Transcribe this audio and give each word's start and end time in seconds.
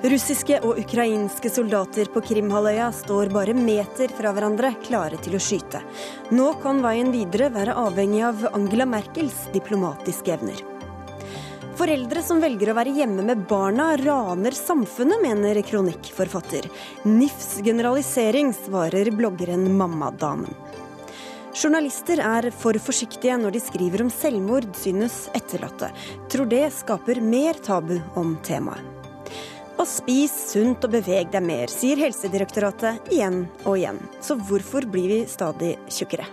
Russiske 0.00 0.56
og 0.64 0.78
ukrainske 0.80 1.50
soldater 1.52 2.08
på 2.08 2.22
Krimhalvøya 2.24 2.86
står 2.96 3.28
bare 3.34 3.52
meter 3.52 4.08
fra 4.16 4.30
hverandre, 4.32 4.70
klare 4.86 5.18
til 5.20 5.34
å 5.36 5.40
skyte. 5.44 5.82
Nå 6.32 6.54
kan 6.62 6.78
veien 6.80 7.10
videre 7.12 7.50
være 7.52 7.74
avhengig 7.76 8.22
av 8.24 8.46
Angela 8.56 8.86
Merkels 8.88 9.42
diplomatiske 9.52 10.32
evner. 10.32 10.62
Foreldre 11.76 12.22
som 12.24 12.40
velger 12.40 12.72
å 12.72 12.76
være 12.78 12.94
hjemme 12.96 13.26
med 13.28 13.42
barna, 13.48 13.90
raner 14.00 14.56
samfunnet, 14.56 15.20
mener 15.20 15.60
kronikkforfatter. 15.68 16.70
NIFs 17.04 17.58
generalisering, 17.64 18.54
svarer 18.56 19.10
bloggeren 19.12 19.66
Mammadamen. 19.76 20.56
Journalister 21.52 22.22
er 22.24 22.48
for 22.56 22.78
forsiktige 22.80 23.36
når 23.42 23.58
de 23.58 23.62
skriver 23.66 24.06
om 24.06 24.12
selvmord, 24.14 24.70
synes 24.80 25.26
etterlatte. 25.36 25.92
Tror 26.32 26.48
det 26.48 26.62
skaper 26.78 27.20
mer 27.20 27.60
tabu 27.60 27.98
om 28.16 28.38
temaet. 28.48 28.99
Og 29.80 29.86
spis 29.88 30.32
sunt 30.50 30.82
og 30.84 30.92
beveg 30.92 31.30
deg 31.32 31.40
mer, 31.40 31.70
sier 31.72 31.96
Helsedirektoratet 32.02 33.06
igjen 33.14 33.46
og 33.64 33.78
igjen. 33.78 33.96
Så 34.20 34.34
hvorfor 34.36 34.84
blir 34.84 35.08
vi 35.08 35.20
stadig 35.24 35.70
tjukkere? 35.88 36.26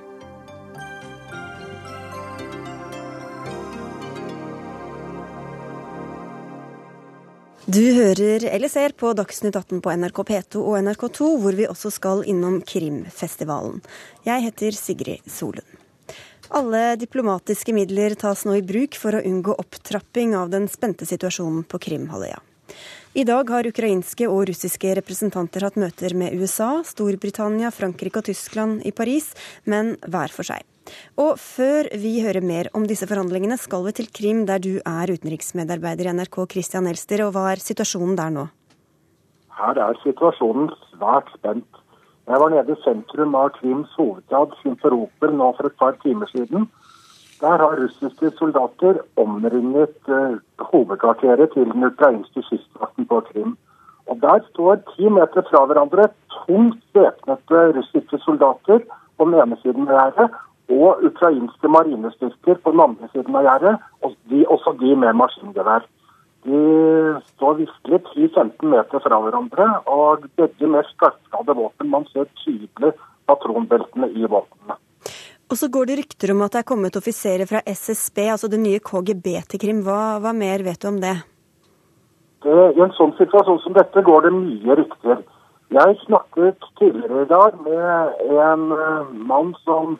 Du 7.71 7.83
hører 7.95 8.49
eller 8.51 8.71
ser 8.71 8.97
på 8.99 9.13
Dagsnytt 9.15 9.55
18 9.55 9.79
på 9.83 9.95
NRK 9.95 10.19
P2 10.27 10.65
og 10.65 10.75
NRK2, 10.83 11.31
hvor 11.39 11.55
vi 11.55 11.69
også 11.71 11.93
skal 11.95 12.25
innom 12.27 12.59
Krimfestivalen. 12.67 13.79
Jeg 14.27 14.43
heter 14.49 14.75
Sigrid 14.75 15.23
Solund. 15.31 15.79
Alle 16.55 16.97
diplomatiske 16.99 17.75
midler 17.75 18.15
tas 18.19 18.43
nå 18.47 18.59
i 18.59 18.67
bruk 18.67 18.99
for 18.99 19.15
å 19.15 19.23
unngå 19.23 19.55
opptrapping 19.55 20.35
av 20.35 20.51
den 20.51 20.67
spente 20.71 21.07
situasjonen 21.07 21.63
på 21.67 21.79
Krimhalvøya. 21.87 22.43
I 23.17 23.23
dag 23.25 23.49
har 23.49 23.65
ukrainske 23.65 24.27
og 24.29 24.43
russiske 24.45 24.91
representanter 24.99 25.63
hatt 25.65 25.77
møter 25.81 26.13
med 26.13 26.35
USA, 26.37 26.83
Storbritannia, 26.85 27.71
Frankrike 27.73 28.21
og 28.21 28.27
Tyskland 28.27 28.83
i 28.85 28.91
Paris, 28.93 29.31
men 29.65 29.95
hver 30.05 30.29
for 30.29 30.45
seg. 30.45 30.61
Og 31.17 31.39
før 31.41 31.89
vi 31.97 32.11
hører 32.21 32.45
mer 32.45 32.69
om 32.77 32.85
disse 32.85 33.07
forhandlingene, 33.09 33.57
skal 33.57 33.87
vi 33.87 33.95
til 33.97 34.11
Krim, 34.13 34.43
der 34.45 34.61
du 34.61 34.75
er 34.83 35.09
utenriksmedarbeider 35.09 36.11
i 36.11 36.13
NRK, 36.13 36.37
Christian 36.53 36.85
Elster. 36.91 37.25
Og 37.25 37.33
hva 37.33 37.47
er 37.55 37.63
situasjonen 37.63 38.13
der 38.21 38.35
nå? 38.37 38.45
Her 39.57 39.81
er 39.87 39.97
situasjonen 40.03 40.69
svært 40.91 41.33
spent. 41.39 41.81
Jeg 42.29 42.43
var 42.43 42.53
nede 42.53 42.77
i 42.77 42.83
sentrum 42.85 43.33
av 43.39 43.49
Krims 43.57 43.97
hovedstad, 43.97 44.53
Simferopel, 44.61 45.33
nå 45.33 45.49
for 45.57 45.71
et 45.71 45.81
par 45.81 45.97
timer 46.05 46.29
siden. 46.35 46.69
Der 47.41 47.57
har 47.61 47.77
russiske 47.77 48.31
soldater 48.37 49.01
omringet 49.15 49.97
eh, 50.09 50.37
hovedkvarteret 50.71 51.51
til 51.53 51.69
den 51.73 51.83
ukrainske 51.85 52.41
kystvakten 52.49 53.05
på 53.05 53.19
Krim. 53.31 53.57
Og 54.07 54.17
Der 54.21 54.39
står 54.49 54.75
ti 54.95 55.09
meter 55.09 55.41
fra 55.49 55.65
hverandre 55.65 56.07
tungt 56.45 56.83
væpnede 56.93 57.77
russiske 57.77 58.17
soldater 58.25 58.79
på 59.17 59.25
den 59.25 59.33
ene 59.33 59.57
siden 59.61 59.87
av 59.87 59.93
gjerdet 59.99 60.29
og 60.69 61.03
ukrainske 61.09 61.67
marinestyrker 61.67 62.57
på 62.63 62.71
den 62.71 62.81
andre 62.87 63.09
siden 63.13 63.35
av 63.35 63.45
gjerdet, 63.47 63.75
og 64.03 64.15
de, 64.29 64.41
også 64.47 64.73
de 64.81 64.95
med 64.95 65.13
maskingevær. 65.21 65.85
De 66.47 66.59
står 67.35 67.53
virkelig 67.61 68.01
10-15 68.15 68.73
meter 68.73 69.03
fra 69.05 69.21
hverandre, 69.23 69.69
og 69.85 70.27
begge 70.39 70.67
med 70.73 70.89
skarpskadde 70.93 71.55
våpen. 71.61 71.91
Man 71.91 72.05
ser 72.11 72.27
tydelig 72.43 72.93
patronbeltene 73.27 74.11
i 74.11 74.25
våpnene. 74.25 74.76
Og 75.47 75.55
så 75.55 75.69
går 75.71 75.87
det 75.87 75.97
rykter 76.01 76.33
om 76.33 76.43
at 76.43 76.55
det 76.55 76.59
er 76.61 76.67
kommet 76.67 76.99
offiserer 76.99 77.47
fra 77.47 77.61
SSB, 77.63 78.19
altså 78.33 78.49
det 78.51 78.59
nye 78.59 78.83
KGB 78.83 79.27
til 79.47 79.61
Krim. 79.61 79.79
Hva, 79.85 80.19
hva 80.23 80.33
mer 80.35 80.63
vet 80.65 80.81
du 80.83 80.89
om 80.89 80.99
det? 80.99 81.15
det? 82.43 82.57
I 82.75 82.83
en 82.83 82.95
sånn 82.97 83.15
situasjon 83.19 83.61
som 83.63 83.77
dette 83.77 84.03
går 84.03 84.27
det 84.27 84.33
mye 84.35 84.77
rykter. 84.81 85.23
Jeg 85.71 85.95
snakket 86.03 86.67
tidligere 86.79 87.23
i 87.23 87.31
dag 87.31 87.55
med 87.63 88.21
en 88.39 88.69
uh, 88.75 89.15
mann 89.31 89.55
som 89.63 89.97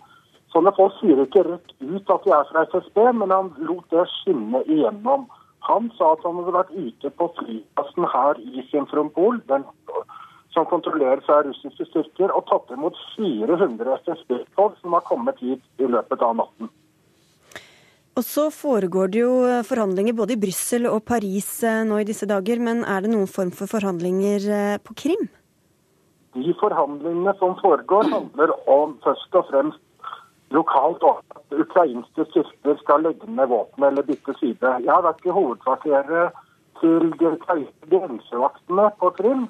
Sånne 0.56 0.72
folk 0.78 0.94
sier 0.98 1.20
ikke 1.22 1.44
rett 1.44 1.74
ut 1.84 2.12
at 2.14 2.24
de 2.24 2.32
er 2.34 2.46
fra 2.50 2.62
SSB, 2.72 3.02
men 3.20 3.34
han 3.36 3.50
lot 3.68 3.84
det 3.92 4.06
skinne 4.14 4.62
igjennom. 4.64 5.26
Han 5.68 5.90
sa 5.98 6.14
at 6.16 6.24
han 6.24 6.40
hadde 6.40 6.54
vært 6.56 6.72
ute 6.72 7.12
på 7.20 7.28
flyplassen 7.42 8.08
her 8.14 8.40
i 8.40 8.64
Simferopol, 8.72 9.42
den 9.52 9.66
som 10.58 10.66
kontrolleres 10.66 11.30
av 11.30 11.46
russiske 11.46 11.86
styrker, 11.92 12.34
og 12.34 12.48
tatt 12.50 12.74
imot 12.74 12.98
400 13.14 14.00
SSB-tog 14.02 14.78
som 14.82 14.98
har 14.98 15.06
kommet 15.06 15.38
hit 15.44 15.62
i 15.78 15.90
løpet 15.90 16.24
av 16.26 16.38
natten. 16.42 16.72
Og 18.18 18.26
så 18.26 18.48
foregår 18.50 19.12
det 19.14 19.20
jo 19.22 19.34
forhandlinger 19.68 20.16
både 20.18 20.34
i 20.34 20.40
Brussel 20.42 20.88
og 20.90 21.04
Paris 21.06 21.52
eh, 21.62 21.84
nå 21.86 22.00
i 22.02 22.08
disse 22.08 22.26
dager, 22.26 22.58
men 22.58 22.82
er 22.82 23.06
det 23.06 23.12
noen 23.14 23.30
form 23.30 23.52
for 23.54 23.70
forhandlinger 23.70 24.48
eh, 24.50 24.80
på 24.82 24.96
Krim? 24.98 25.28
De 26.34 26.56
forhandlingene 26.58 27.36
som 27.38 27.54
foregår, 27.62 28.10
handler 28.10 28.56
om 28.66 28.98
først 29.06 29.38
og 29.38 29.46
fremst 29.52 29.84
lokalt 30.56 31.06
om 31.06 31.22
at 31.22 31.62
ukrainske 31.62 32.26
styrker 32.32 32.82
skal 32.82 33.06
legge 33.06 33.30
ned 33.30 33.52
våpenet 33.54 33.92
eller 33.92 34.10
bytte 34.10 34.34
side. 34.42 34.74
Jeg 34.82 34.90
har 34.90 35.06
vært 35.06 35.26
i 35.28 35.38
hovedkvarteret 35.38 36.42
til 36.82 37.14
de 37.22 37.32
ukrainske 37.36 37.94
grensevaktene 37.94 38.90
på 38.98 39.14
Krim 39.22 39.46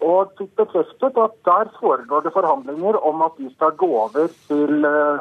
og 0.00 0.32
fikk 0.38 0.52
bekreftet 0.56 1.18
at 1.18 1.34
der 1.44 1.70
foregår 1.80 2.20
det 2.20 2.32
forhandlinger 2.32 2.98
om 3.08 3.22
at 3.22 3.32
de 3.38 3.48
skal 3.54 3.72
gå 3.80 3.86
over 3.86 4.28
til, 4.48 4.84
eh, 4.84 5.18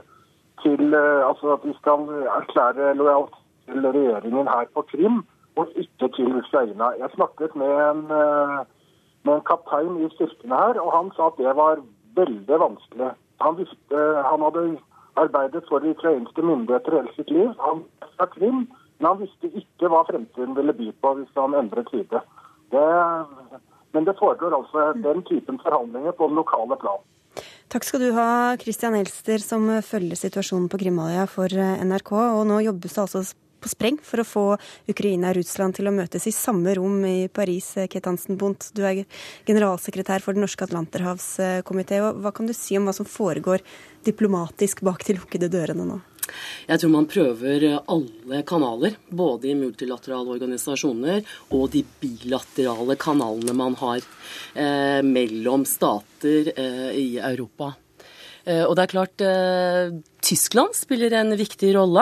til 0.63 0.93
eh, 0.93 1.27
Altså 1.29 1.53
at 1.53 1.63
de 1.63 1.73
skal 1.79 1.99
erklære 2.39 2.93
lojalt 2.95 3.35
til 3.65 3.87
regjeringen 3.87 4.47
her 4.47 4.65
på 4.73 4.81
Krim, 4.81 5.23
og 5.55 5.67
ikke 5.75 6.07
til 6.15 6.37
Ukraina. 6.37 6.85
Jeg 6.99 7.09
snakket 7.15 7.55
med 7.55 7.71
en, 7.91 8.03
eh, 8.11 8.65
med 9.23 9.33
en 9.33 9.47
kaptein 9.51 10.05
i 10.05 10.09
styrkene 10.15 10.55
her, 10.55 10.81
og 10.81 10.91
han 10.97 11.11
sa 11.15 11.27
at 11.27 11.37
det 11.37 11.55
var 11.55 11.79
veldig 12.15 12.59
vanskelig. 12.59 13.11
Han, 13.41 13.57
visste, 13.57 13.97
han 14.31 14.41
hadde 14.41 14.77
arbeidet 15.15 15.63
for 15.69 15.79
de 15.79 15.89
ukrainske 15.89 16.41
myndigheter 16.41 16.91
hele 16.91 17.13
sitt 17.15 17.29
liv. 17.29 17.53
Han 17.59 17.83
fra 18.17 18.25
Krim, 18.25 18.67
men 18.99 19.07
han 19.07 19.19
visste 19.19 19.47
ikke 19.47 19.87
hva 19.87 20.03
fremtiden 20.03 20.55
ville 20.55 20.73
by 20.73 20.91
på 21.01 21.13
hvis 21.13 21.37
han 21.37 21.53
endret 21.53 21.89
side. 21.91 22.21
Det 22.71 22.85
men 23.95 24.07
det 24.07 24.17
foregår 24.19 24.53
altså 24.57 24.91
den 24.99 25.23
typen 25.27 25.59
forhandlinger 25.63 26.15
på 26.17 26.27
den 26.29 26.41
lokale 26.41 26.77
plan. 26.81 27.03
Takk 27.71 27.87
skal 27.87 28.03
du 28.03 28.11
ha, 28.15 28.27
Christian 28.61 28.95
Elster, 28.99 29.41
som 29.41 29.65
følger 29.83 30.19
situasjonen 30.19 30.69
på 30.71 30.79
Krimhalvøya 30.83 31.25
for 31.31 31.51
eh, 31.51 31.81
NRK. 31.83 32.11
Og 32.37 32.43
nå 32.47 32.61
jobbes 32.67 32.93
det 32.93 33.01
altså 33.01 33.23
på 33.65 33.71
spreng 33.71 33.97
for 34.05 34.21
å 34.21 34.27
få 34.27 34.45
Ukraina 34.91 35.31
og 35.31 35.39
Russland 35.39 35.77
til 35.77 35.89
å 35.89 35.95
møtes 35.95 36.27
i 36.29 36.33
samme 36.35 36.75
rom 36.77 36.99
i 37.09 37.27
Paris. 37.33 37.71
Kate 37.75 37.89
Ket 37.95 38.09
Hansen 38.11 38.37
Bundt, 38.39 38.69
du 38.77 38.83
er 38.85 39.03
generalsekretær 39.47 40.23
for 40.23 40.37
Den 40.37 40.45
norske 40.45 40.67
atlanterhavskomité. 40.67 42.01
Hva 42.21 42.33
kan 42.35 42.49
du 42.49 42.53
si 42.53 42.77
om 42.77 42.85
hva 42.85 42.93
som 42.95 43.09
foregår 43.09 43.65
diplomatisk 44.05 44.85
bak 44.85 45.07
de 45.07 45.17
lukkede 45.17 45.49
dørene 45.51 45.87
nå? 45.89 46.03
Jeg 46.67 46.81
tror 46.81 46.93
man 46.93 47.09
prøver 47.09 47.67
alle 47.79 48.41
kanaler, 48.47 48.97
både 49.09 49.51
i 49.51 49.57
multilaterale 49.57 50.35
organisasjoner 50.35 51.23
og 51.55 51.69
de 51.75 51.83
bilaterale 52.01 52.97
kanalene 52.99 53.55
man 53.57 53.77
har 53.81 54.01
eh, 54.01 55.01
mellom 55.05 55.65
stater 55.69 56.51
eh, 56.55 56.91
i 56.95 57.07
Europa. 57.19 57.73
Eh, 58.45 58.63
og 58.63 58.75
det 58.77 58.85
er 58.85 58.93
klart, 58.93 59.21
eh, 59.25 59.95
Tyskland 60.25 60.73
spiller 60.73 61.13
en 61.13 61.35
viktig 61.37 61.67
rolle 61.75 62.01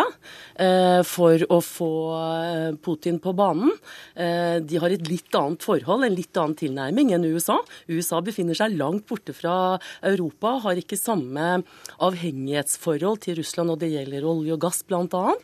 eh, 0.56 1.02
for 1.04 1.42
å 1.52 1.58
få 1.60 1.92
eh, 2.16 2.76
Putin 2.80 3.18
på 3.20 3.34
banen. 3.36 3.74
Eh, 4.16 4.62
de 4.64 4.80
har 4.80 4.94
et 4.96 5.10
litt 5.12 5.36
annet 5.36 5.66
forhold, 5.66 6.06
en 6.08 6.16
litt 6.16 6.40
annen 6.40 6.56
tilnærming 6.56 7.12
enn 7.18 7.28
USA. 7.28 7.58
USA 7.92 8.22
befinner 8.24 8.56
seg 8.56 8.78
langt 8.80 9.04
borte 9.10 9.36
fra 9.36 9.76
Europa, 10.08 10.54
har 10.64 10.80
ikke 10.80 11.00
samme 11.00 11.66
avhengighetsforhold 12.00 13.26
til 13.26 13.42
Russland 13.42 13.74
når 13.74 13.82
det 13.82 13.92
gjelder 13.98 14.30
olje 14.32 14.56
og 14.56 14.64
gass 14.70 14.80
bl.a. 14.88 15.36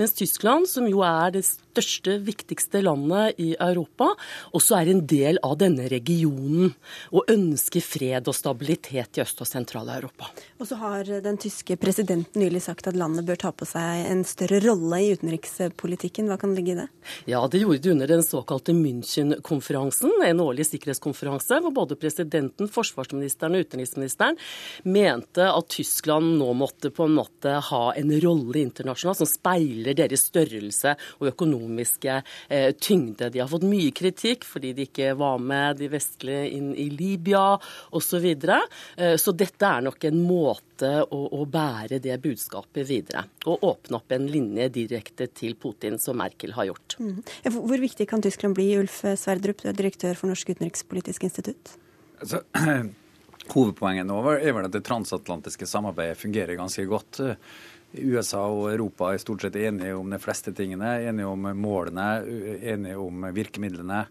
Mens 0.00 0.18
Tyskland, 0.18 0.66
som 0.70 0.90
jo 0.90 1.04
er 1.06 1.36
det 1.36 1.44
største, 1.46 2.18
viktigste 2.26 2.82
landet 2.82 3.38
i 3.38 3.52
Europa, 3.54 4.10
også 4.50 4.80
er 4.80 4.90
en 4.90 5.04
del 5.06 5.38
av 5.46 5.60
denne 5.62 5.86
regionen 5.92 6.74
og 7.14 7.30
ønsker 7.30 7.84
fred 7.94 8.26
og 8.26 8.34
stabilitet 8.34 9.22
i 9.22 9.22
Øst- 9.22 9.46
og 9.46 9.50
Sentral-Europa. 9.50 10.34
Og 10.58 10.66
så 10.66 10.82
har 10.82 11.14
den 11.22 11.38
tyske 11.38 11.78
presidenten 11.78 12.23
nylig 12.32 12.62
sagt 12.64 12.88
at 12.88 12.96
landet 12.96 13.26
bør 13.28 13.36
ta 13.42 13.50
på 13.52 13.66
seg 13.68 14.06
en 14.08 14.22
større 14.24 14.62
rolle 14.64 15.00
i 15.04 15.10
utenrikspolitikken. 15.12 16.30
Hva 16.30 16.38
kan 16.40 16.54
ligge 16.56 16.72
i 16.72 16.78
det? 16.78 16.86
Ja, 17.28 17.42
det 17.50 17.60
gjorde 17.60 17.82
de 17.84 17.92
under 17.92 18.08
den 18.08 18.24
såkalte 18.24 18.72
München-konferansen, 18.72 20.14
en 20.24 20.40
årlig 20.40 20.66
sikkerhetskonferanse, 20.70 21.60
hvor 21.60 21.74
både 21.76 21.98
presidenten, 22.00 22.70
forsvarsministeren 22.72 23.58
og 23.58 23.66
utenriksministeren 23.66 24.40
mente 24.88 25.44
at 25.44 25.68
Tyskland 25.76 26.38
nå 26.40 26.48
måtte 26.56 26.88
på 26.94 27.04
en 27.04 27.18
måte 27.20 27.58
ha 27.68 27.84
en 27.92 28.14
rolle 28.24 28.62
internasjonalt 28.64 29.20
som 29.20 29.28
speiler 29.28 29.98
deres 30.00 30.24
størrelse 30.30 30.96
og 31.20 31.30
økonomiske 31.34 32.16
eh, 32.48 32.70
tyngde. 32.80 33.28
De 33.28 33.44
har 33.44 33.52
fått 33.52 33.68
mye 33.68 33.92
kritikk 33.92 34.48
fordi 34.48 34.72
de 34.72 34.88
ikke 34.88 35.12
var 35.20 35.44
med 35.44 35.82
de 35.82 35.92
vestlige 35.92 36.48
inn 36.56 36.72
i 36.72 36.88
Libya 36.88 37.46
osv. 37.92 38.14
Så, 38.14 38.20
videre. 38.22 38.60
Eh, 38.96 39.16
så 39.16 39.32
dette 39.34 39.66
er 39.66 39.82
nok 39.82 40.04
en 40.06 40.20
måte 40.22 40.62
måte 40.74 40.90
å, 41.06 41.20
å, 41.30 41.44
bære 41.46 42.00
det 42.02 42.16
budskapet 42.22 42.88
videre. 42.88 43.24
Og 43.46 43.62
åpne 43.62 43.98
opp 43.98 44.12
en 44.12 44.26
linje 44.26 44.68
direkte 44.68 45.26
til 45.26 45.54
Putin, 45.54 45.98
som 45.98 46.16
Merkel 46.18 46.52
har 46.52 46.66
gjort. 46.66 46.96
Mm. 46.98 47.22
Hvor 47.52 47.78
viktig 47.78 48.08
kan 48.08 48.22
Tyskland 48.22 48.54
bli, 48.54 48.76
Ulf 48.78 49.04
Sverdrup, 49.16 49.62
direktør 49.62 50.14
for 50.14 50.28
Norsk 50.28 50.50
utenrikspolitisk 50.50 51.24
institutt? 51.24 51.76
Altså, 52.20 52.42
hovedpoenget 53.54 54.06
nå 54.06 54.18
er 54.34 54.52
vel 54.52 54.66
at 54.66 54.74
det 54.74 54.84
transatlantiske 54.84 55.66
samarbeidet 55.66 56.18
fungerer 56.18 56.58
ganske 56.58 56.84
godt. 56.86 57.22
USA 57.94 58.42
og 58.50 58.72
Europa 58.72 59.12
er 59.12 59.22
stort 59.22 59.44
sett 59.44 59.56
enige 59.56 59.94
om 59.94 60.10
de 60.10 60.18
fleste 60.18 60.52
tingene. 60.52 60.96
Enige 61.06 61.30
om 61.30 61.50
målene, 61.54 62.24
enige 62.74 62.98
om 62.98 63.28
virkemidlene. 63.34 64.06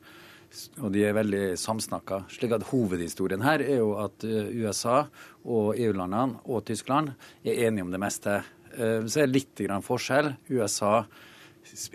Og 0.83 0.91
de 0.93 1.03
er 1.07 1.15
veldig 1.17 1.43
samsnakka. 1.57 2.23
Slik 2.31 2.53
at 2.53 2.67
hovedhistorien 2.69 3.43
her 3.45 3.63
er 3.65 3.79
jo 3.79 3.93
at 4.01 4.25
eh, 4.27 4.51
USA 4.61 5.03
og 5.43 5.73
EU-landene 5.81 6.43
og 6.45 6.65
Tyskland 6.67 7.13
er 7.41 7.65
enige 7.67 7.87
om 7.87 7.93
det 7.93 8.01
meste. 8.01 8.41
Eh, 8.77 9.01
så 9.07 9.23
er 9.23 9.29
det 9.29 9.39
litt 9.39 9.63
forskjell. 9.87 10.33
USA 10.53 10.95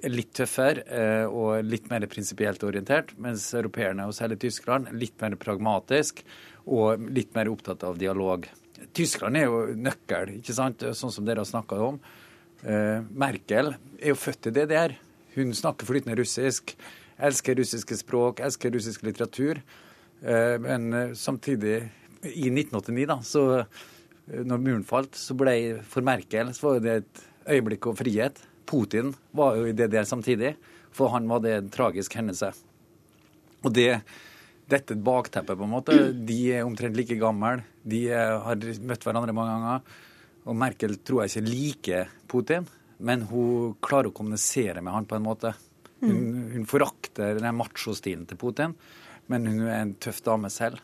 er 0.02 0.14
litt 0.14 0.32
tøffere 0.34 0.84
eh, 0.90 1.25
og 1.31 1.62
litt 1.66 1.87
mer 1.93 2.08
prinsipielt 2.10 2.64
orientert, 2.66 3.14
mens 3.20 3.46
europeerne, 3.55 4.08
og 4.08 4.16
særlig 4.16 4.40
Tyskland, 4.43 4.90
er 4.90 5.02
litt 5.06 5.19
mer 5.22 5.38
pragmatisk 5.38 6.25
og 6.66 7.08
litt 7.14 7.37
mer 7.38 7.52
opptatt 7.52 7.87
av 7.87 7.99
dialog. 8.00 8.49
Tyskland 8.94 9.38
er 9.38 9.46
jo 9.46 9.66
nøkkel, 9.78 10.38
ikke 10.40 10.56
sant? 10.56 10.82
sånn 10.94 11.14
som 11.14 11.26
dere 11.26 11.43
har 11.43 11.49
snakka 11.49 11.78
om. 11.82 11.99
Merkel 13.19 13.72
er 13.72 14.12
jo 14.12 14.19
født 14.19 14.50
i 14.50 14.52
DDR. 14.55 14.94
Hun 15.34 15.55
snakker 15.56 15.88
flytende 15.88 16.16
russisk, 16.19 16.75
elsker 17.19 17.59
russiske 17.59 17.99
språk, 17.99 18.43
elsker 18.44 18.75
russisk 18.75 19.05
litteratur. 19.06 19.62
Uh, 20.23 20.56
men 20.62 20.88
uh, 20.94 21.15
samtidig, 21.19 21.81
i 22.23 22.50
1989, 22.50 23.06
da, 23.11 23.19
så 23.23 23.44
når 24.29 24.61
muren 24.61 24.87
falt, 24.87 25.17
så 25.17 25.37
ble 25.38 25.55
for 25.88 26.05
Merkel 26.05 26.50
så 26.53 26.67
var 26.67 26.81
det 26.85 26.97
et 27.00 27.20
øyeblikk 27.55 27.87
av 27.88 28.00
frihet. 28.00 28.41
Putin 28.69 29.15
var 29.32 29.56
jo 29.56 29.69
i 29.70 29.76
DDR 29.76 30.05
samtidig, 30.05 30.56
for 30.93 31.15
han 31.15 31.29
var 31.31 31.41
det 31.44 31.55
en 31.56 31.70
tragisk 31.73 32.19
hendelse. 32.19 32.50
Og 33.65 33.73
det 33.75 33.93
dette 34.69 34.97
bakteppet, 35.00 35.56
på 35.56 35.65
en 35.65 35.73
måte. 35.73 35.97
De 36.12 36.38
er 36.53 36.67
omtrent 36.67 36.97
like 36.97 37.17
gamle. 37.17 37.62
De 37.82 38.03
har 38.12 38.59
møtt 38.85 39.06
hverandre 39.06 39.35
mange 39.37 39.55
ganger. 39.55 39.97
Og 40.49 40.56
Merkel 40.56 40.99
tror 41.05 41.25
jeg 41.25 41.32
ikke 41.32 41.49
liker 41.49 42.12
Putin, 42.29 42.69
men 43.05 43.25
hun 43.31 43.75
klarer 43.85 44.11
å 44.11 44.17
kommunisere 44.17 44.82
med 44.85 44.94
han 44.94 45.09
på 45.09 45.17
en 45.17 45.25
måte. 45.25 45.55
Hun, 46.00 46.14
mm. 46.14 46.44
hun 46.56 46.68
forakter 46.70 47.40
den 47.40 47.58
machostilen 47.58 48.28
til 48.28 48.38
Putin, 48.40 48.76
men 49.28 49.48
hun 49.50 49.66
er 49.66 49.82
en 49.82 49.96
tøff 50.00 50.22
dame 50.26 50.50
selv. 50.52 50.82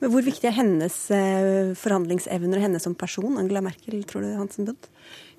Men 0.00 0.12
Hvor 0.12 0.24
viktig 0.24 0.48
er 0.48 0.56
hennes 0.56 0.96
eh, 1.12 1.72
forhandlingsevner 1.78 2.60
og 2.60 2.64
henne 2.66 2.80
som 2.82 2.94
person, 2.98 3.38
Angela 3.40 3.62
Merkel, 3.64 4.04
tror 4.08 4.24
du, 4.24 4.30
Hansen 4.38 4.68
Bundt? 4.68 4.88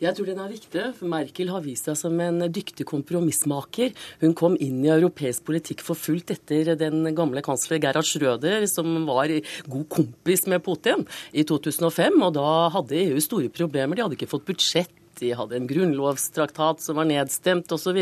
Jeg 0.02 0.18
tror 0.18 0.28
den 0.28 0.42
er 0.44 0.52
viktig. 0.52 0.84
for 0.98 1.10
Merkel 1.10 1.50
har 1.50 1.64
vist 1.64 1.88
seg 1.88 1.98
som 1.98 2.20
en 2.22 2.44
dyktig 2.52 2.86
kompromissmaker. 2.88 3.96
Hun 4.22 4.36
kom 4.38 4.58
inn 4.62 4.84
i 4.84 4.92
europeisk 4.92 5.46
politikk 5.48 5.82
for 5.88 5.98
fullt 5.98 6.34
etter 6.36 6.74
den 6.80 7.08
gamle 7.16 7.42
kansler 7.46 7.80
Gerhard 7.82 8.08
Schrøder, 8.08 8.68
som 8.70 9.08
var 9.08 9.32
god 9.72 9.88
kompis 9.90 10.46
med 10.52 10.64
Putin 10.66 11.08
i 11.32 11.48
2005. 11.48 12.20
Og 12.20 12.36
da 12.36 12.52
hadde 12.76 13.02
EU 13.06 13.24
store 13.24 13.50
problemer. 13.50 13.96
De 13.96 14.06
hadde 14.06 14.20
ikke 14.20 14.34
fått 14.36 14.48
budsjett 14.52 15.05
de 15.20 15.32
hadde 15.38 15.58
en 15.60 15.70
grunnlovstraktat 15.70 16.84
som 16.84 17.00
var 17.00 17.10
nedstemt 17.10 17.72
osv. 17.72 18.02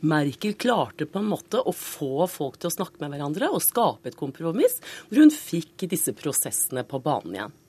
Merkel 0.00 0.56
klarte 0.60 1.06
på 1.06 1.22
en 1.22 1.30
måte 1.30 1.62
å 1.62 1.74
få 1.76 2.26
folk 2.30 2.60
til 2.60 2.70
å 2.70 2.76
snakke 2.78 3.02
med 3.02 3.14
hverandre 3.14 3.52
og 3.52 3.64
skape 3.64 4.10
et 4.12 4.18
kompromiss, 4.20 4.80
hvor 5.08 5.24
hun 5.24 5.34
fikk 5.34 5.88
disse 5.90 6.14
prosessene 6.16 6.86
på 6.86 7.02
banen 7.04 7.36
igjen. 7.38 7.59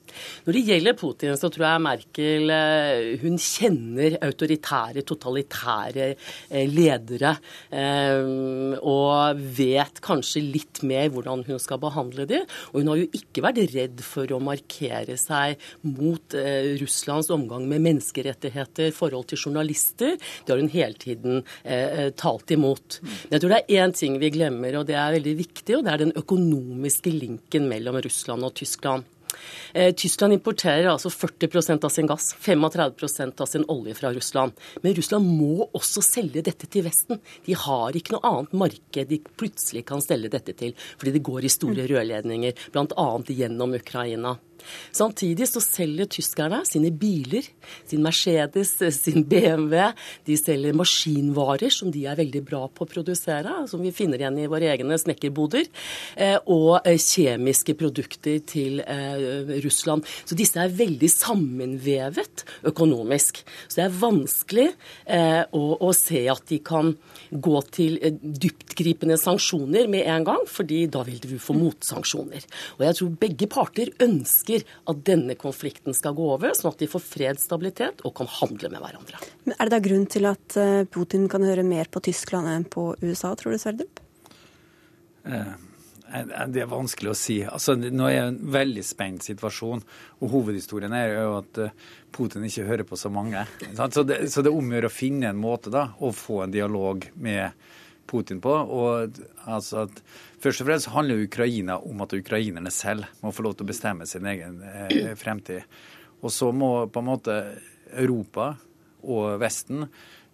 Når 0.46 0.56
det 0.56 0.62
gjelder 0.68 0.96
Putin, 0.98 1.36
så 1.38 1.50
tror 1.52 1.66
jeg 1.66 1.84
Merkel 1.84 2.52
eh, 2.54 3.20
hun 3.22 3.38
kjenner 3.40 4.16
autoritære, 4.22 5.04
totalitære 5.06 6.08
eh, 6.12 6.66
ledere. 6.70 7.34
Eh, 7.70 8.78
og 8.78 9.42
vet 9.58 10.02
kanskje 10.04 10.44
litt 10.44 10.82
mer 10.88 11.10
hvordan 11.12 11.44
hun 11.48 11.62
skal 11.62 11.80
behandle 11.82 12.26
dem. 12.30 12.46
Og 12.72 12.80
hun 12.80 12.92
har 12.92 13.02
jo 13.02 13.08
ikke 13.18 13.44
vært 13.44 13.62
redd 13.72 14.02
for 14.06 14.34
å 14.34 14.40
markere 14.42 15.18
seg 15.20 15.60
mot 15.86 16.34
Russlands 16.80 17.30
omgang 17.32 17.66
med 17.70 17.82
menneskerettigheter, 17.84 18.92
forhold 18.96 19.28
til 19.30 19.40
journalister. 19.46 20.16
Det 20.16 20.52
har 20.52 20.60
hun 20.60 20.72
hele 20.72 20.98
tiden 20.98 21.42
talt 22.18 22.52
imot. 22.54 22.98
Men 23.02 23.36
jeg 23.36 23.42
tror 23.42 23.54
det 23.54 23.60
er 23.60 23.84
én 23.84 23.94
ting 23.96 24.18
vi 24.22 24.32
glemmer, 24.34 24.78
og 24.80 24.88
det 24.88 24.96
er 24.98 25.16
veldig 25.16 25.34
viktig, 25.38 25.76
og 25.78 25.86
det 25.86 25.94
er 25.94 26.04
den 26.04 26.14
økonomiske 26.18 27.12
linken 27.14 27.68
mellom 27.70 28.00
Russland 28.04 28.48
og 28.48 28.54
Tyskland. 28.58 29.08
Eh, 29.72 29.90
Tyskland 29.94 30.36
importerer 30.36 30.90
altså 30.92 31.10
40% 31.12 31.84
av 31.84 31.92
sin 31.94 32.08
gass, 32.10 32.32
35% 32.44 33.40
av 33.40 33.50
sin 33.50 33.66
olje 33.72 33.96
fra 33.98 34.12
Russland. 34.12 34.52
Men 34.82 34.94
Russland 34.98 35.26
må 35.26 35.68
også 35.72 36.04
selge 36.04 36.44
dette 36.44 36.68
til 36.70 36.86
Vesten. 36.86 37.20
De 37.46 37.56
har 37.58 37.96
ikke 37.96 38.16
noe 38.16 38.32
annet 38.32 38.56
marked 38.64 39.12
de 39.12 39.20
plutselig 39.40 39.86
kan 39.88 40.02
stelle 40.04 40.30
dette 40.32 40.54
til, 40.58 40.76
fordi 40.98 41.16
det 41.16 41.26
går 41.26 41.46
i 41.46 41.52
store 41.52 41.88
rørledninger, 41.90 42.66
bl.a. 42.74 43.08
gjennom 43.28 43.78
Ukraina. 43.78 44.36
Samtidig 44.94 45.48
så 45.50 45.62
selger 45.64 46.10
tyskerne 46.12 46.62
sine 46.68 46.92
biler, 46.94 47.46
sin 47.88 48.02
Mercedes, 48.04 48.74
sin 48.96 49.24
BMW. 49.28 49.92
De 50.28 50.36
selger 50.38 50.76
maskinvarer 50.76 51.72
som 51.72 51.92
de 51.92 52.06
er 52.08 52.18
veldig 52.18 52.42
bra 52.46 52.64
på 52.68 52.84
å 52.86 52.90
produsere, 52.90 53.62
som 53.70 53.82
vi 53.82 53.92
finner 53.94 54.20
igjen 54.22 54.40
i 54.42 54.48
våre 54.50 54.70
egne 54.72 54.98
snekkerboder. 55.00 55.68
Eh, 56.16 56.38
og 56.50 56.86
eh, 56.88 56.98
kjemiske 57.00 57.74
produkter 57.78 58.40
til 58.48 58.82
eh, 58.84 59.56
Russland. 59.64 60.06
Så 60.24 60.36
disse 60.38 60.60
er 60.60 60.72
veldig 60.76 61.10
sammenvevet 61.12 62.44
økonomisk. 62.68 63.42
Så 63.66 63.80
det 63.80 63.86
er 63.86 64.00
vanskelig 64.02 64.68
å, 65.52 65.90
se 65.96 66.22
at 66.30 66.44
de 66.48 66.58
kan 66.64 66.92
gå 67.30 67.60
til 67.74 67.96
dyptgripende 68.22 69.16
sanksjoner 69.20 69.88
med 69.90 70.06
en 70.10 70.26
gang, 70.26 70.44
fordi 70.48 70.84
da 70.92 71.02
vil 71.06 71.20
du 71.22 71.36
få 71.42 71.54
motsanksjoner. 71.56 72.44
Og 72.78 72.84
jeg 72.86 72.98
tror 72.98 73.12
begge 73.22 73.48
parter 73.52 73.92
ønsker 74.02 74.51
ønsker 74.52 74.90
at 74.90 75.02
denne 75.06 75.36
konflikten 75.38 75.94
skal 75.94 76.14
gå 76.14 76.28
over, 76.34 76.54
sånn 76.56 76.72
at 76.72 76.78
de 76.82 76.88
får 76.90 77.04
fred, 77.04 77.40
stabilitet 77.40 78.04
og 78.04 78.14
kan 78.18 78.30
handle 78.40 78.70
med 78.72 78.82
hverandre. 78.82 79.20
Men 79.44 79.56
Er 79.58 79.68
det 79.68 79.74
da 79.76 79.82
grunn 79.88 80.06
til 80.06 80.26
at 80.26 80.56
eh, 80.56 80.84
Putin 80.84 81.28
kan 81.28 81.42
høre 81.42 81.62
mer 81.62 81.90
på 81.90 82.02
Tyskland 82.02 82.48
enn 82.48 82.64
på 82.64 82.94
USA, 83.02 83.34
tror 83.34 83.52
du, 83.52 83.58
Sverdrup? 83.58 84.00
Eh, 85.24 85.52
eh, 86.12 86.46
det 86.48 86.62
er 86.62 86.70
vanskelig 86.70 87.12
å 87.12 87.18
si. 87.18 87.42
Altså, 87.44 87.76
nå 87.76 88.08
er 88.08 88.18
det 88.18 88.30
en 88.32 88.40
veldig 88.52 88.84
spent 88.84 89.24
situasjon. 89.24 89.82
og 90.20 90.32
Hovedhistorien 90.32 90.92
er 90.92 91.14
jo 91.16 91.36
at 91.40 91.62
Putin 92.12 92.44
ikke 92.44 92.68
hører 92.68 92.84
på 92.88 92.96
så 92.96 93.10
mange. 93.12 93.46
Så 93.72 94.02
det, 94.04 94.26
så 94.32 94.42
det 94.42 94.52
omgjør 94.52 94.88
å 94.88 94.92
finne 94.92 95.30
en 95.30 95.40
måte 95.40 95.72
da, 95.72 95.92
å 96.00 96.12
få 96.12 96.44
en 96.44 96.52
dialog 96.52 97.08
med 97.14 97.52
Putin 98.06 98.42
på. 98.44 98.52
og 98.52 99.22
altså 99.48 99.86
at 99.86 100.02
Først 100.42 100.64
og 100.64 100.66
fremst 100.66 100.90
handler 100.90 101.22
Ukraina 101.22 101.76
om 101.86 102.00
at 102.02 102.14
ukrainerne 102.16 102.70
selv 102.74 103.06
må 103.22 103.30
få 103.30 103.44
lov 103.46 103.54
til 103.54 103.66
å 103.66 103.70
bestemme 103.70 104.08
sin 104.10 104.26
egen 104.26 104.58
eh, 104.66 105.12
fremtid. 105.18 105.62
Og 106.22 106.34
så 106.34 106.50
må 106.54 106.88
på 106.90 107.02
en 107.02 107.06
måte 107.06 107.36
Europa 107.92 108.56
og 109.02 109.38
Vesten 109.42 109.86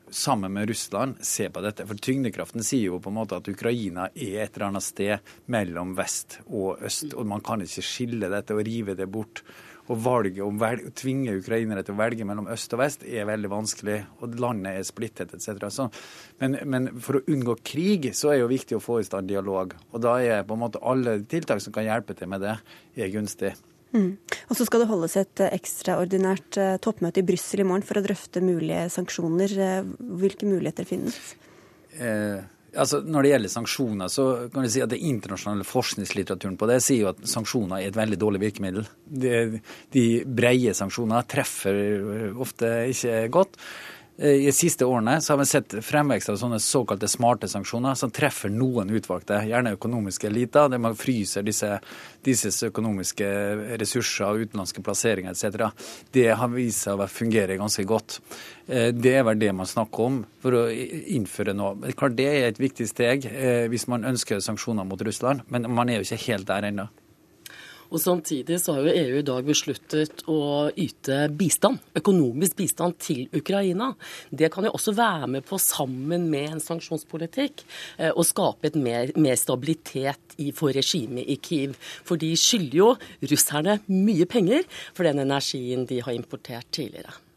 sammen 0.08 0.54
med 0.54 0.70
Russland 0.70 1.20
se 1.20 1.50
på 1.52 1.60
dette. 1.60 1.84
For 1.84 2.00
tyngdekraften 2.00 2.64
sier 2.64 2.88
jo 2.88 3.00
på 3.04 3.12
en 3.12 3.18
måte 3.18 3.36
at 3.36 3.48
Ukraina 3.52 4.08
er 4.14 4.46
et 4.46 4.56
eller 4.56 4.70
annet 4.70 4.86
sted 4.86 5.32
mellom 5.52 5.92
vest 5.98 6.38
og 6.46 6.80
øst. 6.88 7.12
Og 7.12 7.28
man 7.28 7.44
kan 7.44 7.64
ikke 7.64 7.84
skille 7.84 8.32
dette 8.32 8.56
og 8.56 8.64
rive 8.64 8.96
det 8.96 9.08
bort. 9.12 9.44
Og 9.88 10.00
valget 10.04 10.42
om 10.45 10.61
å 10.61 10.92
tvinge 10.97 11.38
ukrainere 11.38 11.85
til 11.85 11.97
å 11.97 12.00
velge 12.00 12.26
mellom 12.28 12.50
øst 12.52 12.75
og 12.76 12.83
vest 12.83 13.07
er 13.09 13.28
veldig 13.28 13.50
vanskelig. 13.52 13.99
Og 14.21 14.37
landet 14.40 14.76
er 14.76 14.85
splittet 14.87 15.33
etc. 15.37 15.88
Men, 16.42 16.59
men, 16.68 16.90
for 17.00 17.18
å 17.18 17.25
unngå 17.25 17.57
krig 17.64 18.11
så 18.16 18.33
er 18.33 18.38
det 18.38 18.45
jo 18.45 18.52
viktig 18.52 18.76
å 18.78 18.85
få 18.85 19.00
i 19.00 19.09
stand 19.09 19.30
dialog. 19.33 19.73
Og 19.92 20.04
da 20.04 20.18
er 20.21 20.45
på 20.45 20.59
en 20.59 20.64
måte 20.66 20.83
alle 20.85 21.18
tiltak 21.30 21.64
som 21.64 21.75
kan 21.75 21.88
hjelpe 21.88 22.16
til 22.18 22.30
med 22.30 22.45
det, 22.45 22.59
er 22.99 23.12
gunstig. 23.14 23.54
Mm. 23.97 24.18
Og 24.50 24.57
så 24.59 24.66
skal 24.68 24.83
det 24.83 24.90
holdes 24.90 25.16
et 25.16 25.40
eh, 25.40 25.54
ekstraordinært 25.57 26.59
eh, 26.61 26.75
toppmøte 26.85 27.23
i 27.23 27.28
Brussel 27.30 27.62
i 27.62 27.66
morgen 27.68 27.87
for 27.88 27.97
å 27.97 28.04
drøfte 28.04 28.45
mulige 28.45 28.85
sanksjoner. 28.92 29.54
Eh, 29.57 29.92
hvilke 30.21 30.49
muligheter 30.49 30.88
finnes? 30.88 31.16
Eh, 31.97 32.45
Altså, 32.76 33.00
når 33.00 33.25
det 33.25 33.30
gjelder 33.32 33.52
sanksjoner, 33.52 34.10
så 34.12 34.25
kan 34.52 34.64
vi 34.64 34.70
si 34.72 34.82
at 34.84 34.90
det 34.92 35.00
internasjonale 35.08 35.64
forskningslitteraturen 35.64 36.58
på 36.60 36.68
det 36.68 36.80
sier 36.84 37.06
jo 37.06 37.12
at 37.12 37.22
sanksjoner 37.30 37.80
er 37.80 37.88
et 37.88 37.96
veldig 37.96 38.18
dårlig 38.20 38.42
virkemiddel. 38.42 38.88
De, 39.08 39.60
de 39.94 40.04
breie 40.25 40.75
sanksjoner 40.76 41.25
treffer 41.30 42.34
ofte 42.37 42.75
ikke 42.92 43.22
godt. 43.32 43.56
Eh, 44.18 44.30
I 44.30 44.44
de 44.46 44.52
siste 44.52 44.84
årene 44.84 45.20
så 45.20 45.32
har 45.32 45.38
vi 45.38 45.46
sett 45.46 45.75
fremvekst 45.84 46.32
av 46.32 46.38
sånne 46.40 46.58
såkalte 46.62 47.08
smarte 47.08 47.48
sanksjoner 47.48 47.94
som 47.98 48.10
treffer 48.10 48.50
noen 48.50 48.90
utvalgte, 48.90 49.38
gjerne 49.46 49.76
økonomiske 49.76 50.26
eliter, 50.26 50.70
der 50.72 50.82
man 50.82 50.98
fryser 50.98 51.46
disse, 51.46 51.76
disse 52.26 52.50
økonomiske 52.66 53.28
ressurser 53.78 54.26
og 54.26 54.48
utenlandske 54.48 54.82
plasseringer 54.82 55.37
etc. 55.37 55.70
Det 56.10 56.28
har 56.34 56.54
vist 56.54 56.88
seg 56.88 56.98
å 56.98 57.06
fungere 57.10 57.60
ganske 57.60 57.87
godt. 57.87 58.18
Eh, 58.66 58.90
det 58.90 59.14
er 59.20 59.26
vel 59.28 59.38
det 59.38 59.54
man 59.54 59.70
snakker 59.70 60.10
om 60.10 60.22
for 60.42 60.64
å 60.64 60.68
innføre 60.68 61.54
nå. 61.54 61.76
Klart 61.94 62.18
Det 62.18 62.26
er 62.26 62.48
et 62.48 62.58
viktig 62.62 62.88
steg 62.90 63.28
eh, 63.30 63.66
hvis 63.70 63.87
man 63.87 64.06
ønsker 64.08 64.42
sanksjoner 64.42 64.88
mot 64.88 65.02
Russland, 65.06 65.46
men 65.46 65.70
man 65.70 65.88
er 65.88 66.00
jo 66.00 66.08
ikke 66.08 66.26
helt 66.26 66.50
der 66.50 66.72
ennå. 66.72 66.90
Og 67.88 68.00
Samtidig 68.02 68.59
så 68.61 68.75
har 68.76 68.85
jo 68.85 68.92
EU 68.92 69.18
i 69.21 69.26
dag 69.26 69.47
besluttet 69.47 70.25
å 70.28 70.40
yte 70.76 71.23
bistand, 71.33 71.80
økonomisk 71.97 72.59
bistand 72.59 72.99
til 73.00 73.23
Ukraina. 73.37 73.95
Det 74.28 74.50
kan 74.52 74.66
jo 74.68 74.75
også 74.76 74.92
være 74.97 75.30
med 75.37 75.47
på, 75.49 75.61
sammen 75.62 76.26
med 76.33 76.52
en 76.52 76.64
sanksjonspolitikk, 76.64 77.64
eh, 77.97 78.12
å 78.12 78.25
skape 78.26 78.68
et 78.68 78.76
mer, 78.76 79.14
mer 79.16 79.38
stabilitet 79.40 80.37
i, 80.37 80.50
for 80.52 80.75
regimet 80.76 81.28
i 81.28 81.38
Kiev. 81.40 81.78
For 82.04 82.21
de 82.21 82.35
skylder 82.37 82.76
jo 82.83 82.90
russerne 83.33 83.78
mye 83.88 84.28
penger 84.28 84.68
for 84.92 85.09
den 85.09 85.25
energien 85.25 85.88
de 85.88 86.02
har 86.04 86.12
importert 86.16 86.68
tidligere. 86.71 87.27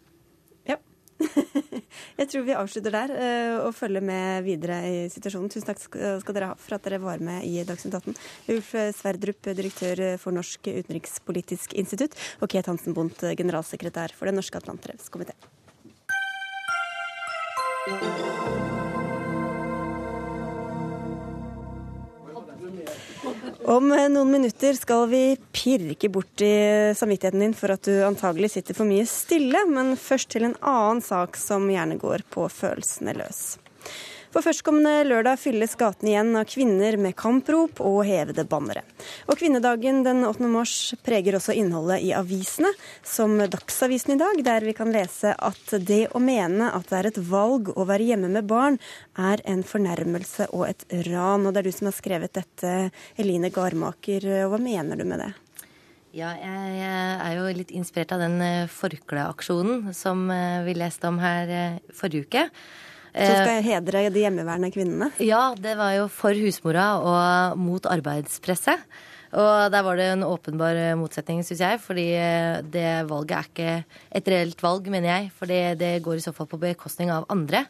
Jeg 2.19 2.27
tror 2.31 2.45
vi 2.47 2.55
avslutter 2.55 2.95
der 2.95 3.13
eh, 3.15 3.55
og 3.61 3.75
følger 3.75 4.03
med 4.05 4.45
videre 4.47 4.79
i 4.87 4.97
situasjonen. 5.11 5.51
Tusen 5.51 5.67
takk 5.69 5.81
skal 5.83 6.37
dere 6.37 6.51
ha 6.51 6.57
for 6.59 6.77
at 6.77 6.85
dere 6.87 7.01
var 7.03 7.23
med 7.23 7.45
i 7.47 7.63
Dagsnytt 7.67 7.97
18. 7.99 8.19
Ulf 8.55 8.73
Sverdrup, 8.97 9.41
direktør 9.61 10.03
for 10.21 10.35
Norsk 10.35 10.71
utenrikspolitisk 10.71 11.75
institutt, 11.79 12.17
og 12.41 12.51
Ket 12.51 12.69
Hansen 12.71 12.97
Bondt, 12.97 13.25
generalsekretær 13.37 14.15
for 14.17 14.29
Den 14.29 14.39
norske 14.39 14.61
atlanterhavskomité. 14.61 15.35
Om 23.61 23.91
noen 23.93 24.31
minutter 24.31 24.73
skal 24.73 25.03
vi 25.11 25.35
pirke 25.53 26.09
bort 26.09 26.41
i 26.41 26.53
samvittigheten 26.97 27.43
din 27.43 27.53
for 27.53 27.69
at 27.75 27.85
du 27.85 27.99
antagelig 28.01 28.55
sitter 28.55 28.73
for 28.73 28.89
mye 28.89 29.05
stille, 29.05 29.61
men 29.69 29.93
først 30.01 30.31
til 30.33 30.47
en 30.47 30.55
annen 30.65 31.03
sak 31.05 31.37
som 31.37 31.67
gjerne 31.69 31.99
går 32.01 32.25
på 32.33 32.47
følelsene 32.49 33.13
løs. 33.19 33.59
For 34.31 34.45
førstkommende 34.45 35.03
lørdag 35.09 35.39
fylles 35.41 35.73
gatene 35.75 36.13
igjen 36.13 36.29
av 36.39 36.45
kvinner 36.47 36.95
med 37.03 37.17
kamprop 37.19 37.81
og 37.83 37.97
hevede 38.07 38.45
bannere. 38.47 38.85
Og 39.27 39.35
kvinnedagen 39.41 40.05
den 40.05 40.23
8. 40.23 40.47
mars 40.47 40.75
preger 41.03 41.35
også 41.35 41.55
innholdet 41.59 41.99
i 42.07 42.13
avisene, 42.15 42.71
som 43.03 43.35
Dagsavisen 43.41 44.15
i 44.15 44.19
dag, 44.21 44.39
der 44.47 44.63
vi 44.63 44.75
kan 44.77 44.93
lese 44.95 45.33
at 45.35 45.75
det 45.83 46.05
å 46.15 46.21
mene 46.23 46.69
at 46.71 46.87
det 46.87 46.99
er 47.01 47.09
et 47.11 47.19
valg 47.27 47.73
å 47.75 47.85
være 47.89 48.07
hjemme 48.07 48.31
med 48.31 48.47
barn, 48.47 48.79
er 49.19 49.43
en 49.43 49.65
fornærmelse 49.67 50.47
og 50.55 50.69
et 50.69 50.85
ran. 51.09 51.43
Og 51.43 51.51
det 51.51 51.65
er 51.65 51.67
du 51.67 51.75
som 51.75 51.91
har 51.91 51.97
skrevet 51.99 52.39
dette, 52.39 52.75
Eline 53.19 53.51
Garmaker. 53.51 54.29
Hva 54.47 54.61
mener 54.63 54.95
du 54.95 55.03
med 55.11 55.25
det? 55.25 55.33
Ja, 56.15 56.31
jeg 56.35 56.79
er 56.83 57.35
jo 57.37 57.51
litt 57.55 57.69
inspirert 57.71 58.11
av 58.11 58.19
den 58.19 58.39
eh, 58.43 58.71
forkleaksjonen 58.71 59.93
som 59.95 60.25
eh, 60.31 60.59
vi 60.65 60.75
leste 60.75 61.07
om 61.07 61.19
her 61.23 61.51
eh, 61.55 61.77
forrige 61.95 62.27
uke. 62.27 62.41
Som 63.11 63.37
skal 63.43 63.63
hedre 63.65 64.03
de 64.13 64.25
hjemmeværende 64.25 64.71
kvinnene? 64.71 65.09
Ja, 65.19 65.51
det 65.59 65.75
var 65.79 65.95
jo 65.97 66.05
for 66.11 66.35
husmora 66.37 66.89
og 67.03 67.57
mot 67.59 67.87
arbeidspresset. 67.89 68.85
Og 69.31 69.71
der 69.71 69.83
var 69.83 69.95
det 69.95 70.09
en 70.11 70.25
åpenbar 70.27 70.75
motsetning, 70.99 71.39
syns 71.47 71.63
jeg. 71.63 71.79
Fordi 71.83 72.07
det 72.71 72.89
valget 73.07 73.37
er 73.37 73.49
ikke 73.49 73.73
et 74.19 74.31
reelt 74.33 74.63
valg, 74.63 74.87
mener 74.91 75.11
jeg. 75.11 75.31
For 75.37 75.47
det 75.47 75.93
går 76.03 76.19
i 76.19 76.23
så 76.23 76.33
fall 76.35 76.49
på 76.51 76.59
bekostning 76.59 77.11
av 77.11 77.27
andre. 77.31 77.65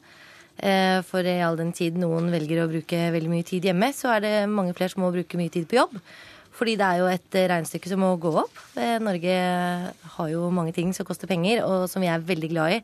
Eh, 0.61 0.99
for 1.07 1.25
i 1.25 1.39
all 1.41 1.57
den 1.57 1.71
tid 1.73 1.95
noen 1.97 2.29
velger 2.33 2.61
å 2.61 2.69
bruke 2.69 2.97
veldig 3.13 3.31
mye 3.31 3.45
tid 3.47 3.65
hjemme, 3.65 3.89
så 3.97 4.11
er 4.15 4.25
det 4.25 4.33
mange 4.51 4.75
flere 4.77 4.93
som 4.93 5.01
må 5.05 5.09
bruke 5.13 5.39
mye 5.39 5.53
tid 5.53 5.65
på 5.69 5.79
jobb. 5.79 5.95
Fordi 6.53 6.75
det 6.77 6.85
er 6.85 6.99
jo 6.99 7.07
et 7.09 7.37
regnestykke 7.49 7.89
som 7.89 8.01
må 8.03 8.11
gå 8.21 8.33
opp. 8.43 8.57
Norge 9.01 9.35
har 10.17 10.27
jo 10.29 10.49
mange 10.53 10.73
ting 10.75 10.91
som 10.93 11.07
koster 11.07 11.29
penger, 11.29 11.63
og 11.65 11.87
som 11.89 12.03
vi 12.03 12.09
er 12.11 12.25
veldig 12.27 12.49
glad 12.51 12.75
i. 12.75 12.81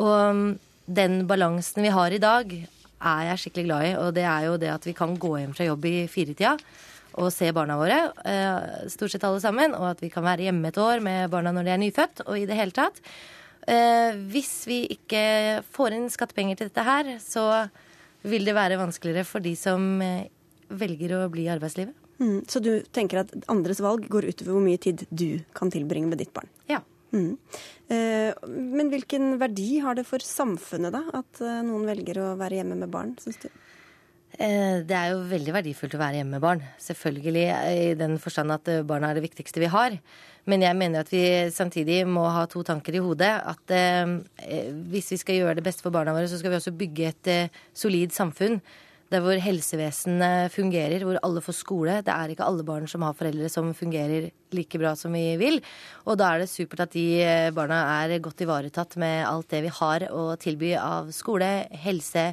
Og 0.00 0.44
den 0.86 1.26
balansen 1.26 1.84
vi 1.84 1.92
har 1.94 2.14
i 2.14 2.22
dag, 2.22 2.54
er 3.02 3.26
jeg 3.30 3.42
skikkelig 3.42 3.66
glad 3.66 3.86
i. 3.86 3.92
Og 3.98 4.14
det 4.16 4.24
er 4.28 4.48
jo 4.48 4.56
det 4.60 4.72
at 4.72 4.86
vi 4.86 4.94
kan 4.96 5.14
gå 5.18 5.36
hjem 5.40 5.54
fra 5.56 5.68
jobb 5.68 5.86
i 5.90 5.94
firetida 6.10 6.56
og 7.20 7.28
se 7.28 7.50
barna 7.52 7.76
våre, 7.76 7.98
eh, 8.24 8.88
stort 8.88 9.12
sett 9.12 9.24
alle 9.28 9.40
sammen. 9.40 9.74
Og 9.76 9.90
at 9.90 10.00
vi 10.00 10.10
kan 10.10 10.24
være 10.24 10.48
hjemme 10.48 10.68
et 10.68 10.80
år 10.80 11.02
med 11.04 11.30
barna 11.30 11.52
når 11.52 11.64
de 11.64 11.70
er 11.74 11.82
nyfødt, 11.82 12.26
og 12.26 12.38
i 12.38 12.46
det 12.46 12.56
hele 12.56 12.72
tatt. 12.72 13.00
Eh, 13.68 14.16
hvis 14.32 14.66
vi 14.66 14.86
ikke 14.90 15.62
får 15.70 15.92
inn 15.92 16.08
skattepenger 16.10 16.56
til 16.56 16.70
dette 16.70 16.86
her, 16.86 17.18
så 17.22 17.68
vil 18.22 18.44
det 18.44 18.54
være 18.54 18.78
vanskeligere 18.80 19.26
for 19.26 19.40
de 19.40 19.54
som 19.58 20.00
eh, 20.02 20.30
velger 20.70 21.18
å 21.18 21.28
bli 21.30 21.46
i 21.46 21.52
arbeidslivet. 21.52 21.94
Mm, 22.22 22.44
så 22.46 22.62
du 22.62 22.82
tenker 22.94 23.22
at 23.22 23.32
andres 23.50 23.80
valg 23.82 24.06
går 24.10 24.28
utover 24.30 24.54
hvor 24.54 24.64
mye 24.64 24.80
tid 24.80 25.06
du 25.10 25.42
kan 25.56 25.70
tilbringe 25.70 26.10
med 26.10 26.22
ditt 26.22 26.32
barn? 26.34 26.48
Ja. 26.70 26.80
Mm. 27.12 27.36
Eh, 27.92 28.32
men 28.48 28.90
hvilken 28.92 29.36
verdi 29.40 29.76
har 29.84 29.98
det 29.98 30.06
for 30.08 30.24
samfunnet, 30.24 30.94
da, 30.94 31.04
at 31.20 31.42
eh, 31.44 31.60
noen 31.66 31.84
velger 31.88 32.22
å 32.22 32.32
være 32.40 32.60
hjemme 32.60 32.78
med 32.80 32.92
barn, 32.92 33.12
syns 33.20 33.40
du? 33.42 33.48
Eh, 34.38 34.80
det 34.88 34.96
er 34.96 35.12
jo 35.12 35.24
veldig 35.28 35.54
verdifullt 35.58 35.96
å 35.98 36.00
være 36.00 36.20
hjemme 36.20 36.38
med 36.38 36.44
barn. 36.44 36.62
Selvfølgelig 36.80 37.46
i 37.76 37.88
den 38.00 38.16
forstand 38.22 38.54
at 38.54 38.70
barna 38.88 39.10
er 39.10 39.20
det 39.20 39.26
viktigste 39.26 39.60
vi 39.60 39.72
har. 39.72 39.98
Men 40.48 40.64
jeg 40.64 40.74
mener 40.74 41.04
at 41.04 41.12
vi 41.12 41.24
samtidig 41.54 42.00
må 42.08 42.24
ha 42.32 42.46
to 42.50 42.64
tanker 42.66 42.96
i 42.96 43.02
hodet. 43.04 43.30
At 43.46 43.74
hvis 44.90 45.12
vi 45.12 45.18
skal 45.20 45.36
gjøre 45.36 45.60
det 45.60 45.66
beste 45.68 45.84
for 45.84 45.94
barna 45.94 46.16
våre, 46.16 46.26
så 46.26 46.40
skal 46.40 46.50
vi 46.50 46.58
også 46.58 46.72
bygge 46.74 47.12
et 47.12 47.30
solid 47.78 48.10
samfunn 48.16 48.58
der 49.12 49.22
hvor 49.24 49.38
helsevesenet 49.40 50.52
fungerer, 50.54 51.04
hvor 51.06 51.20
alle 51.22 51.42
får 51.44 51.58
skole. 51.58 51.98
Det 52.04 52.14
er 52.14 52.32
ikke 52.32 52.46
alle 52.46 52.64
barn 52.66 52.88
som 52.90 53.04
har 53.06 53.16
foreldre 53.18 53.50
som 53.52 53.72
fungerer 53.76 54.30
like 54.52 54.80
bra 54.80 54.94
som 54.98 55.14
vi 55.16 55.36
vil. 55.40 55.60
Og 56.06 56.18
da 56.20 56.32
er 56.32 56.42
det 56.42 56.50
supert 56.52 56.86
at 56.86 56.96
de 56.96 57.06
eh, 57.24 57.52
barna 57.54 57.82
er 58.02 58.18
godt 58.24 58.44
ivaretatt 58.44 58.98
med 59.00 59.22
alt 59.28 59.52
det 59.52 59.62
vi 59.66 59.76
har 59.80 60.08
å 60.12 60.32
tilby 60.40 60.74
av 60.80 61.12
skole, 61.16 61.52
helse, 61.84 62.32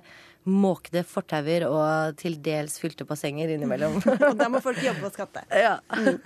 måkede 0.49 1.03
fortauer 1.07 1.65
og 1.67 2.17
til 2.19 2.37
dels 2.43 2.77
fylte 2.81 3.05
bassenger 3.07 3.51
innimellom. 3.53 3.99
da 4.39 4.47
må 4.51 4.61
folk 4.63 4.79
jobbe 4.83 5.09
og 5.09 5.15
skatte. 5.15 5.45
Ja. 5.59 5.75
Mm. 5.91 6.21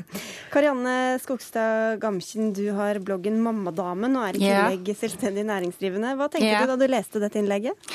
Karianne 0.53 0.95
Skogstad 1.23 1.97
Gamkjen, 2.01 2.51
du 2.53 2.67
har 2.77 2.99
bloggen 3.03 3.39
Mammadamen 3.43 4.13
og 4.19 4.27
er 4.27 4.37
i 4.37 4.43
tillegg 4.43 4.93
selvstendig 4.99 5.45
næringsdrivende. 5.49 6.13
Hva 6.19 6.29
tenkte 6.31 6.51
ja. 6.51 6.61
du 6.61 6.73
da 6.73 6.77
du 6.79 6.85
leste 6.91 7.21
dette 7.23 7.41
innlegget? 7.41 7.89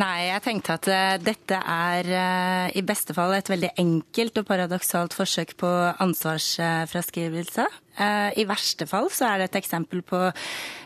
Nei, 0.00 0.30
jeg 0.30 0.40
tenkte 0.40 0.76
at 0.78 0.86
uh, 0.88 1.16
dette 1.20 1.56
er 1.58 2.06
uh, 2.08 2.68
i 2.72 2.80
beste 2.86 3.12
fall 3.12 3.34
et 3.36 3.50
veldig 3.52 3.74
enkelt 3.82 4.38
og 4.40 4.46
paradoksalt 4.48 5.12
forsøk 5.12 5.52
på 5.60 5.68
ansvarsfraskrivelse. 6.00 7.66
Uh, 7.98 8.30
I 8.38 8.46
verste 8.48 8.86
fall 8.88 9.10
så 9.12 9.28
er 9.28 9.40
det 9.42 9.50
et 9.50 9.62
eksempel 9.62 10.04
på 10.06 10.28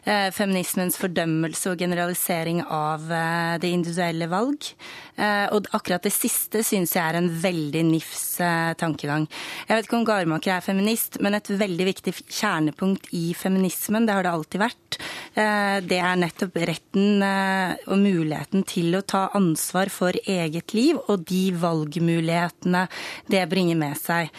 feminismens 0.06 0.94
fordømmelse 1.00 1.72
og 1.72 1.80
generalisering 1.82 2.60
av 2.62 3.08
det 3.58 3.72
individuelle 3.74 4.28
valg. 4.30 4.68
Og 5.18 5.66
akkurat 5.74 6.04
det 6.06 6.12
siste 6.14 6.60
syns 6.62 6.92
jeg 6.94 7.02
er 7.02 7.18
en 7.18 7.26
veldig 7.42 7.82
nifs 7.88 8.36
tankegang. 8.78 9.26
Jeg 9.66 9.80
vet 9.80 9.88
ikke 9.88 9.98
om 9.98 10.06
Garmaker 10.06 10.52
er 10.54 10.62
feminist, 10.62 11.18
men 11.18 11.34
et 11.34 11.50
veldig 11.50 11.88
viktig 11.88 12.14
kjernepunkt 12.22 13.10
i 13.18 13.32
feminismen, 13.34 14.06
det 14.06 14.14
har 14.14 14.28
det 14.28 14.34
alltid 14.36 14.62
vært, 14.62 15.00
det 15.90 15.98
er 15.98 16.22
nettopp 16.22 16.62
retten 16.70 17.26
og 17.26 17.98
muligheten 17.98 18.62
til 18.62 18.94
å 18.94 19.02
ta 19.02 19.24
ansvar 19.34 19.90
for 19.90 20.14
eget 20.22 20.70
liv 20.76 21.02
og 21.10 21.26
de 21.26 21.48
valgmulighetene 21.56 22.86
det 23.30 23.42
bringer 23.50 23.78
med 23.78 23.98
seg. 23.98 24.30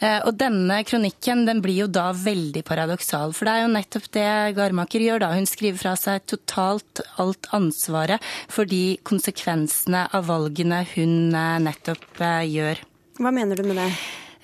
Eh, 0.00 0.18
og 0.26 0.36
denne 0.38 0.80
kronikken 0.86 1.44
den 1.48 1.62
blir 1.64 1.84
jo 1.84 1.88
da 1.90 2.10
veldig 2.24 2.62
paradoksal, 2.66 3.34
for 3.36 3.48
det 3.48 3.54
er 3.54 3.64
jo 3.64 3.72
nettopp 3.74 4.10
det 4.16 4.28
Garmaker 4.58 5.04
gjør 5.04 5.24
da. 5.24 5.32
Hun 5.36 5.48
skriver 5.48 5.80
fra 5.80 5.94
seg 6.00 6.26
totalt 6.30 7.02
alt 7.22 7.48
ansvaret 7.56 8.22
for 8.52 8.68
de 8.68 8.98
konsekvensene 9.06 10.06
av 10.16 10.28
valgene 10.30 10.82
hun 10.94 11.34
eh, 11.34 11.56
nettopp 11.64 12.22
eh, 12.22 12.44
gjør. 12.50 12.84
Hva 13.20 13.32
mener 13.32 13.56
du 13.56 13.66
med 13.68 13.80
det? 13.80 13.90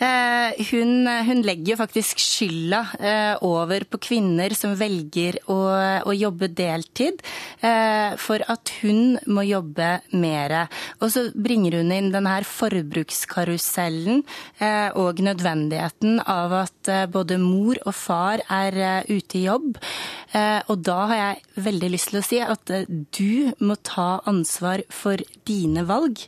Eh, 0.02 0.64
hun, 0.72 1.06
hun, 1.06 1.42
legger 1.46 1.74
jo 1.74 1.78
faktisk 1.78 2.18
skylda 2.18 2.80
eh, 2.98 3.34
over 3.46 3.84
på 3.86 4.00
kvinner 4.02 4.54
som 4.58 4.74
velger 4.78 5.38
å, 5.52 5.58
å 6.08 6.14
jobbe 6.16 6.48
deltid, 6.50 7.22
eh, 7.62 8.16
for 8.18 8.42
at 8.50 8.72
hun 8.80 9.20
må 9.30 9.44
jobbe 9.46 9.92
mer. 10.18 10.56
Og 10.98 11.12
så 11.14 11.28
bringer 11.34 11.78
hun 11.78 11.94
inn 11.94 12.10
denne 12.14 12.40
forbrukskarusellen 12.48 14.22
og 14.98 15.20
nødvendigheten 15.22 16.18
av 16.28 16.54
at 16.62 16.90
både 17.12 17.36
mor 17.40 17.78
og 17.84 17.94
far 17.94 18.42
er 18.50 19.04
ute 19.08 19.38
i 19.38 19.44
jobb. 19.44 19.76
Og 20.72 20.82
da 20.86 20.96
har 21.10 21.18
jeg 21.18 21.64
veldig 21.66 21.90
lyst 21.92 22.10
til 22.10 22.20
å 22.20 22.24
si 22.24 22.40
at 22.42 22.72
du 23.14 23.52
må 23.60 23.76
ta 23.84 24.22
ansvar 24.30 24.82
for 24.92 25.20
dine 25.48 25.84
valg. 25.88 26.22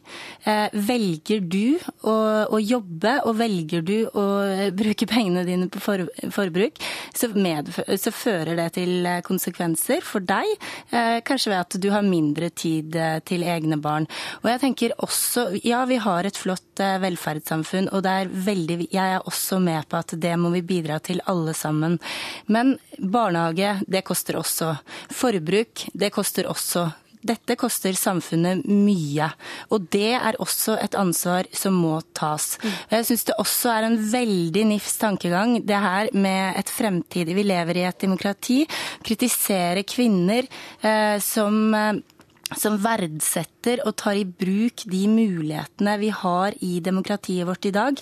Velger 0.45 1.41
du 1.41 1.79
å, 2.03 2.17
å 2.53 2.61
jobbe 2.61 3.17
og 3.25 3.39
velger 3.41 3.64
velger 3.65 3.83
du 3.83 4.09
å 4.13 4.25
bruke 4.75 5.07
pengene 5.07 5.45
dine 5.45 5.69
på 5.69 5.81
for, 5.81 6.05
forbruk, 6.31 6.79
så, 7.15 7.31
så, 7.97 8.13
fører 8.13 8.57
det 8.57 8.69
til 8.77 9.07
eh, 9.07 9.23
konsekvenser 9.25 10.03
for 10.05 10.21
deg. 10.21 10.47
Eh, 10.91 11.21
kanskje 11.25 11.53
ved 11.53 11.61
at 11.61 11.77
du 11.81 11.91
har 11.91 12.05
mindre 12.05 12.51
tid 12.51 12.95
eh, 12.97 13.21
til 13.25 13.43
egne 13.43 13.79
barn. 13.79 14.07
Og 14.43 14.51
jeg 14.51 14.61
tenker 14.61 14.97
også, 14.99 15.61
ja 15.65 15.85
vi 15.89 15.99
har 16.03 16.25
et 16.25 16.39
flott 16.39 16.81
eh, 16.81 16.99
velferdssamfunn, 17.03 17.91
og 17.93 18.05
er 18.07 18.31
veldig, 18.31 18.89
jeg 18.91 19.17
er 19.17 19.25
også 19.25 19.61
med 19.63 19.89
på 19.89 20.01
at 20.01 20.17
det 20.21 20.35
må 20.41 20.53
vi 20.55 20.65
bidra 20.65 21.01
til 21.01 21.23
alle 21.27 21.55
sammen. 21.55 21.99
Men 22.47 22.77
barnehage, 22.99 23.79
det 23.87 24.05
koster 24.07 24.39
også. 24.41 24.75
Forbruk, 25.15 25.89
det 25.95 26.13
koster 26.15 26.49
også 26.51 26.89
dette 27.25 27.57
koster 27.61 27.97
samfunnet 27.99 28.65
mye. 28.69 29.29
Og 29.73 29.89
det 29.95 30.13
er 30.19 30.39
også 30.43 30.77
et 30.83 30.97
ansvar 30.99 31.49
som 31.55 31.77
må 31.81 31.99
tas. 32.17 32.55
Og 32.63 32.97
jeg 32.99 33.09
syns 33.11 33.27
det 33.31 33.39
også 33.41 33.73
er 33.75 33.89
en 33.89 33.99
veldig 34.13 34.65
nifs 34.75 34.99
tankegang, 35.01 35.59
det 35.67 35.83
her 35.87 36.11
med 36.13 36.61
et 36.61 36.71
fremtidig 36.71 37.35
Vi 37.35 37.47
lever 37.47 37.81
i 37.81 37.87
et 37.89 38.01
demokrati. 38.05 38.63
Kritisere 39.05 39.83
kvinner 39.89 40.47
eh, 40.47 41.17
som 41.23 41.75
eh, 41.75 42.03
som 42.53 42.77
verdsetter 42.83 43.81
og 43.89 43.95
tar 44.01 44.19
i 44.21 44.25
bruk 44.29 44.85
de 44.91 45.03
mulighetene 45.09 45.97
vi 46.01 46.11
har 46.13 46.57
i 46.65 46.79
demokratiet 46.85 47.49
vårt 47.49 47.69
i 47.69 47.73
dag, 47.75 48.01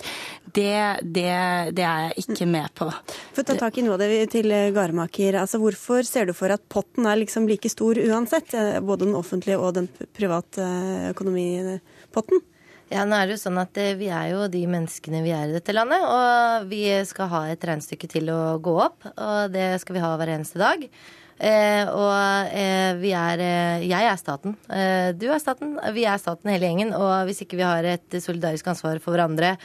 det, 0.53 0.75
det, 1.01 1.33
det 1.77 1.85
er 1.87 2.07
jeg 2.09 2.25
ikke 2.25 2.47
med 2.49 2.73
på. 2.77 2.89
For 3.33 3.43
å 3.43 3.47
ta 3.47 3.57
tak 3.61 3.79
i 3.79 3.85
noe 3.85 3.95
av 3.97 4.03
det 4.03 4.27
til 4.35 4.51
Garemaker, 4.75 5.39
altså 5.39 5.61
Hvorfor 5.63 6.03
ser 6.07 6.27
du 6.27 6.35
for 6.35 6.51
at 6.53 6.63
potten 6.71 7.07
er 7.07 7.21
liksom 7.21 7.47
like 7.49 7.71
stor 7.71 7.99
uansett? 7.99 8.53
Eh, 8.57 8.81
både 8.83 9.07
den 9.07 9.17
offentlige 9.17 9.61
og 9.61 9.77
den 9.77 9.87
private 10.17 10.67
økonomipotten? 11.13 12.43
Ja, 12.93 13.07
nå 13.07 13.17
er 13.17 13.25
det 13.25 13.37
jo 13.37 13.41
sånn 13.41 13.57
at 13.61 13.77
eh, 13.81 13.95
Vi 13.97 14.09
er 14.13 14.33
jo 14.33 14.45
de 14.51 14.61
menneskene 14.69 15.23
vi 15.25 15.31
er 15.33 15.49
i 15.49 15.55
dette 15.55 15.73
landet. 15.73 16.03
Og 16.03 16.69
vi 16.69 16.85
skal 17.09 17.31
ha 17.31 17.43
et 17.49 17.63
regnestykke 17.65 18.09
til 18.11 18.29
å 18.33 18.57
gå 18.63 18.75
opp. 18.85 19.07
Og 19.13 19.53
det 19.53 19.71
skal 19.81 19.97
vi 19.97 20.03
ha 20.03 20.13
hver 20.19 20.35
eneste 20.35 20.61
dag. 20.61 20.85
Eh, 21.43 21.89
og 21.91 22.55
eh, 22.55 22.93
vi 23.01 23.11
er 23.17 23.41
eh, 23.43 23.85
Jeg 23.89 24.07
er 24.07 24.19
staten. 24.19 24.55
Eh, 24.71 25.11
du 25.17 25.27
er 25.27 25.41
staten. 25.43 25.75
Vi 25.95 26.05
er 26.07 26.21
staten 26.21 26.51
hele 26.53 26.69
gjengen. 26.69 26.93
Og 26.95 27.27
hvis 27.27 27.43
ikke 27.43 27.59
vi 27.59 27.67
har 27.67 27.83
et 27.83 28.19
solidarisk 28.23 28.69
ansvar 28.71 29.01
for 29.03 29.15
hverandre 29.15 29.57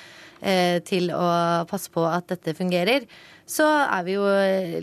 eh, 0.43 0.79
til 0.87 1.13
å 1.15 1.29
passe 1.71 1.93
på 1.95 2.03
at 2.09 2.27
dette 2.33 2.57
fungerer, 2.59 3.07
så 3.49 3.65
er 3.65 4.03
vi 4.05 4.17
jo 4.17 4.25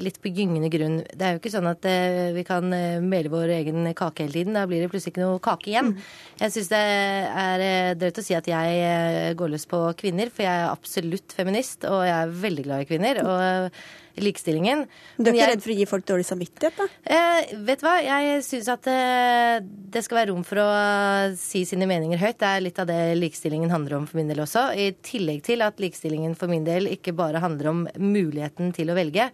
litt 0.01 0.21
på 0.23 0.31
gyngende 0.33 0.71
grunn. 0.73 0.95
Det 1.11 1.25
er 1.27 1.35
jo 1.35 1.41
ikke 1.41 1.51
sånn 1.53 1.67
at 1.69 1.83
eh, 1.89 2.31
vi 2.33 2.45
kan 2.47 2.71
mele 3.03 3.33
vår 3.33 3.57
egen 3.59 3.91
kake 3.91 4.25
hele 4.25 4.39
tiden. 4.39 4.55
Da 4.55 4.63
blir 4.69 4.85
det 4.85 4.89
plutselig 4.93 5.13
ikke 5.13 5.25
noe 5.25 5.43
kake 5.43 5.73
igjen. 5.73 5.91
Jeg 6.39 6.55
syns 6.55 6.71
det 6.71 6.81
er 7.43 7.99
drøyt 7.99 8.23
å 8.23 8.25
si 8.25 8.39
at 8.39 8.49
jeg 8.49 9.35
går 9.37 9.53
løs 9.53 9.67
på 9.69 9.83
kvinner, 9.99 10.31
for 10.31 10.47
jeg 10.47 10.63
er 10.63 10.71
absolutt 10.71 11.35
feminist, 11.35 11.83
og 11.91 12.07
jeg 12.07 12.17
er 12.23 12.35
veldig 12.47 12.67
glad 12.71 12.87
i 12.87 12.91
kvinner. 12.93 13.23
og 13.25 13.79
likestillingen. 14.21 14.85
Du 15.17 15.29
er 15.29 15.33
ikke 15.33 15.41
jeg, 15.41 15.51
redd 15.51 15.63
for 15.65 15.73
å 15.73 15.77
gi 15.79 15.87
folk 15.89 16.07
dårlig 16.09 16.25
samvittighet, 16.27 16.79
da? 16.79 16.87
Eh, 17.15 17.53
vet 17.67 17.81
du 17.81 17.85
hva, 17.87 17.95
jeg 18.03 18.43
syns 18.47 18.69
at 18.71 18.89
eh, 18.91 19.57
det 19.63 20.03
skal 20.05 20.19
være 20.21 20.31
rom 20.31 20.45
for 20.47 20.61
å 20.63 20.67
si 21.39 21.63
sine 21.67 21.87
meninger 21.89 22.21
høyt. 22.21 22.39
Det 22.41 22.49
er 22.49 22.63
litt 22.63 22.81
av 22.81 22.89
det 22.89 22.99
likestillingen 23.19 23.73
handler 23.73 23.99
om 23.99 24.07
for 24.09 24.19
min 24.19 24.31
del 24.31 24.43
også. 24.45 24.67
I 24.77 24.89
tillegg 25.05 25.43
til 25.47 25.65
at 25.65 25.81
likestillingen 25.83 26.37
for 26.39 26.51
min 26.51 26.67
del 26.67 26.89
ikke 26.91 27.15
bare 27.17 27.43
handler 27.43 27.71
om 27.71 27.83
muligheten 27.99 28.73
til 28.75 28.91
å 28.91 28.97
velge, 28.97 29.29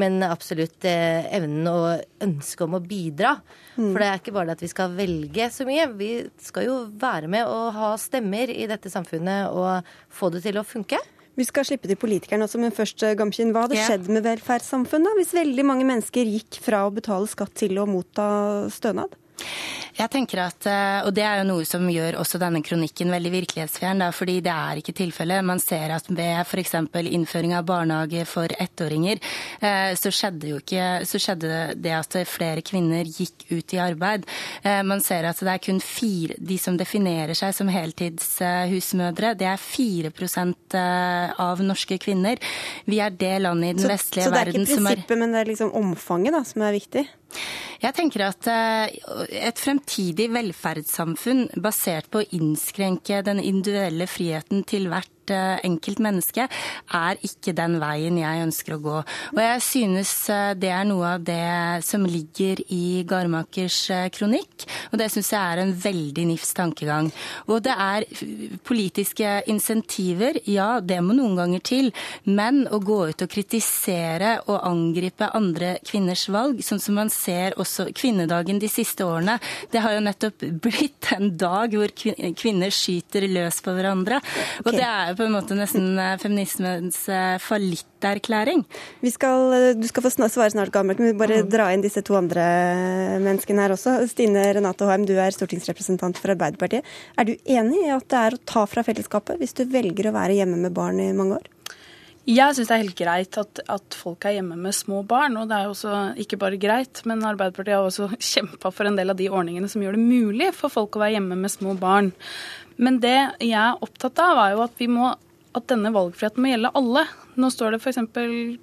men 0.00 0.20
absolutt 0.26 0.86
eh, 0.88 1.26
evnen 1.34 1.70
og 1.70 2.24
ønsket 2.24 2.66
om 2.66 2.78
å 2.78 2.84
bidra. 2.84 3.36
Mm. 3.76 3.90
For 3.90 4.00
det 4.00 4.10
er 4.10 4.22
ikke 4.22 4.36
bare 4.36 4.50
det 4.50 4.58
at 4.58 4.66
vi 4.66 4.72
skal 4.74 4.94
velge 4.98 5.50
så 5.54 5.66
mye. 5.68 5.88
Vi 5.98 6.12
skal 6.42 6.68
jo 6.68 6.78
være 7.00 7.30
med 7.30 7.48
og 7.50 7.74
ha 7.78 7.94
stemmer 8.00 8.50
i 8.50 8.68
dette 8.70 8.92
samfunnet 8.92 9.54
og 9.54 9.94
få 10.14 10.30
det 10.34 10.44
til 10.46 10.58
å 10.60 10.66
funke. 10.66 11.00
Vi 11.34 11.46
skal 11.48 11.66
slippe 11.66 11.90
til 11.90 11.98
politikerne 11.98 12.46
også, 12.46 12.60
men 12.62 12.74
først, 12.74 13.00
Gamskin. 13.00 13.18
Gamkin, 13.24 13.52
hva 13.54 13.66
hadde 13.66 13.80
skjedd 13.82 14.08
med 14.12 14.22
velferdssamfunnet 14.26 15.18
hvis 15.18 15.34
veldig 15.34 15.64
mange 15.66 15.86
mennesker 15.88 16.28
gikk 16.30 16.60
fra 16.62 16.84
å 16.86 16.94
betale 16.94 17.26
skatt 17.30 17.54
til 17.58 17.80
å 17.80 17.88
motta 17.90 18.26
stønad? 18.72 19.16
Jeg 19.94 20.10
tenker 20.10 20.40
at, 20.42 20.66
eh, 20.66 21.06
og 21.06 21.14
Det 21.14 21.22
er 21.22 21.38
jo 21.38 21.46
noe 21.46 21.64
som 21.68 21.84
gjør 21.86 22.18
også 22.18 22.40
denne 22.42 22.62
kronikken 22.66 23.12
veldig 23.14 23.30
virkelighetsfjern. 23.30 24.02
Da, 24.02 24.10
fordi 24.10 24.40
det 24.42 24.50
er 24.50 24.80
ikke 24.80 24.94
tilfellet. 24.96 25.44
Man 25.46 25.62
ser 25.62 25.94
at 25.94 26.08
ved 26.10 26.42
f.eks. 26.42 26.74
innføring 27.14 27.54
av 27.54 27.64
barnehage 27.68 28.26
for 28.26 28.50
ettåringer, 28.58 29.22
eh, 29.60 29.94
så 29.94 30.10
skjedde 30.10 30.50
jo 30.50 30.58
ikke, 30.58 31.06
så 31.06 31.20
skjedde 31.22 31.78
det 31.78 31.94
at 31.94 32.18
flere 32.26 32.64
kvinner 32.66 33.06
gikk 33.06 33.46
ut 33.52 33.74
i 33.74 33.78
arbeid. 33.78 34.26
Eh, 34.64 34.82
man 34.82 35.00
ser 35.00 35.30
at 35.30 35.38
det 35.38 35.54
er 35.54 35.62
kun 35.62 35.80
fire, 35.80 36.34
de 36.38 36.58
som 36.58 36.76
definerer 36.76 37.34
seg 37.38 37.54
som 37.54 37.70
heltidshusmødre, 37.70 39.36
det 39.38 39.46
er 39.46 39.62
4% 39.62 40.74
av 41.38 41.62
norske 41.62 42.00
kvinner. 42.02 42.42
Vi 42.90 42.98
er 42.98 43.14
det 43.14 43.36
landet 43.46 43.70
i 43.70 43.76
den 43.78 43.86
så, 43.86 43.94
vestlige 43.94 44.32
verden 44.34 44.66
som 44.66 44.74
er 44.74 44.74
Så 44.74 44.74
det 44.74 44.74
er 44.74 44.74
ikke 44.74 44.80
prinsippet, 44.82 45.18
men 45.22 45.30
det 45.32 45.44
er 45.44 45.52
liksom 45.54 45.76
omfanget 45.78 46.34
da, 46.34 46.42
som 46.42 46.66
er 46.66 46.74
viktig? 46.74 47.06
Jeg 47.82 47.96
tenker 47.96 48.26
at 48.30 48.48
et 48.48 49.60
fremtidig 49.60 50.30
velferdssamfunn 50.32 51.48
basert 51.60 52.08
på 52.10 52.22
å 52.22 52.28
innskrenke 52.38 53.20
den 53.26 53.42
individuelle 53.42 54.06
friheten 54.08 54.64
til 54.68 54.88
hvert 54.92 55.13
Eh, 55.13 55.13
enkelt 55.30 56.00
menneske, 56.02 56.48
er 56.94 57.20
ikke 57.24 57.54
den 57.56 57.78
veien 57.82 58.18
jeg 58.20 58.44
ønsker 58.44 58.76
å 58.76 58.80
gå. 58.82 58.96
Og 59.34 59.40
jeg 59.40 59.62
synes 59.64 60.12
eh, 60.32 60.52
det 60.58 60.70
er 60.74 60.86
noe 60.88 61.14
av 61.16 61.24
det 61.24 61.84
som 61.86 62.04
ligger 62.06 62.60
i 62.74 63.04
Garmakers 63.08 63.78
eh, 63.94 64.08
kronikk, 64.14 64.66
og 64.92 64.98
det 65.00 65.10
syns 65.12 65.32
jeg 65.32 65.40
er 65.40 65.62
en 65.62 65.74
veldig 65.84 66.26
nifs 66.32 66.54
tankegang. 66.56 67.10
Og 67.48 67.62
det 67.64 67.74
er 67.74 68.06
politiske 68.66 69.36
insentiver, 69.50 70.40
ja, 70.50 70.78
det 70.80 71.00
må 71.04 71.16
noen 71.16 71.38
ganger 71.38 71.64
til, 71.64 71.90
men 72.24 72.64
å 72.72 72.80
gå 72.84 73.00
ut 73.10 73.24
og 73.24 73.32
kritisere 73.32 74.36
og 74.44 74.60
angripe 74.66 75.30
andre 75.36 75.76
kvinners 75.86 76.26
valg, 76.32 76.62
sånn 76.64 76.82
som 76.82 76.98
man 77.00 77.12
ser 77.12 77.56
også 77.60 77.90
kvinnedagen 77.96 78.60
de 78.62 78.70
siste 78.70 79.06
årene, 79.06 79.38
det 79.72 79.82
har 79.84 79.96
jo 79.96 80.04
nettopp 80.04 80.46
blitt 80.64 81.12
en 81.14 81.32
dag 81.38 81.74
hvor 81.74 81.92
kvinner 81.94 82.72
skyter 82.74 83.28
løs 83.30 83.60
på 83.64 83.74
hverandre. 83.74 84.20
Og 84.64 84.72
det 84.74 84.84
er 84.86 85.13
på 85.18 85.26
en 85.26 85.34
måte 85.34 85.56
nesten 85.58 85.98
eh, 86.00 86.16
feminismens 86.20 87.00
eh, 87.12 87.36
fallitterklæring. 87.42 88.64
skal, 89.12 89.56
du 89.78 89.86
skal 89.88 90.06
få 90.06 90.12
svare 90.14 90.50
snart, 90.52 90.72
Gammelt, 90.74 91.00
men 91.02 91.12
vi 91.12 91.18
bare 91.18 91.40
mm. 91.42 91.50
dra 91.52 91.70
inn 91.72 91.84
disse 91.84 92.02
to 92.06 92.18
andre 92.18 92.44
menneskene 93.24 93.64
her 93.64 93.74
også. 93.76 93.96
Stine 94.10 94.46
Renate 94.56 94.88
Hoem, 94.88 95.06
du 95.08 95.14
er 95.16 95.34
stortingsrepresentant 95.34 96.20
for 96.20 96.34
Arbeiderpartiet. 96.34 96.86
Er 97.18 97.28
du 97.28 97.34
enig 97.44 97.84
i 97.86 97.92
at 97.94 98.08
det 98.10 98.22
er 98.22 98.38
å 98.38 98.44
ta 98.44 98.66
fra 98.70 98.86
fellesskapet 98.86 99.40
hvis 99.40 99.56
du 99.58 99.66
velger 99.70 100.10
å 100.10 100.16
være 100.16 100.40
hjemme 100.40 100.60
med 100.66 100.74
barn 100.76 101.02
i 101.02 101.12
mange 101.16 101.40
år? 101.40 101.50
Jeg 102.24 102.56
syns 102.56 102.70
det 102.70 102.72
er 102.72 102.80
helt 102.80 102.96
greit 102.96 103.36
at, 103.36 103.58
at, 103.68 103.96
folk 104.00 104.24
er 104.24 104.38
hjemme 104.38 104.56
med 104.56 104.72
små 104.72 105.02
barn. 105.04 105.36
Og 105.36 105.50
det 105.50 105.58
er 105.58 105.66
jo 105.66 105.74
også 105.74 105.96
ikke 106.24 106.38
bare 106.40 106.60
greit, 106.60 107.02
men 107.04 107.24
Arbeiderpartiet 107.28 107.76
har 107.76 107.84
også 107.84 108.08
kjempa 108.32 108.72
for 108.72 108.88
en 108.88 108.96
del 108.96 109.12
av 109.12 109.18
de 109.18 109.28
ordningene 109.28 109.68
som 109.68 109.84
gjør 109.84 109.98
det 109.98 110.04
mulig 110.06 110.48
for 110.56 110.72
folk 110.72 110.96
å 110.96 111.04
være 111.04 111.18
hjemme 111.18 111.36
med 111.42 111.52
små 111.52 111.76
barn. 111.76 112.14
Men 112.76 113.00
det 113.02 113.16
jeg 113.44 113.58
er 113.60 113.82
opptatt 113.84 114.18
av, 114.22 114.40
er 114.44 114.54
jo 114.56 114.62
at, 114.66 114.76
vi 114.80 114.88
må, 114.90 115.12
at 115.54 115.66
denne 115.70 115.92
valgfriheten 115.94 116.42
må 116.42 116.52
gjelde 116.52 116.72
alle. 116.80 117.04
Nå 117.40 117.50
står 117.52 117.76
det 117.76 117.82
f.eks. 117.82 118.00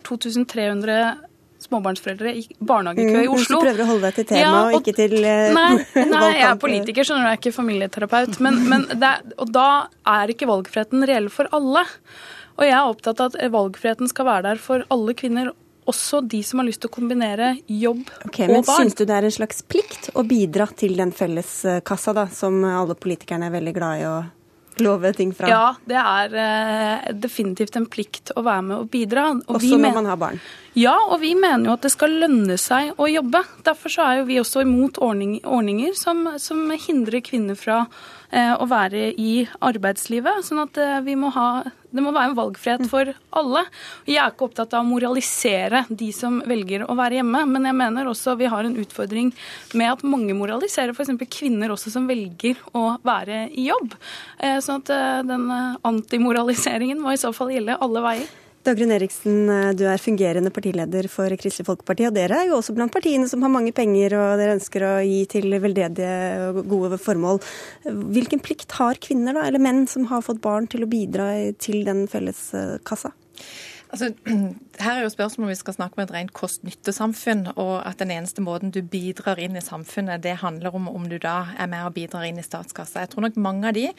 2300 0.07 0.97
småbarnsforeldre 1.61 2.33
i 2.39 2.43
barnehagekø 2.57 3.17
mm, 3.19 3.23
i 3.23 3.29
Oslo. 3.29 3.59
Du 3.59 3.67
prøver 3.67 3.83
å 3.83 3.87
holde 3.91 4.09
deg 4.09 4.17
til 4.17 4.27
temaet 4.31 4.47
ja, 4.47 4.51
og, 4.57 4.73
og, 4.73 4.81
ikke 4.81 4.97
til 4.97 5.15
uh, 5.19 5.51
nei, 5.55 5.69
nei, 6.15 6.27
jeg 6.39 6.47
er 6.47 6.59
politiker, 6.61 7.07
skjønner 7.07 7.23
du, 7.23 7.29
jeg 7.29 7.37
er 7.37 7.41
ikke 7.41 7.55
familieterapeut. 7.55 8.37
Men, 8.43 8.61
men 8.71 8.85
er, 8.97 9.25
og 9.37 9.51
da 9.53 9.67
er 10.15 10.33
ikke 10.33 10.49
valgfriheten 10.49 11.05
reell 11.09 11.29
for 11.33 11.51
alle. 11.55 11.85
Og 12.57 12.65
jeg 12.67 12.75
er 12.77 12.89
opptatt 12.89 13.21
av 13.23 13.35
at 13.35 13.53
valgfriheten 13.53 14.09
skal 14.11 14.27
være 14.27 14.47
der 14.49 14.63
for 14.63 14.85
alle 14.93 15.15
kvinner, 15.17 15.53
også 15.89 16.21
de 16.29 16.41
som 16.45 16.61
har 16.61 16.67
lyst 16.67 16.83
til 16.83 16.91
å 16.91 16.93
kombinere 16.93 17.55
jobb 17.65 18.03
okay, 18.25 18.45
og 18.47 18.53
men 18.57 18.67
barn. 18.67 18.83
Syns 18.85 18.99
du 18.99 19.05
det 19.05 19.15
er 19.17 19.27
en 19.27 19.33
slags 19.33 19.63
plikt 19.65 20.11
å 20.13 20.25
bidra 20.27 20.67
til 20.77 20.93
den 20.99 21.13
felleskassa 21.15 22.13
da, 22.17 22.27
som 22.33 22.61
alle 22.67 22.97
politikerne 22.99 23.49
er 23.49 23.55
veldig 23.55 23.73
glad 23.77 24.03
i 24.03 24.05
å 24.09 24.19
love 24.81 25.13
ting 25.13 25.33
fra? 25.35 25.49
Ja, 25.49 25.65
det 25.85 25.97
er 25.99 26.35
eh, 26.43 27.11
definitivt 27.17 27.75
en 27.79 27.87
plikt 27.91 28.33
å 28.35 28.43
være 28.45 28.65
med 28.67 28.77
og 28.77 28.89
bidra. 28.93 29.29
Og 29.45 29.59
også 29.59 29.79
når 29.81 29.97
man 29.97 30.09
har 30.09 30.19
barn? 30.21 30.41
Ja, 30.77 30.95
og 31.09 31.19
vi 31.23 31.33
mener 31.35 31.67
jo 31.67 31.75
at 31.75 31.85
det 31.85 31.91
skal 31.93 32.15
lønne 32.21 32.57
seg 32.61 32.95
å 32.95 33.09
jobbe. 33.11 33.43
Derfor 33.67 33.91
så 33.91 34.07
er 34.07 34.21
jo 34.21 34.29
vi 34.29 34.39
også 34.41 34.63
imot 34.65 35.01
ordning, 35.03 35.39
ordninger 35.43 35.95
som, 35.97 36.23
som, 36.41 36.63
hindrer 36.71 37.23
kvinner 37.25 37.59
fra 37.59 37.83
eh, 37.83 38.20
å 38.31 38.67
være 38.69 39.11
i 39.19 39.45
arbeidslivet. 39.59 40.45
Sånn 40.47 40.63
at 40.63 40.79
eh, 40.79 40.99
vi 41.05 41.17
må 41.19 41.31
ha 41.35 41.63
det 41.91 41.99
må 41.99 42.13
være 42.15 42.29
en 42.29 42.37
valgfrihet 42.37 42.85
for 42.87 43.09
alle. 43.35 43.65
Jeg 44.07 44.21
er 44.21 44.31
ikke 44.31 44.45
opptatt 44.47 44.75
av 44.77 44.85
å 44.85 44.87
moralisere 44.87 45.83
de 45.89 46.07
som 46.15 46.37
velger 46.47 46.85
å 46.87 46.95
være 46.95 47.19
hjemme, 47.19 47.43
men 47.49 47.67
jeg 47.67 47.75
mener 47.75 48.07
også 48.07 48.37
vi 48.39 48.47
har 48.51 48.63
en 48.63 48.77
utfordring 48.79 49.33
med 49.75 49.91
at 49.91 50.05
mange 50.07 50.35
moraliserer 50.37 50.95
f.eks. 50.95 51.11
kvinner 51.27 51.73
også 51.75 51.91
som 51.91 52.07
velger 52.07 52.61
å 52.71 52.93
være 53.03 53.49
i 53.51 53.67
jobb. 53.67 53.97
Eh, 54.39 54.61
sånn 54.63 54.85
at 54.85 54.93
eh, 54.95 55.17
den 55.27 55.49
antimoraliseringen 55.51 57.03
må 57.03 57.11
i 57.11 57.19
så 57.19 57.33
fall 57.35 57.51
gjelde 57.51 57.79
alle 57.83 58.05
veier. 58.07 58.31
Dagrun 58.61 58.91
Eriksen, 58.93 59.49
eh, 59.49 59.71
du 59.73 59.87
er 59.89 59.97
fungerende 59.97 60.51
partileder 60.53 61.07
for 61.09 61.33
Kristelig 61.41 61.65
Folkeparti. 61.65 62.05
Og 62.05 62.13
dere 62.13 62.43
er 62.43 62.49
jo 62.51 62.59
også 62.59 62.75
blant 62.77 62.93
partiene 62.93 63.25
som 63.29 63.41
har 63.41 63.49
mange 63.49 63.73
penger 63.73 64.13
og 64.19 64.37
dere 64.37 64.53
ønsker 64.53 64.85
å 64.85 64.91
gi 65.01 65.23
til 65.31 65.49
veldedige 65.63 66.51
og 66.51 66.61
gode 66.69 66.99
formål. 67.01 67.41
Hvilken 67.89 68.43
plikt 68.45 68.77
har 68.77 69.01
kvinner, 69.01 69.33
da, 69.33 69.47
eller 69.47 69.63
menn 69.65 69.87
som 69.89 70.05
har 70.11 70.21
fått 70.21 70.43
barn, 70.45 70.69
til 70.69 70.85
å 70.85 70.91
bidra 70.91 71.31
til 71.57 71.81
den 71.87 72.05
felles 72.11 72.51
kassa? 72.85 73.15
Altså, 73.91 74.13
her 74.83 74.97
er 74.97 75.03
jo 75.03 75.11
spørsmålet 75.11 75.49
om 75.49 75.51
vi 75.51 75.59
skal 75.59 75.75
snakke 75.75 75.97
om 75.97 76.03
et 76.05 76.13
rent 76.15 76.31
kost-nytte-samfunn, 76.35 77.43
og 77.59 77.73
at 77.83 77.99
den 77.99 78.13
eneste 78.15 78.43
måten 78.43 78.71
du 78.71 78.79
bidrar 78.87 79.39
inn 79.43 79.57
i 79.59 79.63
samfunnet, 79.63 80.23
det 80.23 80.37
handler 80.39 80.77
om 80.77 80.87
om 80.87 81.09
du 81.11 81.17
da 81.19 81.51
er 81.59 81.67
med 81.71 81.83
og 81.89 81.95
bidrar 81.97 82.23
inn 82.27 82.39
i 82.39 82.45
statskassa. 82.45 83.03
Jeg 83.03 83.11
tror 83.11 83.27
nok 83.27 83.39
mange 83.43 83.67
av 83.67 83.75
de 83.75 83.89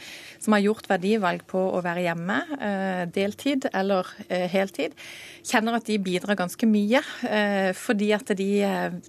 som 0.40 0.56
har 0.56 0.64
gjort 0.64 0.88
verdivalg 0.88 1.44
på 1.50 1.60
å 1.76 1.82
være 1.84 2.06
hjemme, 2.06 2.38
eh, 2.56 3.02
deltid 3.12 3.68
eller 3.72 4.08
eh, 4.28 4.46
heltid, 4.52 4.96
kjenner 5.44 5.76
at 5.76 5.90
de 5.90 5.98
bidrar 6.00 6.40
ganske 6.40 6.68
mye. 6.68 7.04
Eh, 7.28 7.70
fordi 7.76 8.12
at 8.16 8.32
de 8.38 8.48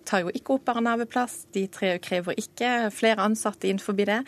tar 0.04 0.26
jo 0.26 0.36
ikke 0.36 0.58
opp 0.58 0.67
barnehageplass, 0.67 1.46
de 1.56 1.65
krever 1.72 2.36
ikke 2.39 2.74
flere 2.91 3.24
ansatte 3.24 3.69
innenfor 3.69 3.96
det, 3.96 4.19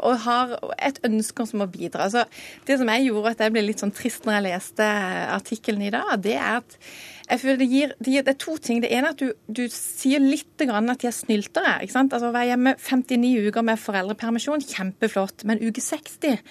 og 0.00 0.14
har 0.24 0.52
et 0.80 1.00
ønske 1.04 1.44
om 1.44 1.64
å 1.64 1.68
bidra. 1.68 2.06
Altså, 2.06 2.22
det 2.68 2.78
som 2.80 2.88
jeg 2.88 3.08
gjorde 3.08 3.32
at 3.34 3.42
jeg 3.42 3.52
ble 3.52 3.64
litt 3.66 3.82
sånn 3.82 3.92
trist 3.94 4.24
når 4.24 4.38
jeg 4.38 4.46
leste 4.46 4.86
artikkelen 5.42 5.82
i 5.88 5.92
dag, 5.94 6.16
det 6.22 6.36
er 6.38 6.62
at 6.62 6.78
jeg 7.32 7.40
føler 7.40 7.60
det, 7.62 7.68
gir, 7.70 7.92
det, 7.96 8.12
gir, 8.12 8.24
det 8.26 8.32
er 8.34 8.40
to 8.42 8.54
ting. 8.60 8.82
Det 8.84 8.90
ene 8.92 9.08
er 9.08 9.14
at 9.14 9.22
du, 9.22 9.30
du 9.48 9.62
sier 9.72 10.20
litt 10.20 10.62
at 10.62 11.00
de 11.00 11.08
er 11.08 11.14
snyltere. 11.16 11.78
ikke 11.82 11.94
sant? 11.94 12.12
Altså 12.12 12.28
Være 12.30 12.52
hjemme 12.52 12.74
59 12.76 13.48
uker 13.48 13.64
med 13.66 13.80
foreldrepermisjon, 13.80 14.62
kjempeflott. 14.68 15.42
Men 15.48 15.62
uke 15.64 15.82
60, 15.82 16.42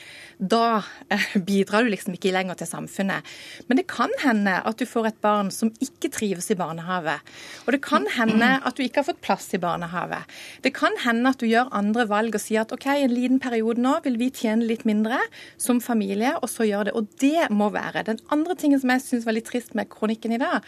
da 0.41 0.81
eh, 1.13 1.27
bidrar 1.47 1.85
du 1.85 1.91
liksom 1.93 2.17
ikke 2.17 2.33
lenger 2.33 2.57
til 2.59 2.67
samfunnet. 2.71 3.29
Men 3.69 3.79
det 3.79 3.85
kan 3.91 4.11
hende 4.23 4.57
at 4.57 4.81
du 4.81 4.87
får 4.89 5.11
et 5.11 5.19
barn 5.23 5.51
som 5.53 5.69
ikke 5.85 6.09
trives 6.11 6.49
i 6.51 6.57
barnehage. 6.59 7.19
Og 7.67 7.77
det 7.77 7.81
kan 7.85 8.09
hende 8.17 8.49
at 8.57 8.75
du 8.75 8.83
ikke 8.83 9.03
har 9.03 9.07
fått 9.11 9.21
plass 9.23 9.47
i 9.55 9.61
barnehage. 9.61 10.23
Det 10.65 10.73
kan 10.75 10.97
hende 11.05 11.31
at 11.31 11.39
du 11.39 11.47
gjør 11.47 11.71
andre 11.77 12.07
valg 12.09 12.35
og 12.35 12.43
sier 12.43 12.65
at 12.65 12.73
OK, 12.73 12.89
en 12.91 13.13
liten 13.13 13.39
periode 13.43 13.79
nå 13.85 13.93
vil 14.03 14.17
vi 14.19 14.31
tjene 14.41 14.65
litt 14.67 14.83
mindre 14.89 15.21
som 15.61 15.79
familie, 15.83 16.33
og 16.41 16.49
så 16.51 16.65
gjør 16.67 16.89
det. 16.89 16.97
Og 16.97 17.07
det 17.21 17.47
må 17.53 17.69
være. 17.71 18.07
Den 18.09 18.19
andre 18.33 18.57
tingen 18.57 18.81
som 18.81 18.91
jeg 18.95 19.05
syns 19.05 19.29
var 19.29 19.37
litt 19.37 19.47
trist 19.47 19.77
med 19.77 19.91
kronikken 19.93 20.35
i 20.35 20.41
dag, 20.41 20.65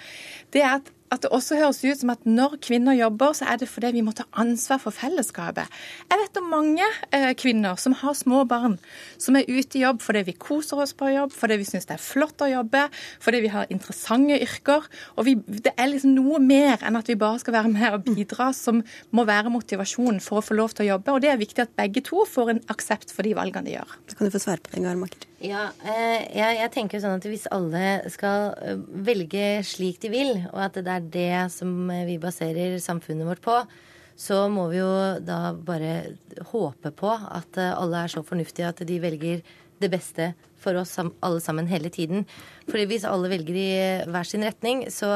det 0.54 0.62
er 0.62 0.78
at 0.80 0.94
at 1.14 1.22
det 1.22 1.32
også 1.34 1.58
høres 1.60 1.82
ut 1.84 2.00
som 2.00 2.12
at 2.14 2.24
når 2.26 2.58
kvinner 2.64 2.96
jobber, 2.98 3.36
så 3.38 3.46
er 3.52 3.60
det 3.62 3.70
fordi 3.70 3.92
vi 3.98 4.04
må 4.06 4.14
ta 4.18 4.26
ansvar 4.40 4.80
for 4.82 4.96
fellesskapet. 4.96 5.70
Jeg 6.10 6.22
vet 6.22 6.40
om 6.40 6.50
mange 6.50 6.88
eh, 7.14 7.32
kvinner 7.38 7.78
som 7.82 7.96
har 8.00 8.16
små 8.18 8.44
barn, 8.50 8.80
som 9.22 9.38
er 9.38 9.50
ute 9.50 9.78
i 9.78 9.84
jobb 9.84 10.02
fordi 10.04 10.24
vi 10.32 10.36
koser 10.40 10.82
oss 10.84 10.96
på 10.98 11.12
jobb, 11.14 11.34
fordi 11.36 11.60
vi 11.62 11.68
syns 11.70 11.88
det 11.90 11.98
er 11.98 12.04
flott 12.04 12.42
å 12.42 12.50
jobbe, 12.50 12.88
fordi 13.24 13.44
vi 13.46 13.52
har 13.54 13.70
interessante 13.74 14.40
yrker. 14.42 14.88
Og 15.18 15.28
vi, 15.30 15.36
det 15.38 15.76
er 15.78 15.92
liksom 15.92 16.16
noe 16.18 16.42
mer 16.44 16.82
enn 16.82 16.98
at 17.00 17.12
vi 17.12 17.20
bare 17.20 17.42
skal 17.44 17.60
være 17.60 17.74
med 17.74 18.00
og 18.00 18.08
bidra, 18.08 18.50
som 18.58 18.82
må 19.14 19.28
være 19.30 19.54
motivasjonen 19.54 20.22
for 20.24 20.42
å 20.42 20.46
få 20.46 20.58
lov 20.58 20.74
til 20.74 20.88
å 20.88 20.94
jobbe. 20.96 21.14
Og 21.14 21.22
det 21.24 21.34
er 21.34 21.42
viktig 21.42 21.68
at 21.68 21.78
begge 21.78 22.06
to 22.06 22.26
får 22.30 22.56
en 22.56 22.66
aksept 22.74 23.14
for 23.14 23.26
de 23.28 23.36
valgene 23.38 23.70
de 23.70 23.78
gjør. 23.78 24.00
Så 24.10 24.18
kan 24.18 24.28
du 24.28 24.34
få 24.34 24.42
svare 24.42 24.66
på 24.66 24.74
det, 24.74 24.86
Garmaker. 24.88 25.30
Ja, 25.44 25.66
eh, 25.84 26.22
jeg, 26.32 26.56
jeg, 26.56 26.72
tenker 26.72 27.02
sånn 27.04 27.18
at 27.18 27.26
hvis 27.28 27.50
alle 27.52 28.08
skal 28.14 28.54
eh, 28.64 28.78
velge 29.04 29.48
slik 29.68 29.98
de 30.00 30.12
vil, 30.14 30.38
og 30.54 30.62
at 30.70 30.78
det 30.80 30.94
er 30.94 31.10
det 31.12 31.40
som 31.52 31.90
eh, 31.92 32.06
vi 32.08 32.16
baserer 32.22 32.78
samfunnet 32.80 33.28
vårt 33.28 33.44
på, 33.44 33.58
så 34.16 34.46
må 34.48 34.70
vi 34.72 34.80
jo 34.80 34.88
da 35.20 35.52
bare 35.58 36.14
håpe 36.54 36.94
på 36.96 37.12
at 37.12 37.60
alle 37.66 38.06
er 38.06 38.14
så 38.14 38.22
fornuftige 38.24 38.70
at 38.70 38.84
de 38.88 39.00
velger 39.04 39.42
det 39.84 39.90
beste 39.92 40.30
for 40.64 40.80
oss 40.80 40.96
alle 41.00 41.42
sammen 41.44 41.70
hele 41.70 41.92
tiden. 41.94 42.24
Fordi 42.70 42.88
hvis 42.88 43.08
alle 43.08 43.32
velger 43.32 43.58
i 43.60 43.70
hver 44.08 44.28
sin 44.28 44.46
retning, 44.46 44.86
så 44.94 45.10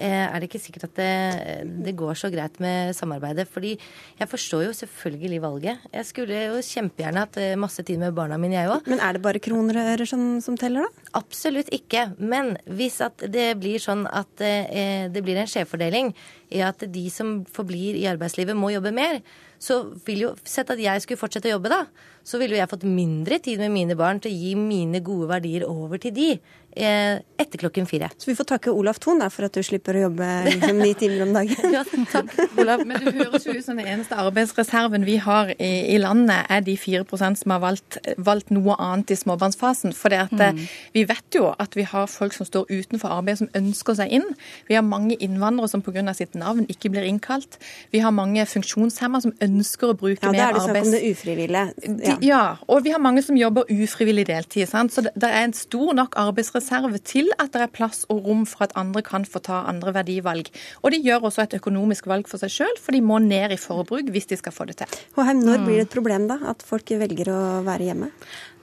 eh, 0.00 0.24
er 0.26 0.34
det 0.40 0.48
ikke 0.48 0.62
sikkert 0.62 0.88
at 0.88 0.96
det, 0.98 1.74
det, 1.86 1.94
går 1.98 2.18
så 2.18 2.30
greit 2.32 2.58
med 2.62 2.94
samarbeidet. 2.98 3.46
Fordi 3.50 3.76
jeg 4.18 4.30
forstår 4.30 4.64
jo 4.66 4.72
selvfølgelig 4.80 5.42
valget. 5.44 5.86
Jeg 5.94 6.08
skulle 6.08 6.42
jo 6.48 6.62
kjempegjerne 6.66 7.24
hatt 7.24 7.38
eh, 7.40 7.58
masse 7.60 7.84
tid 7.86 8.02
med 8.02 8.16
barna 8.16 8.40
mine, 8.40 8.58
jeg 8.58 8.72
òg. 8.72 8.90
Men 8.90 9.02
er 9.06 9.16
det 9.16 9.24
bare 9.26 9.42
kroner 9.42 9.78
og 9.78 9.92
øre 9.94 10.08
som, 10.10 10.24
som, 10.44 10.58
teller, 10.60 10.88
da? 10.88 11.06
Absolutt 11.22 11.70
ikke. 11.74 12.08
Men 12.18 12.56
hvis 12.66 13.00
at 13.06 13.22
det 13.30 13.52
blir 13.62 13.82
sånn 13.82 14.06
at 14.10 14.42
eh, 14.44 15.06
det 15.12 15.24
blir 15.26 15.38
en 15.38 15.50
skjevfordeling 15.50 16.14
i 16.50 16.64
at 16.66 16.82
de 16.90 17.06
som 17.14 17.40
forblir 17.46 17.98
i 18.00 18.08
arbeidslivet, 18.10 18.58
må 18.58 18.72
jobbe 18.74 18.90
mer, 18.94 19.22
så 19.60 19.82
vil 20.06 20.24
jo 20.24 20.30
Sett 20.48 20.70
at 20.72 20.80
jeg 20.80 21.02
skulle 21.04 21.20
fortsette 21.20 21.50
å 21.50 21.58
jobbe, 21.58 21.70
da 21.70 21.84
så 22.26 22.40
ville 22.40 22.58
jeg 22.58 22.70
fått 22.70 22.86
mindre 22.88 23.40
tid 23.42 23.60
med 23.62 23.74
mine 23.74 23.96
barn 23.98 24.20
til 24.22 24.32
å 24.32 24.40
gi 24.42 24.56
mine 24.58 25.02
gode 25.04 25.30
verdier 25.30 25.66
over 25.68 26.00
til 26.02 26.14
de 26.16 26.30
eh, 26.76 27.18
etter 27.40 27.58
klokken 27.58 27.86
fire. 27.88 28.10
Så 28.18 28.30
vi 28.30 28.36
får 28.38 28.46
takke 28.52 28.72
Olaf 28.74 29.00
Thon 29.02 29.22
for 29.32 29.46
at 29.46 29.56
du 29.56 29.62
slipper 29.64 29.96
å 29.96 30.04
jobbe 30.06 30.28
liksom, 30.46 30.80
ni 30.80 30.92
timer 30.98 31.24
om 31.26 31.32
dagen. 31.34 31.72
ja, 31.76 31.82
takk, 32.12 32.32
Olaf. 32.60 32.84
Men 32.86 33.02
det 33.04 33.14
høres 33.16 33.46
jo 33.46 33.54
ut 33.56 33.64
som 33.64 33.80
den 33.80 33.88
eneste 33.90 34.18
arbeidsreserven 34.20 35.06
vi 35.08 35.16
har 35.22 35.52
i, 35.56 35.70
i 35.94 35.98
landet, 36.02 36.46
er 36.52 36.64
de 36.66 36.76
4% 36.80 37.42
som 37.42 37.54
har 37.54 37.62
valgt, 37.64 37.98
valgt, 38.18 38.52
noe 38.54 38.76
annet 38.82 39.14
i 39.14 39.18
småbarnsfasen. 39.18 39.94
For 39.96 40.14
mm. 40.14 40.62
vi 40.96 41.04
vet 41.08 41.38
jo 41.38 41.50
at 41.52 41.76
vi 41.78 41.86
har 41.88 42.10
folk 42.10 42.36
som 42.36 42.48
står 42.48 42.70
utenfor 42.70 43.12
arbeid, 43.20 43.40
som 43.42 43.50
ønsker 43.56 43.98
seg 44.02 44.14
inn. 44.20 44.26
Vi 44.68 44.78
har 44.78 44.86
mange 44.86 45.18
innvandrere 45.18 45.70
som 45.70 45.84
pga. 45.84 46.14
sitt 46.16 46.34
navn 46.38 46.66
ikke 46.70 46.90
blir 46.92 47.06
innkalt. 47.06 47.58
Vi 47.92 48.00
har 48.02 48.14
mange 48.14 48.44
funksjonshemmede 48.46 49.26
som 49.26 49.34
ønsker 49.42 49.92
å 49.92 49.98
bruke 49.98 50.26
ja, 50.26 50.32
mer 50.32 50.54
arbeids... 50.54 50.66
Ja, 50.66 50.70
Da 50.70 50.76
er 50.76 50.80
det 50.80 50.84
snakk 50.84 50.86
om 50.86 50.94
det 50.94 51.02
ufrivillige. 51.10 52.09
Ja. 52.10 52.18
ja. 52.24 52.42
og 52.68 52.84
vi 52.84 52.92
har 52.94 53.02
mange 53.02 53.22
som 53.24 53.38
jobber 53.38 53.68
ufrivillig 53.70 54.26
deltid. 54.28 54.68
Sant? 54.70 54.94
Så 54.94 55.04
det, 55.06 55.14
det 55.20 55.30
er 55.30 55.46
en 55.46 55.56
stor 55.56 55.94
nok 55.96 56.16
arbeidsreserve 56.20 57.00
til 57.06 57.30
at 57.38 57.54
det 57.54 57.64
er 57.64 57.72
plass 57.72 58.04
og 58.12 58.26
rom 58.26 58.44
for 58.48 58.66
at 58.66 58.74
andre 58.80 59.02
kan 59.06 59.26
få 59.28 59.42
ta 59.46 59.62
andre 59.70 59.94
verdivalg. 59.96 60.50
Og 60.82 60.94
de 60.94 61.02
gjør 61.04 61.28
også 61.30 61.46
et 61.46 61.58
økonomisk 61.60 62.10
valg 62.10 62.28
for 62.30 62.42
seg 62.42 62.52
sjøl, 62.54 62.76
for 62.80 62.96
de 62.96 63.02
må 63.04 63.20
ned 63.24 63.54
i 63.54 63.60
forbruk 63.60 64.10
hvis 64.12 64.30
de 64.30 64.38
skal 64.40 64.54
få 64.54 64.68
det 64.70 64.80
til. 64.82 65.00
Håheim, 65.18 65.42
når 65.46 65.64
blir 65.64 65.80
det 65.80 65.88
et 65.88 65.94
problem 65.96 66.28
da, 66.30 66.40
at 66.52 66.64
folk 66.66 66.94
velger 67.00 67.32
å 67.32 67.40
være 67.66 67.90
hjemme? 67.90 68.10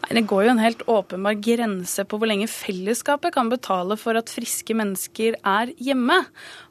Nei, 0.03 0.13
Det 0.21 0.27
går 0.29 0.43
jo 0.45 0.51
en 0.53 0.61
helt 0.61 0.83
åpenbar 0.87 1.37
grense 1.43 2.05
på 2.07 2.19
hvor 2.19 2.29
lenge 2.29 2.47
fellesskapet 2.51 3.33
kan 3.35 3.49
betale 3.51 3.97
for 3.99 4.17
at 4.19 4.31
friske 4.31 4.75
mennesker 4.77 5.37
er 5.41 5.73
hjemme. 5.83 6.19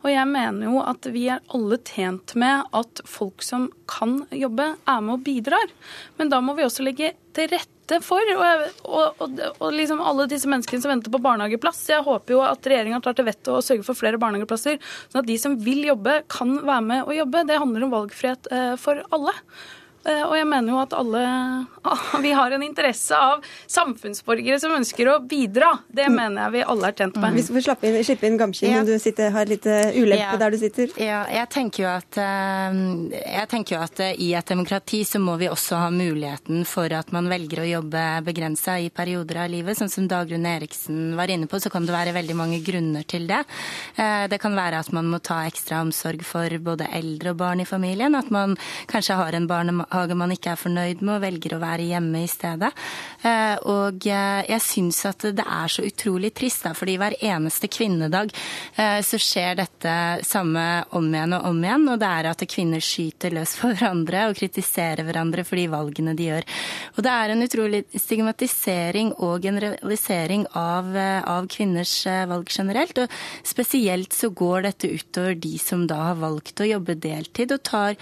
Og 0.04 0.10
jeg 0.12 0.30
mener 0.30 0.70
jo 0.70 0.80
at 0.84 1.08
vi 1.12 1.26
er 1.32 1.42
alle 1.54 1.78
tjent 1.84 2.36
med 2.38 2.64
at 2.76 3.02
folk 3.04 3.44
som 3.44 3.68
kan 3.90 4.22
jobbe, 4.30 4.72
er 4.78 5.00
med 5.04 5.18
og 5.18 5.24
bidrar. 5.26 5.72
Men 6.16 6.32
da 6.32 6.40
må 6.40 6.56
vi 6.56 6.64
også 6.66 6.86
legge 6.86 7.12
til 7.36 7.50
rette 7.52 8.00
for 8.02 8.32
og, 8.32 8.66
og, 8.88 9.20
og, 9.22 9.40
og 9.60 9.74
liksom 9.74 10.00
alle 10.02 10.26
disse 10.30 10.48
menneskene 10.50 10.82
som 10.82 10.94
venter 10.94 11.12
på 11.12 11.22
barnehageplass. 11.22 11.84
Jeg 11.92 12.06
håper 12.06 12.38
jo 12.38 12.42
at 12.46 12.66
regjeringa 12.66 13.02
tar 13.04 13.18
til 13.18 13.28
vettet 13.28 13.52
og 13.52 13.64
sørger 13.66 13.86
for 13.86 13.98
flere 13.98 14.20
barnehageplasser, 14.22 14.80
sånn 15.10 15.22
at 15.22 15.28
de 15.28 15.36
som 15.38 15.58
vil 15.62 15.84
jobbe, 15.86 16.22
kan 16.32 16.56
være 16.62 16.84
med 16.88 17.04
og 17.04 17.18
jobbe. 17.18 17.44
Det 17.50 17.60
handler 17.62 17.86
om 17.86 17.98
valgfrihet 17.98 18.48
eh, 18.54 18.72
for 18.80 19.04
alle. 19.14 19.36
Eh, 20.06 20.22
og 20.22 20.36
jeg 20.38 20.46
mener 20.46 20.70
jo 20.70 20.78
at 20.78 20.94
alle 20.94 21.22
Vi 22.24 22.30
har 22.34 22.54
en 22.54 22.62
interesse 22.62 23.16
av 23.16 23.42
samfunnsborgere 23.70 24.58
som 24.62 24.74
ønsker 24.76 25.10
å 25.10 25.16
bidra. 25.26 25.72
Det 25.86 26.06
mm. 26.06 26.16
mener 26.16 26.44
jeg 26.44 26.54
vi 26.56 26.64
alle 26.74 26.90
er 26.90 26.96
tjent 27.00 27.18
med. 27.22 27.36
Vi 27.36 27.62
skal 27.62 27.78
få 27.78 27.88
inn, 27.90 27.98
slippe 28.06 28.28
inn 28.28 28.38
Gamkin, 28.40 28.72
ja. 28.72 28.82
du 28.86 28.94
sitter, 29.02 29.30
har 29.34 29.48
litt 29.50 29.66
ulempe 29.66 30.18
ja. 30.20 30.34
der 30.40 30.54
du 30.54 30.58
sitter. 30.60 30.92
Ja, 31.00 31.20
jeg 31.32 31.50
tenker 31.54 31.84
jo 31.84 31.90
at, 31.90 32.18
eh, 32.22 32.78
jeg 33.22 33.50
tenker 33.52 33.76
jo 33.76 33.82
at 33.86 34.02
eh, 34.04 34.14
i 34.26 34.32
et 34.38 34.50
demokrati 34.50 35.02
så 35.06 35.20
må 35.22 35.36
vi 35.40 35.50
også 35.50 35.80
ha 35.84 35.90
muligheten 35.94 36.64
for 36.68 36.92
at 36.94 37.12
man 37.14 37.30
velger 37.30 37.62
å 37.62 37.68
jobbe 37.68 38.04
begrensa 38.26 38.78
i 38.82 38.90
perioder 38.94 39.42
av 39.44 39.50
livet. 39.52 39.78
Sånn 39.78 39.92
som 39.92 40.08
Dagrun 40.10 40.46
Eriksen 40.50 41.16
var 41.18 41.32
inne 41.32 41.50
på, 41.50 41.60
så 41.62 41.72
kan 41.72 41.86
det 41.86 41.94
være 41.94 42.14
veldig 42.16 42.38
mange 42.38 42.60
grunner 42.66 43.06
til 43.08 43.26
det. 43.30 43.42
Det 43.96 44.38
kan 44.42 44.54
være 44.56 44.80
at 44.82 44.90
man 44.94 45.08
må 45.10 45.20
ta 45.24 45.42
ekstra 45.48 45.80
omsorg 45.84 46.22
for 46.26 46.52
både 46.62 46.88
eldre 46.94 47.32
og 47.32 47.40
barn 47.40 47.62
i 47.62 47.68
familien. 47.68 48.16
At 48.18 48.30
man 48.34 48.56
kanskje 48.90 49.18
har 49.18 49.36
en 49.36 49.48
barnehage 49.50 49.95
barnehage 49.96 50.16
man 50.16 50.32
ikke 50.34 50.52
er 50.52 50.60
fornøyd 50.60 51.02
med, 51.02 51.16
og 51.16 51.24
velger 51.24 51.56
å 51.56 51.62
være 51.62 51.88
hjemme 51.90 52.22
i 52.24 52.28
stedet. 52.30 52.70
Eh, 53.22 53.56
og 53.68 54.06
eh, 54.06 54.42
jeg 54.50 54.64
syns 54.64 55.00
at 55.08 55.26
det 55.36 55.44
er 55.44 55.72
så 55.72 55.84
utrolig 55.86 56.32
trist, 56.36 56.64
da, 56.66 56.74
fordi 56.76 56.96
hver 57.00 57.16
eneste 57.20 57.70
kvinnedag 57.72 58.32
eh, 58.76 59.00
så 59.06 59.18
skjer 59.20 59.56
dette 59.60 59.94
samme 60.26 60.64
om 60.96 61.08
igjen 61.10 61.36
og 61.36 61.48
om 61.50 61.62
igjen, 61.64 61.88
og 61.92 62.00
det 62.02 62.10
er 62.10 62.30
at 62.30 62.44
kvinner 62.50 62.82
skyter 62.84 63.34
løs 63.36 63.56
for 63.58 63.76
hverandre 63.76 64.26
og 64.30 64.36
kritiserer 64.38 65.06
hverandre 65.06 65.46
for 65.46 65.60
de 65.60 65.66
valgene 65.72 66.16
de 66.16 66.28
gjør. 66.30 66.48
Og 66.96 67.06
det 67.06 67.14
er 67.14 67.32
en 67.32 67.46
utrolig 67.46 67.82
stigmatisering 67.96 69.14
og 69.24 69.44
generalisering 69.44 70.46
av, 70.56 70.92
av 70.96 71.48
kvinners 71.52 71.94
valg 72.28 72.50
generelt, 72.52 73.00
og 73.02 73.16
spesielt 73.46 74.14
så 74.16 74.30
går 74.36 74.68
dette 74.68 74.90
utover 74.92 75.36
de 75.40 75.56
som 75.60 75.86
da 75.88 76.02
har 76.10 76.20
valgt 76.20 76.62
å 76.62 76.68
jobbe 76.68 76.96
deltid 77.00 77.52
og 77.54 77.62
tar 77.66 77.96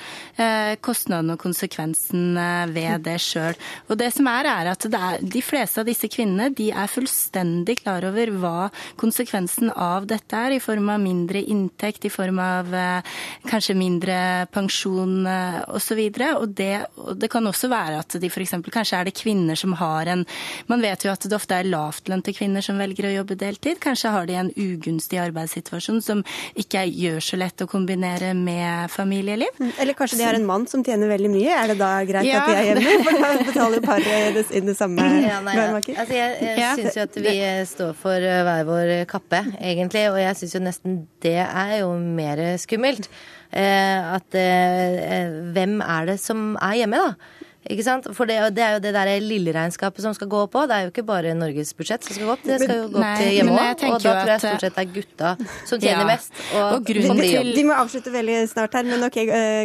kostnadene 0.84 1.34
og 1.36 1.42
konsekvensene 1.42 1.83
konsekvensen 1.84 2.72
ved 2.72 3.04
det 3.04 3.18
sjøl. 3.20 3.54
Og 3.88 3.98
det 3.98 4.10
som 4.14 4.26
er, 4.28 4.46
er 4.46 4.70
at 4.72 4.86
de 5.20 5.42
fleste 5.42 5.80
av 5.80 5.86
disse 5.86 6.08
kvinnene 6.08 6.52
de 6.54 6.70
er 6.72 6.88
fullstendig 6.88 7.82
klar 7.82 8.04
over 8.04 8.30
hva 8.30 8.70
konsekvensen 8.96 9.70
av 9.70 10.06
dette 10.06 10.34
er, 10.34 10.56
i 10.56 10.62
form 10.62 10.88
av 10.90 11.00
mindre 11.00 11.42
inntekt, 11.42 12.04
i 12.04 12.12
form 12.12 12.38
av 12.38 12.72
eh, 12.74 13.02
kanskje 13.48 13.76
mindre 13.76 14.46
pensjon 14.52 15.26
og 15.26 15.76
osv. 15.76 16.00
Og, 16.34 16.48
det, 16.56 16.86
og 16.96 17.16
det 17.18 17.30
kan 17.30 17.46
også 17.46 17.68
være 17.68 18.00
at 18.00 18.18
de 18.20 18.30
f.eks. 18.30 18.56
kanskje 18.70 18.98
er 18.98 19.08
det 19.08 19.16
kvinner 19.16 19.56
som 19.56 19.74
har 19.78 20.06
en 20.08 20.24
Man 20.68 20.80
vet 20.80 21.04
jo 21.04 21.10
at 21.12 21.24
det 21.26 21.36
ofte 21.36 21.56
er 21.56 21.68
lavtlønte 21.68 22.32
kvinner 22.34 22.64
som 22.64 22.78
velger 22.80 23.08
å 23.08 23.12
jobbe 23.18 23.36
deltid. 23.38 23.78
Kanskje 23.82 24.12
har 24.14 24.26
de 24.26 24.36
en 24.38 24.50
ugunstig 24.56 25.18
arbeidssituasjon 25.20 26.00
som 26.02 26.22
ikke 26.58 26.84
gjør 26.88 27.20
så 27.24 27.38
lett 27.40 27.64
å 27.64 27.68
kombinere 27.70 28.32
med 28.38 28.90
familieliv. 28.92 29.60
Eller 29.78 29.96
kanskje 29.98 30.20
de 30.20 30.26
har 30.26 30.38
en 30.38 30.46
mann 30.48 30.66
som 30.70 30.84
tjener 30.84 31.10
veldig 31.10 31.30
mye. 31.32 31.58
Er 31.64 31.72
det 31.72 31.78
da 31.80 31.90
greit 32.04 32.28
ja. 32.28 32.42
at 32.42 32.50
jeg 32.52 32.58
er 32.60 32.80
hjemme? 32.80 32.96
For 33.06 33.20
da 33.22 33.30
betaler 33.48 33.84
paret 33.84 34.50
inn 34.58 34.68
det 34.68 34.76
samme 34.76 35.06
ja, 35.24 35.38
nei, 35.44 35.54
ja. 35.56 35.68
Altså, 35.72 36.16
jeg 36.16 36.34
jeg 36.44 36.58
ja. 36.60 36.72
syns 36.76 36.98
jo 36.98 37.04
at 37.06 37.16
vi 37.24 37.36
står 37.70 37.94
for 37.98 38.26
eh, 38.32 38.42
hver 38.44 38.66
vår 38.68 38.92
kappe, 39.10 39.40
egentlig. 39.56 40.04
Og 40.12 40.18
jeg 40.20 40.36
syns 40.40 40.56
jo 40.58 40.62
nesten 40.64 40.98
det 41.24 41.38
er 41.44 41.78
jo 41.80 41.94
mer 41.96 42.42
skummelt. 42.60 43.08
Eh, 43.54 44.14
at 44.18 44.36
eh, 44.36 45.32
hvem 45.54 45.78
er 45.80 46.12
det 46.12 46.18
som 46.20 46.52
er 46.58 46.82
hjemme, 46.82 47.00
da? 47.00 47.43
Ikke 47.64 47.84
sant? 47.86 48.06
For 48.12 48.28
det, 48.28 48.36
det, 48.52 48.60
er 48.60 48.74
jo 48.76 48.80
det 48.84 48.92
der 48.92 49.10
lilleregnskapet 49.24 50.04
som 50.04 50.12
skal 50.16 50.28
gå 50.28 50.42
opp 50.44 50.56
òg. 50.60 50.66
Det 50.68 50.76
er 50.76 50.84
jo 50.84 50.90
ikke 50.92 51.06
bare 51.08 51.32
Norges 51.38 51.72
budsjett 51.76 52.04
som 52.04 52.12
skal 52.16 52.28
gå 52.28 52.34
opp, 52.34 52.42
det 52.44 52.58
skal 52.60 52.76
jo 52.76 52.88
gå 52.92 53.00
opp 53.00 53.20
til 53.22 53.30
hjemme 53.38 53.54
òg. 53.54 53.84
Og 53.88 54.02
da 54.04 54.12
tror 54.18 54.32
jeg 54.34 54.42
stort 54.42 54.64
sett 54.66 54.76
det 54.76 54.82
er 54.82 54.90
gutta 54.92 55.30
som 55.70 55.80
tjener 55.80 56.02
ja. 56.02 56.08
mest. 56.10 56.34
Og, 56.50 56.66
og 56.76 56.90
grunnen 56.90 57.22
til... 57.22 57.52
De 57.56 57.64
må 57.64 57.78
avslutte 57.78 58.12
veldig 58.12 58.36
snart 58.50 58.76
her, 58.76 58.88
men 58.90 59.06
OK, 59.08 59.16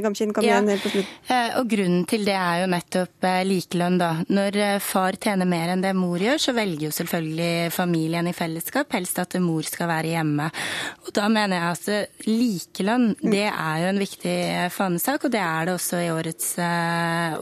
Gamskin, 0.06 0.32
kom 0.36 0.48
ja. 0.48 0.56
igjen 0.56 0.72
helt 0.72 0.86
på 0.86 0.94
slutt. 0.94 1.12
Eh, 1.28 1.58
og 1.60 1.68
grunnen 1.74 2.06
til 2.10 2.24
det 2.30 2.38
er 2.38 2.62
jo 2.62 2.70
nettopp 2.72 3.28
eh, 3.28 3.42
likelønn, 3.50 4.00
da. 4.00 4.12
Når 4.32 4.60
far 4.86 5.20
tjener 5.20 5.50
mer 5.50 5.74
enn 5.74 5.84
det 5.84 5.92
mor 5.98 6.24
gjør, 6.24 6.40
så 6.40 6.56
velger 6.56 6.88
jo 6.88 6.94
selvfølgelig 6.96 7.74
familien 7.76 8.32
i 8.32 8.36
fellesskap 8.38 8.96
helst 8.96 9.20
at 9.20 9.36
mor 9.44 9.68
skal 9.68 9.92
være 9.92 10.16
hjemme. 10.16 10.48
Og 11.04 11.12
da 11.20 11.28
mener 11.32 11.60
jeg 11.60 11.76
at 11.76 12.28
likelønn, 12.30 13.12
det 13.26 13.48
er 13.50 13.84
jo 13.84 13.92
en 13.92 14.02
viktig 14.06 14.40
fanesak, 14.72 15.28
og 15.28 15.36
det 15.36 15.44
er 15.44 15.68
det 15.68 15.76
også 15.76 16.00
i 16.06 16.10
årets, 16.16 16.56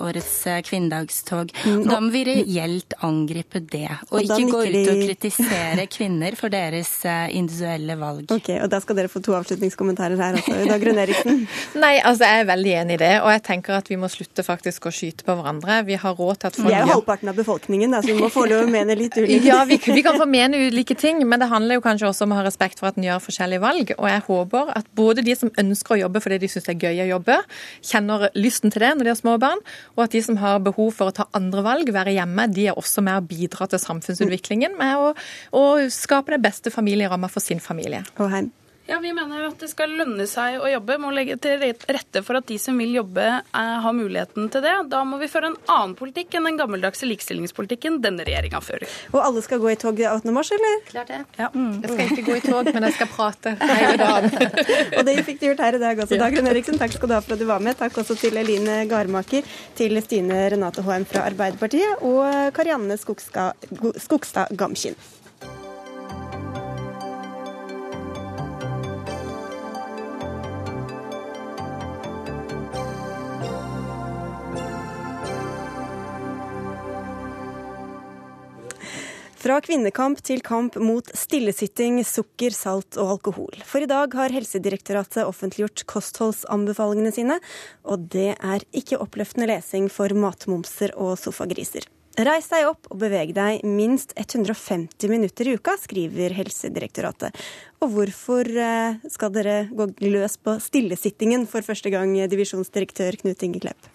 årets 0.01 0.46
kvinnedagstog. 0.67 1.51
Mm, 1.65 1.83
da 1.88 1.99
må 2.03 2.12
vi 2.13 2.23
reelt 2.27 2.95
angripe 3.05 3.62
det, 3.62 3.89
og, 4.10 4.17
og 4.17 4.23
ikke 4.25 4.49
gå 4.51 4.62
ut 4.65 4.91
og 4.91 5.01
kritisere 5.03 5.88
kvinner 5.97 6.38
for 6.39 6.53
deres 6.53 6.91
eh, 7.07 7.27
individuelle 7.38 7.97
valg. 7.99 8.25
Ok, 8.33 8.51
og 8.62 8.69
Da 8.71 8.81
skal 8.83 8.99
dere 8.99 9.12
få 9.12 9.21
to 9.25 9.36
avslutningskommentarer 9.38 10.19
her 10.21 10.39
også. 10.39 10.57
Dag 10.67 10.83
Grønn 10.83 11.01
Eriksen? 11.03 11.43
Nei, 11.83 11.93
altså 11.99 12.27
jeg 12.27 12.43
er 12.43 12.49
veldig 12.51 12.73
enig 12.81 12.97
i 12.97 13.01
det, 13.03 13.13
og 13.23 13.31
jeg 13.33 13.43
tenker 13.47 13.77
at 13.79 13.91
vi 13.91 13.99
må 13.99 14.10
slutte 14.12 14.45
faktisk 14.45 14.89
å 14.89 14.93
skyte 14.93 15.27
på 15.27 15.38
hverandre. 15.38 15.81
Vi 15.88 15.99
har 15.99 16.17
råd 16.17 16.41
til 16.41 16.51
at 16.51 16.60
folk 16.60 16.69
Vi 16.69 16.77
er 16.77 16.86
jo 16.86 16.93
halvparten 16.95 17.31
av 17.31 17.39
befolkningen, 17.39 17.97
så 17.99 18.12
vi 18.12 18.17
må 18.17 18.31
få 18.33 18.45
lov 18.49 18.65
å 18.65 18.71
mene 18.71 18.97
litt 18.99 19.17
ulike 19.21 19.43
Ja, 19.45 19.62
vi, 19.69 19.79
vi 19.83 20.05
kan 20.05 20.19
få 20.19 20.27
mene 20.29 20.62
ulike 20.67 20.97
ting, 20.97 21.21
men 21.27 21.43
det 21.43 21.49
handler 21.51 21.79
jo 21.79 21.86
kanskje 21.86 22.10
også 22.12 22.27
om 22.27 22.36
å 22.36 22.39
ha 22.41 22.45
respekt 22.47 22.81
for 22.81 22.91
at 22.91 22.99
en 22.99 23.07
gjør 23.07 23.23
forskjellige 23.23 23.63
valg. 23.63 23.93
Og 23.97 24.10
jeg 24.12 24.25
håper 24.27 24.73
at 24.77 24.89
både 24.97 25.25
de 25.25 25.36
som 25.38 25.51
ønsker 25.60 25.97
å 25.97 26.01
jobbe 26.05 26.23
fordi 26.23 26.41
de 26.43 26.51
syns 26.51 26.67
det 26.67 26.75
er 26.77 26.89
gøy 26.89 27.03
å 27.05 27.10
jobbe, 27.15 27.39
kjenner 27.86 28.27
lysten 28.38 28.73
til 28.73 28.83
det 28.83 28.93
når 28.95 29.07
de 29.07 29.13
har 29.13 29.19
små 29.19 29.38
barn, 29.41 29.62
og 29.95 30.05
at 30.07 30.15
de 30.15 30.23
som 30.23 30.37
har 30.41 30.62
behov 30.65 30.93
for 30.97 31.12
å 31.12 31.15
ta 31.15 31.28
andre 31.38 31.63
valg, 31.65 31.91
være 31.93 32.15
hjemme, 32.17 32.47
de 32.54 32.69
er 32.71 32.80
også 32.80 33.04
med 33.06 33.19
å 33.19 33.26
bidra 33.28 33.67
til 33.71 33.82
samfunnsutviklingen 33.82 34.78
med 34.80 35.02
å, 35.02 35.12
å 35.58 35.65
skape 35.93 36.36
det 36.36 36.43
beste 36.45 36.73
familieramma 36.73 37.30
for 37.32 37.43
sin 37.43 37.62
familie. 37.63 38.04
Og. 38.21 38.39
Ja, 38.88 39.00
Vi 39.00 39.12
mener 39.13 39.50
at 39.50 39.60
det 39.60 39.67
skal 39.67 39.91
lønne 40.00 40.23
seg 40.30 40.62
å 40.63 40.67
jobbe. 40.71 40.95
Må 41.02 41.10
legge 41.12 41.36
til 41.43 41.60
rette 41.60 42.21
for 42.23 42.39
at 42.39 42.47
de 42.47 42.56
som 42.62 42.78
vil 42.80 42.93
jobbe, 42.95 43.26
er, 43.43 43.71
har 43.84 43.95
muligheten 43.95 44.47
til 44.54 44.63
det. 44.63 44.76
Da 44.91 45.02
må 45.08 45.19
vi 45.19 45.28
føre 45.32 45.52
en 45.52 45.58
annen 45.73 45.95
politikk 46.00 46.38
enn 46.39 46.47
den 46.47 46.60
gammeldagse 46.60 47.10
likestillingspolitikken 47.10 48.00
denne 48.04 48.23
regjeringa 48.28 48.62
fører. 48.63 48.88
Og 49.12 49.19
alle 49.23 49.43
skal 49.43 49.60
gå 49.63 49.73
i 49.73 49.78
tog 49.80 50.00
18. 50.00 50.32
mars, 50.36 50.54
eller? 50.56 50.80
Klart 50.88 51.12
det. 51.12 51.19
Ja. 51.36 51.50
Mm. 51.52 51.82
Jeg 51.84 51.91
skal 51.91 52.13
ikke 52.13 52.26
gå 52.30 52.38
i 52.38 52.45
tog, 52.45 52.71
men 52.71 52.88
jeg 52.88 52.97
skal 53.00 53.12
prate 53.12 53.56
hele 53.60 54.00
dagen. 54.00 54.56
og 54.97 55.06
det 55.10 55.17
fikk 55.28 55.43
du 55.43 55.50
gjort 55.50 55.65
her 55.67 55.80
i 55.80 55.84
dag 55.84 56.04
også. 56.06 56.21
Dag 56.23 56.39
Rune 56.39 56.56
Eriksen, 56.56 56.80
takk 56.80 56.95
skal 56.95 57.12
du 57.12 57.17
ha 57.17 57.21
for 57.26 57.36
at 57.36 57.43
du 57.43 57.47
var 57.50 57.67
med. 57.67 57.76
Takk 57.82 58.00
også 58.06 58.15
til 58.23 58.39
Eline 58.39 58.80
Garmaker, 58.88 59.52
til 59.76 60.00
Stine 60.08 60.47
Renate 60.56 60.88
HM 60.88 61.10
fra 61.12 61.28
Arbeiderpartiet 61.28 62.08
og 62.08 62.56
Karianne 62.56 62.95
Skogstad 63.02 64.56
Gamkin. 64.56 64.95
Fra 79.47 79.62
kvinnekamp 79.63 80.19
til 80.27 80.41
kamp 80.43 80.75
mot 80.83 81.07
stillesitting, 81.15 82.01
sukker, 82.03 82.51
salt 82.51 82.97
og 82.99 83.13
alkohol. 83.13 83.62
For 83.63 83.79
i 83.79 83.88
dag 83.88 84.12
har 84.19 84.33
Helsedirektoratet 84.36 85.21
offentliggjort 85.23 85.86
kostholdsanbefalingene 85.88 87.13
sine, 87.15 87.38
og 87.88 88.10
det 88.12 88.33
er 88.36 88.65
ikke 88.75 88.99
oppløftende 88.99 89.47
lesing 89.47 89.88
for 89.88 90.12
matmomser 90.12 90.91
og 90.99 91.13
sofagriser. 91.21 91.88
Reis 92.27 92.51
deg 92.51 92.67
opp 92.67 92.91
og 92.91 92.99
beveg 92.99 93.31
deg 93.38 93.63
minst 93.63 94.12
150 94.19 95.07
minutter 95.13 95.47
i 95.47 95.55
uka, 95.55 95.77
skriver 95.79 96.36
Helsedirektoratet. 96.36 97.47
Og 97.79 97.95
hvorfor 97.95 98.51
eh, 98.51 98.99
skal 99.13 99.31
dere 99.31 99.62
gå 99.71 99.93
løs 100.10 100.36
på 100.43 100.60
stillesittingen 100.60 101.47
for 101.47 101.63
første 101.63 101.93
gang, 101.95 102.19
divisjonsdirektør 102.27 103.21
Knut 103.23 103.47
Inge 103.47 103.63
Klepp? 103.63 103.93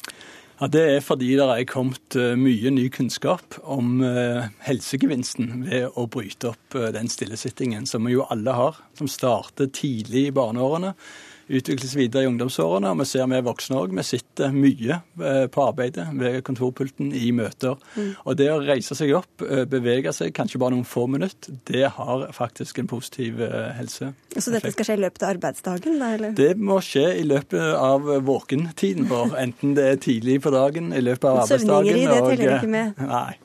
Ja, 0.60 0.68
Det 0.68 0.82
er 0.96 1.00
fordi 1.00 1.32
det 1.38 1.48
er 1.48 1.64
kommet 1.66 2.16
eh, 2.18 2.36
mye 2.38 2.70
ny 2.70 2.86
kunnskap 2.92 3.56
om 3.64 4.02
eh, 4.04 4.50
helsegevinsten 4.66 5.64
ved 5.66 5.96
å 5.98 6.06
bryte 6.06 6.52
opp 6.52 6.76
eh, 6.78 6.90
den 6.94 7.08
stillesittingen, 7.10 7.86
som 7.88 8.04
vi 8.06 8.14
jo 8.14 8.26
alle 8.30 8.54
har, 8.54 8.78
som 8.98 9.10
starter 9.10 9.72
tidlig 9.72 10.28
i 10.28 10.34
barneårene 10.34 10.92
utvikles 11.52 11.94
videre 11.96 12.24
i 12.24 12.30
ungdomsårene. 12.30 12.90
og 12.90 12.98
Vi 13.02 13.06
ser 13.08 13.28
vi 13.30 13.40
voksne 13.44 13.78
òg. 13.80 13.94
Vi 13.96 14.04
sitter 14.06 14.52
mye 14.54 14.98
eh, 15.20 15.46
på 15.52 15.64
arbeidet 15.66 16.06
ved 16.18 16.40
kontorpulten 16.46 17.12
i 17.16 17.30
møter. 17.36 17.76
Mm. 17.96 18.10
Og 18.24 18.38
det 18.40 18.48
å 18.52 18.60
reise 18.62 18.96
seg 18.98 19.12
opp, 19.16 19.44
eh, 19.44 19.64
bevege 19.68 20.14
seg 20.16 20.32
kanskje 20.36 20.60
bare 20.62 20.76
noen 20.76 20.88
få 20.88 21.06
minutter, 21.10 21.58
det 21.68 21.90
har 21.96 22.26
faktisk 22.34 22.80
en 22.80 22.90
positiv 22.90 23.42
eh, 23.44 23.72
helse. 23.76 24.12
Så 24.36 24.54
dette 24.54 24.72
skal 24.74 24.88
skje 24.88 24.98
i 24.98 25.02
løpet 25.04 25.26
av 25.26 25.34
arbeidsdagen? 25.36 25.98
da, 26.00 26.12
eller? 26.16 26.36
Det 26.36 26.52
må 26.56 26.80
skje 26.84 27.04
i 27.20 27.26
løpet 27.26 27.76
av 27.76 28.08
våkentiden 28.24 29.08
vår. 29.10 29.36
Enten 29.44 29.76
det 29.76 29.88
er 29.90 30.00
tidlig 30.02 30.40
på 30.44 30.54
dagen, 30.54 30.92
i 30.96 31.04
løpet 31.04 31.28
av 31.28 31.42
arbeidsdagen 31.44 31.68
Søvningeri, 31.68 32.06
det 32.08 32.22
teller 32.30 32.56
ikke 32.58 32.72
med? 32.72 33.02
Nei. 33.12 33.36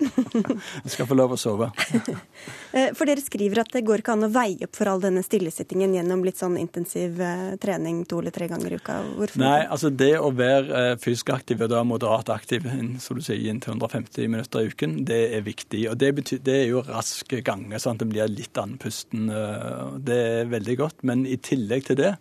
Jeg 0.86 0.96
skal 0.96 1.10
få 1.10 1.18
lov 1.18 1.36
å 1.36 1.42
sove. 1.42 1.72
For 2.98 3.10
dere 3.10 3.24
skriver 3.24 3.64
at 3.64 3.72
det 3.74 3.82
går 3.88 4.04
ikke 4.04 4.14
an 4.14 4.28
å 4.28 4.30
veie 4.30 4.68
opp 4.68 4.76
for 4.78 4.90
all 4.92 5.00
denne 5.02 5.24
stillesittingen 5.26 5.96
gjennom 5.96 6.22
litt 6.26 6.38
sånn 6.38 6.58
intensiv 6.60 7.18
trening 7.64 7.97
trening 7.98 8.06
to 8.06 8.20
eller 8.20 8.32
tre 8.32 8.48
ganger 8.48 8.72
i 8.72 8.76
uka? 8.76 8.98
Hvorfor? 9.16 9.40
Nei, 9.42 9.66
altså 9.68 9.90
Det 9.90 10.18
å 10.20 10.32
være 10.32 10.92
eh, 10.92 10.98
fysisk 10.98 11.30
aktiv 11.30 11.62
og 11.62 11.70
da 11.70 11.84
moderat 11.84 12.30
aktiv 12.30 12.64
som 13.00 13.18
du 13.18 13.22
sier, 13.22 13.50
inntil 13.50 13.74
150 13.74 14.28
minutter 14.28 14.62
i 14.62 14.72
uken, 14.72 15.06
det 15.06 15.36
er 15.36 15.42
viktig. 15.42 15.90
Og 15.90 15.98
Det, 15.98 16.14
betyr, 16.16 16.42
det 16.44 16.56
er 16.62 16.68
jo 16.70 16.84
rask 16.86 17.28
ganger, 17.44 17.80
sånn 17.80 17.98
at 17.98 18.04
det 18.04 18.10
blir 18.12 18.28
litt 18.28 18.58
andpusten. 18.58 19.30
Eh, 19.30 19.98
det 20.00 20.20
er 20.42 20.52
veldig 20.52 20.78
godt. 20.78 21.04
Men 21.04 21.26
i 21.26 21.38
tillegg 21.38 21.88
til 21.88 21.98
det 21.98 22.18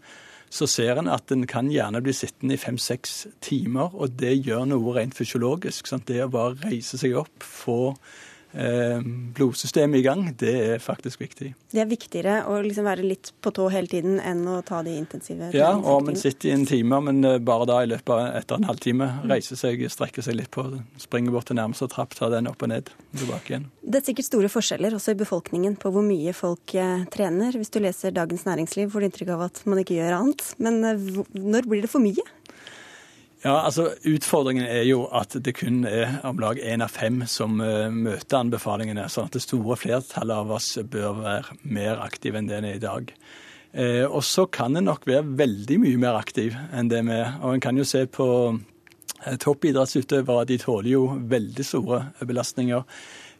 så 0.49 0.67
ser 0.71 0.97
en 1.01 1.11
at 1.11 1.33
en 1.35 1.43
kan 1.47 1.69
gjerne 1.69 2.01
bli 2.01 2.15
sittende 2.15 2.55
i 2.55 2.61
fem-seks 2.61 3.27
timer, 3.43 3.91
og 3.93 4.15
det 4.21 4.37
gjør 4.47 4.69
noe 4.71 4.95
rent 4.95 5.17
fysiologisk. 5.17 5.89
Sant? 5.91 6.07
Det 6.07 6.23
å 6.23 6.31
bare 6.31 6.55
reise 6.62 6.99
seg 7.01 7.17
opp, 7.19 7.43
få 7.43 7.97
blodsystemet 9.37 10.01
i 10.01 10.05
gang, 10.05 10.23
det 10.38 10.53
er 10.73 10.83
faktisk 10.83 11.21
viktig. 11.21 11.51
Det 11.73 11.81
er 11.83 11.88
viktigere 11.90 12.37
å 12.49 12.59
liksom 12.64 12.87
være 12.88 13.05
litt 13.05 13.33
på 13.45 13.53
tå 13.55 13.66
hele 13.73 13.90
tiden 13.90 14.16
enn 14.21 14.45
å 14.49 14.59
ta 14.66 14.83
de 14.87 14.95
intensive 14.97 15.51
Ja, 15.57 15.73
og 15.77 16.07
man 16.07 16.16
sitter 16.16 16.51
i 16.51 16.55
en 16.55 16.66
time, 16.69 17.01
men 17.09 17.21
eh, 17.27 17.38
bare 17.42 17.66
da 17.69 17.83
i 17.85 17.90
løpet 17.90 18.12
av 18.14 18.23
etter 18.38 18.61
en 18.61 18.69
halvtime 18.69 19.09
mm. 19.19 19.27
reiser 19.33 19.61
seg, 19.61 19.85
strekker 19.92 20.25
seg 20.25 20.38
litt 20.38 20.51
på, 20.55 20.64
springer 21.03 21.35
bort 21.35 21.51
til 21.51 21.59
nærmeste 21.59 21.88
trapp, 21.92 22.16
tar 22.16 22.33
den 22.33 22.49
opp 22.51 22.64
og 22.64 22.73
ned, 22.73 22.92
tilbake 23.16 23.53
igjen. 23.53 23.69
Det 23.83 24.01
er 24.01 24.09
sikkert 24.09 24.31
store 24.31 24.53
forskjeller 24.53 24.97
også 24.97 25.14
i 25.14 25.21
befolkningen 25.21 25.77
på 25.83 25.92
hvor 25.95 26.07
mye 26.07 26.35
folk 26.37 26.77
eh, 26.79 27.05
trener. 27.12 27.57
Hvis 27.57 27.75
du 27.75 27.81
leser 27.85 28.14
Dagens 28.16 28.47
Næringsliv, 28.49 28.90
får 28.92 29.05
du 29.05 29.11
inntrykk 29.11 29.35
av 29.37 29.47
at 29.51 29.62
man 29.69 29.83
ikke 29.83 29.99
gjør 29.99 30.19
annet. 30.21 30.49
Men 30.62 30.81
når 30.83 31.69
blir 31.69 31.85
det 31.85 31.92
for 31.92 32.05
mye? 32.05 32.25
Ja, 33.46 33.61
altså 33.62 33.92
Utfordringen 34.11 34.64
er 34.66 34.82
jo 34.88 35.04
at 35.14 35.37
det 35.38 35.52
kun 35.61 35.85
er 35.87 36.16
om 36.26 36.40
lag 36.42 36.59
én 36.59 36.82
av 36.82 36.90
fem 36.90 37.20
som 37.30 37.61
uh, 37.62 37.87
møter 37.94 38.40
anbefalingene. 38.40 39.04
sånn 39.12 39.28
at 39.28 39.37
det 39.37 39.44
store 39.44 39.76
flertallet 39.78 40.35
av 40.35 40.50
oss 40.56 40.72
bør 40.82 41.20
være 41.20 41.59
mer 41.62 42.02
aktive 42.02 42.40
enn 42.40 42.48
det 42.50 42.56
en 42.59 42.66
er 42.66 42.80
i 42.80 42.82
dag. 42.82 43.12
Uh, 43.70 44.02
og 44.09 44.24
så 44.26 44.48
kan 44.50 44.74
en 44.74 44.88
nok 44.90 45.06
være 45.06 45.37
veldig 45.38 45.78
mye 45.85 46.00
mer 46.02 46.18
aktiv 46.18 46.56
enn 46.74 46.90
det 46.90 47.04
vi 47.06 47.20
er. 47.20 47.37
Og 47.44 47.54
en 47.54 47.62
kan 47.62 47.78
jo 47.78 47.87
se 47.87 48.02
på 48.11 48.26
uh, 48.50 49.37
toppidrettsutøvere. 49.46 50.48
De 50.50 50.59
tåler 50.64 50.96
jo 50.96 51.04
veldig 51.14 51.70
store 51.70 52.02
belastninger. 52.26 52.82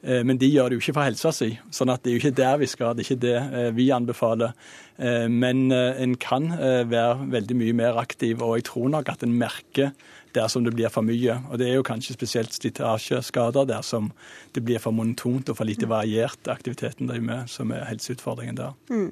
Eh, 0.07 0.23
men 0.25 0.39
de 0.39 0.49
gjør 0.49 0.71
det 0.71 0.79
jo 0.79 0.85
ikke 0.85 0.97
for 0.97 1.09
helsa 1.09 1.33
si, 1.35 1.51
sånn 1.75 1.91
at 1.93 2.05
det 2.05 2.13
er 2.13 2.17
jo 2.17 2.23
ikke 2.23 2.39
der 2.39 2.61
vi 2.63 2.69
skal. 2.71 2.95
Det 2.95 3.03
er 3.03 3.09
ikke 3.09 3.25
det 3.25 3.39
eh, 3.43 3.71
vi 3.77 3.89
anbefaler. 3.95 4.55
Eh, 4.97 5.27
men 5.33 5.67
en 5.73 6.15
kan 6.21 6.53
være 6.57 7.27
veldig 7.33 7.57
mye 7.59 7.77
mer 7.77 7.99
aktiv, 8.01 8.43
og 8.45 8.61
jeg 8.61 8.69
tror 8.71 8.93
nok 8.95 9.11
at 9.13 9.27
en 9.27 9.35
merker 9.37 9.93
dersom 10.37 10.67
det 10.67 10.75
blir 10.77 10.93
for 10.93 11.07
mye. 11.07 11.39
Og 11.51 11.61
det 11.61 11.71
er 11.71 11.79
jo 11.79 11.87
kanskje 11.87 12.17
spesielt 12.17 12.55
slitasjeskader 12.55 13.69
dersom 13.71 14.11
det 14.55 14.63
blir 14.67 14.83
for 14.83 14.95
monotont 14.95 15.49
og 15.49 15.59
for 15.59 15.69
lite 15.69 15.89
variert 15.89 16.51
aktiviteten 16.53 17.09
driver 17.09 17.29
med, 17.31 17.53
som 17.53 17.73
er 17.73 17.87
helseutfordringen 17.89 18.59
der. 18.59 18.77
Mm. 18.93 19.09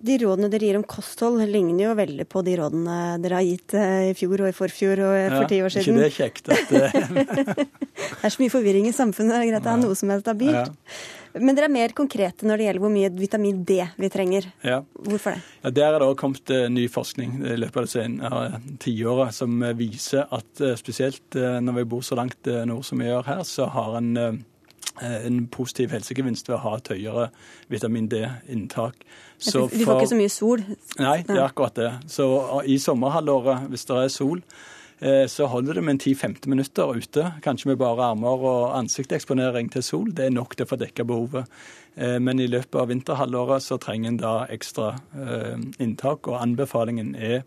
De 0.00 0.16
rådene 0.22 0.48
dere 0.48 0.64
gir 0.64 0.78
om 0.78 0.84
kosthold, 0.88 1.42
ligner 1.50 1.84
jo 1.84 1.94
veldig 1.98 2.24
på 2.30 2.40
de 2.46 2.54
rådene 2.56 2.96
dere 3.20 3.36
har 3.40 3.44
gitt 3.44 3.74
eh, 3.76 4.10
i 4.10 4.16
fjor 4.16 4.46
og 4.46 4.48
i 4.48 4.56
forfjor 4.56 5.02
og 5.04 5.16
for 5.34 5.50
ti 5.50 5.60
år 5.60 5.74
siden. 5.74 6.00
Ikke 6.00 6.00
det 6.00 6.08
er 6.08 6.16
kjekt 6.16 6.50
at 6.54 7.64
Det 8.00 8.26
er 8.26 8.32
så 8.32 8.40
mye 8.40 8.52
forvirring 8.52 8.88
i 8.88 8.94
samfunnet. 8.96 9.34
Det 9.36 9.40
er 9.42 9.50
greit 9.52 9.68
å 9.68 9.74
ha 9.74 9.80
noe 9.80 9.96
som 9.98 10.12
er 10.12 10.22
stabilt. 10.22 10.56
Ja. 10.56 11.36
Men 11.36 11.54
dere 11.54 11.68
er 11.68 11.74
mer 11.74 11.92
konkrete 11.94 12.48
når 12.48 12.58
det 12.58 12.66
gjelder 12.66 12.82
hvor 12.82 12.92
mye 12.94 13.10
vitamin 13.14 13.60
D 13.68 13.76
vi 14.00 14.10
trenger. 14.10 14.48
Ja. 14.66 14.80
Hvorfor 15.04 15.36
det? 15.36 15.44
Ja, 15.60 15.74
Der 15.76 15.92
er 15.92 15.98
det 16.00 16.08
også 16.08 16.20
kommet 16.24 16.54
ny 16.72 16.86
forskning 16.90 17.36
i 17.44 17.58
løpet 17.60 17.76
av 17.76 17.86
det 17.86 17.92
senere 17.92 18.62
tiåret 18.82 19.36
som 19.36 19.60
viser 19.78 20.32
at 20.32 20.64
spesielt 20.80 21.36
når 21.36 21.82
vi 21.82 21.90
bor 21.92 22.02
så 22.06 22.18
langt 22.18 22.50
nord 22.66 22.88
som 22.88 23.04
vi 23.04 23.12
gjør 23.12 23.28
her, 23.28 23.44
så 23.46 23.68
har 23.70 24.00
en 24.00 24.40
en 25.00 25.46
positiv 25.52 25.94
helsegevinst 25.94 26.48
ved 26.48 26.58
å 26.58 26.62
ha 26.64 26.74
et 26.78 26.90
høyere 26.92 27.28
vitamin 27.72 28.08
D-inntak. 28.10 29.00
De 29.40 29.52
får 29.56 30.02
ikke 30.02 30.10
så 30.12 30.18
mye 30.18 30.32
sol? 30.32 30.66
Nei, 30.98 31.20
det 31.26 31.38
er 31.38 31.46
akkurat 31.46 31.78
det. 31.78 31.92
Så 32.12 32.26
i 32.68 32.76
sommerhalvåret, 32.82 33.70
hvis 33.72 33.88
det 33.88 34.02
er 34.04 34.12
sol, 34.12 34.44
Eh, 35.00 35.26
så 35.26 35.46
holder 35.46 35.74
det 35.74 35.82
med 35.82 35.90
en 35.90 36.00
10-15 36.00 36.48
minutter 36.48 36.96
ute, 36.96 37.32
kanskje 37.42 37.70
med 37.70 37.78
bare 37.80 38.10
armer 38.12 38.42
og 38.44 38.78
ansikteksponering 38.78 39.70
til 39.72 39.82
sol. 39.82 40.10
Det 40.12 40.26
er 40.26 40.34
nok 40.34 40.56
til 40.56 40.66
å 40.66 40.68
få 40.68 40.76
dekka 40.76 41.06
behovet. 41.08 41.48
Eh, 41.96 42.18
men 42.20 42.40
i 42.40 42.48
løpet 42.50 42.76
av 42.76 42.90
vinterhalvåret 42.92 43.64
så 43.64 43.78
trenger 43.80 44.12
en 44.12 44.20
da 44.20 44.34
ekstra 44.52 44.90
eh, 45.16 45.56
inntak, 45.80 46.28
og 46.28 46.42
anbefalingen 46.42 47.14
er 47.16 47.46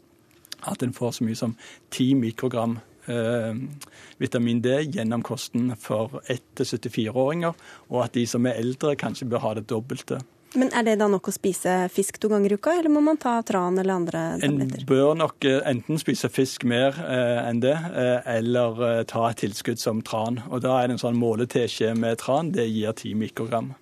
at 0.65 0.81
en 0.81 0.95
får 0.97 1.19
så 1.19 1.27
mye 1.27 1.37
som 1.37 1.53
10 1.91 2.15
mikrogram 2.23 2.79
vitamin 4.21 4.61
D 4.63 4.77
gjennom 4.93 5.23
kosten 5.25 5.73
for 5.79 6.21
1-74-åringer, 6.31 7.57
og 7.89 8.03
at 8.05 8.13
de 8.15 8.23
som 8.29 8.45
er 8.47 8.59
eldre, 8.61 8.95
kanskje 8.99 9.27
bør 9.29 9.43
ha 9.43 9.53
det 9.59 9.67
dobbelte. 9.71 10.21
Men 10.55 10.69
Er 10.73 10.83
det 10.85 10.99
da 11.01 11.07
nok 11.09 11.27
å 11.29 11.33
spise 11.33 11.71
fisk 11.89 12.19
to 12.21 12.29
ganger 12.29 12.53
i 12.53 12.57
uka, 12.59 12.75
eller 12.77 12.91
må 12.93 13.01
man 13.01 13.17
ta 13.17 13.39
tran 13.45 13.77
eller 13.81 13.95
andre 13.95 14.21
tabletter? 14.41 14.83
En 14.83 14.89
bør 14.89 15.13
nok 15.17 15.47
eh, 15.49 15.61
enten 15.69 16.01
spise 16.01 16.29
fisk 16.29 16.65
mer 16.69 16.93
eh, 17.01 17.39
enn 17.47 17.61
det, 17.63 17.73
eh, 17.73 18.19
eller 18.35 18.83
eh, 18.89 18.99
ta 19.09 19.25
et 19.31 19.41
tilskudd 19.41 19.81
som 19.81 20.03
tran. 20.05 20.43
Og 20.51 20.61
Da 20.61 20.77
er 20.79 20.89
det 20.89 20.99
en 20.99 21.05
sånn 21.07 21.17
måleteskje 21.17 21.95
med 21.97 22.21
tran. 22.21 22.53
Det 22.53 22.67
gir 22.69 22.93
10 22.93 23.17
mikrogram. 23.17 23.73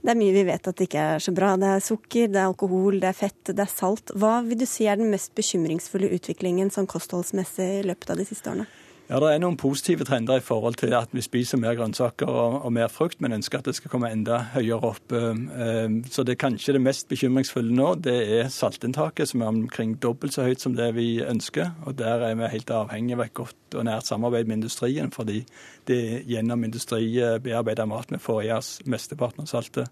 Det 0.00 0.12
er 0.12 0.18
mye 0.20 0.34
vi 0.34 0.44
vet 0.48 0.68
at 0.70 0.78
det 0.78 0.88
ikke 0.88 1.06
er 1.14 1.24
så 1.24 1.34
bra. 1.36 1.52
Det 1.60 1.72
er 1.74 1.84
sukker, 1.84 2.30
det 2.32 2.40
er 2.40 2.48
alkohol, 2.48 3.00
det 3.02 3.10
er 3.10 3.18
fett, 3.18 3.40
det 3.50 3.64
er 3.64 3.72
salt. 3.72 4.14
Hva 4.16 4.38
vil 4.46 4.62
du 4.62 4.66
si 4.68 4.88
er 4.88 5.00
den 5.00 5.12
mest 5.12 5.34
bekymringsfulle 5.38 6.12
utviklingen 6.16 6.72
sånn 6.72 6.88
kostholdsmessig 6.90 7.70
i 7.80 7.88
løpet 7.90 8.14
av 8.14 8.22
de 8.22 8.28
siste 8.28 8.52
årene? 8.52 8.68
Ja, 9.10 9.18
Det 9.18 9.26
er 9.26 9.40
noen 9.42 9.56
positive 9.58 10.04
trender 10.06 10.38
i 10.38 10.42
forhold 10.46 10.76
til 10.78 10.92
at 10.94 11.10
vi 11.10 11.22
spiser 11.24 11.58
mer 11.58 11.74
grønnsaker 11.74 12.28
og, 12.30 12.60
og 12.62 12.70
mer 12.76 12.86
frukt, 12.86 13.18
men 13.18 13.32
ønsker 13.34 13.58
at 13.58 13.66
det 13.66 13.72
skal 13.74 13.90
komme 13.90 14.06
enda 14.06 14.36
høyere 14.52 14.86
opp. 14.86 15.10
Eh, 15.10 15.40
eh, 15.64 15.96
så 16.14 16.22
det 16.22 16.36
er 16.36 16.38
kanskje 16.44 16.76
det 16.76 16.82
mest 16.84 17.08
bekymringsfulle 17.10 17.74
nå, 17.74 17.88
det 18.06 18.14
er 18.36 18.52
saltinntaket, 18.54 19.32
som 19.32 19.42
er 19.42 19.50
omkring 19.50 19.96
dobbelt 19.98 20.36
så 20.36 20.46
høyt 20.46 20.62
som 20.62 20.76
det 20.78 20.92
vi 20.94 21.08
ønsker. 21.26 21.72
Og 21.90 21.98
Der 21.98 22.22
er 22.22 22.38
vi 22.38 22.52
helt 22.52 22.70
avhengig 22.70 23.16
av 23.18 23.24
et 23.24 23.34
godt 23.34 23.74
og 23.74 23.88
nært 23.90 24.06
samarbeid 24.06 24.46
med 24.46 24.60
industrien, 24.60 25.10
fordi 25.10 25.42
det 25.90 25.98
er 25.98 26.22
gjennom 26.30 26.62
industribearbeida 26.70 27.90
mat 27.90 28.14
vi 28.14 28.22
får 28.22 28.44
i 28.44 28.52
oss 28.54 28.76
mesteparten 28.86 29.42
av 29.42 29.50
saltet. 29.50 29.90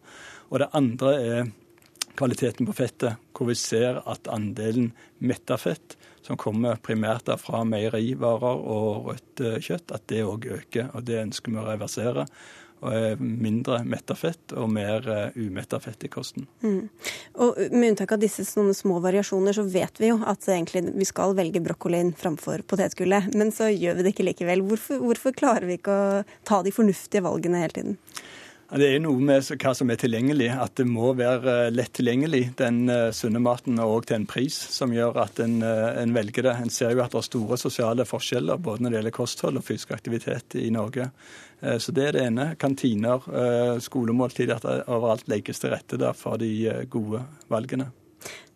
Og 0.52 0.62
det 0.62 0.70
andre 0.78 1.16
er 1.18 1.50
kvaliteten 2.14 2.70
på 2.70 2.78
fettet, 2.84 3.18
hvor 3.34 3.50
vi 3.50 3.58
ser 3.58 3.98
at 4.06 4.30
andelen 4.30 4.92
metta 5.18 5.58
fett 5.58 5.97
som 6.28 6.36
kommer 6.36 6.76
primært 6.84 7.30
fra 7.40 7.64
meierivarer 7.64 8.64
og 8.76 9.10
rødt 9.10 9.44
eh, 9.44 9.58
kjøtt, 9.64 9.92
at 9.96 10.08
det 10.12 10.24
òg 10.28 10.48
øker. 10.58 10.90
og 10.92 11.06
Det 11.08 11.22
ønsker 11.22 11.54
vi 11.54 11.60
å 11.60 11.68
reversere. 11.68 12.28
Og 12.78 13.18
mindre 13.18 13.80
metta 13.90 14.14
fett 14.14 14.52
og 14.54 14.68
mer 14.70 15.02
uh, 15.10 15.34
umetta 15.34 15.80
fett 15.82 16.04
i 16.06 16.10
kosten. 16.12 16.44
Mm. 16.62 16.84
Og 17.42 17.56
Med 17.72 17.88
unntak 17.88 18.12
av 18.14 18.20
disse 18.22 18.44
små 18.46 19.00
variasjoner, 19.02 19.56
så 19.56 19.64
vet 19.66 19.98
vi 19.98 20.12
jo 20.12 20.20
at 20.22 20.46
egentlig 20.46 20.84
vi 20.94 21.08
skal 21.08 21.34
velge 21.34 21.58
brokkolien 21.64 22.12
framfor 22.14 22.62
potetgullet. 22.70 23.32
Men 23.34 23.50
så 23.50 23.72
gjør 23.72 23.98
vi 23.98 24.06
det 24.06 24.14
ikke 24.14 24.28
likevel. 24.28 24.62
Hvorfor, 24.68 25.02
hvorfor 25.02 25.34
klarer 25.34 25.66
vi 25.66 25.80
ikke 25.80 25.96
å 25.96 26.22
ta 26.46 26.60
de 26.62 26.74
fornuftige 26.76 27.26
valgene 27.26 27.64
hele 27.64 27.74
tiden? 27.80 27.98
Det 28.68 28.84
er 28.84 28.98
noe 29.00 29.16
med 29.24 29.46
hva 29.62 29.70
som 29.72 29.88
er 29.88 29.96
tilgjengelig. 29.96 30.50
At 30.60 30.74
det 30.76 30.84
må 30.84 31.14
være 31.16 31.52
eh, 31.68 31.70
lett 31.72 31.94
tilgjengelig, 31.96 32.50
den 32.58 32.82
uh, 32.92 33.08
sunne 33.16 33.40
maten, 33.40 33.78
og 33.80 34.04
til 34.08 34.18
en 34.18 34.26
pris 34.28 34.52
som 34.74 34.92
gjør 34.92 35.16
at 35.22 35.40
en, 35.40 35.62
uh, 35.64 35.96
en, 35.96 36.12
velger 36.12 36.44
det. 36.44 36.52
En 36.60 36.72
ser 36.72 36.92
jo 36.92 37.00
at 37.00 37.14
det 37.14 37.22
er 37.22 37.28
store 37.30 37.56
sosiale 37.60 38.04
forskjeller 38.08 38.60
både 38.60 38.84
når 38.84 38.92
det 38.92 39.00
gjelder 39.00 39.16
kosthold 39.16 39.60
og 39.60 39.64
fysisk 39.64 39.94
aktivitet 39.96 40.58
i 40.60 40.68
Norge. 40.74 41.08
Så 41.58 41.90
det 41.90 42.04
er 42.06 42.12
det 42.14 42.20
ene. 42.22 42.44
Kantiner, 42.54 43.24
skolemåltid, 43.82 44.52
at 44.54 44.62
det 44.62 44.84
overalt 44.86 45.26
legges 45.26 45.58
til 45.58 45.72
rette 45.72 45.98
der 45.98 46.14
for 46.14 46.38
de 46.38 46.86
gode 46.86 47.24
valgene. 47.50 47.88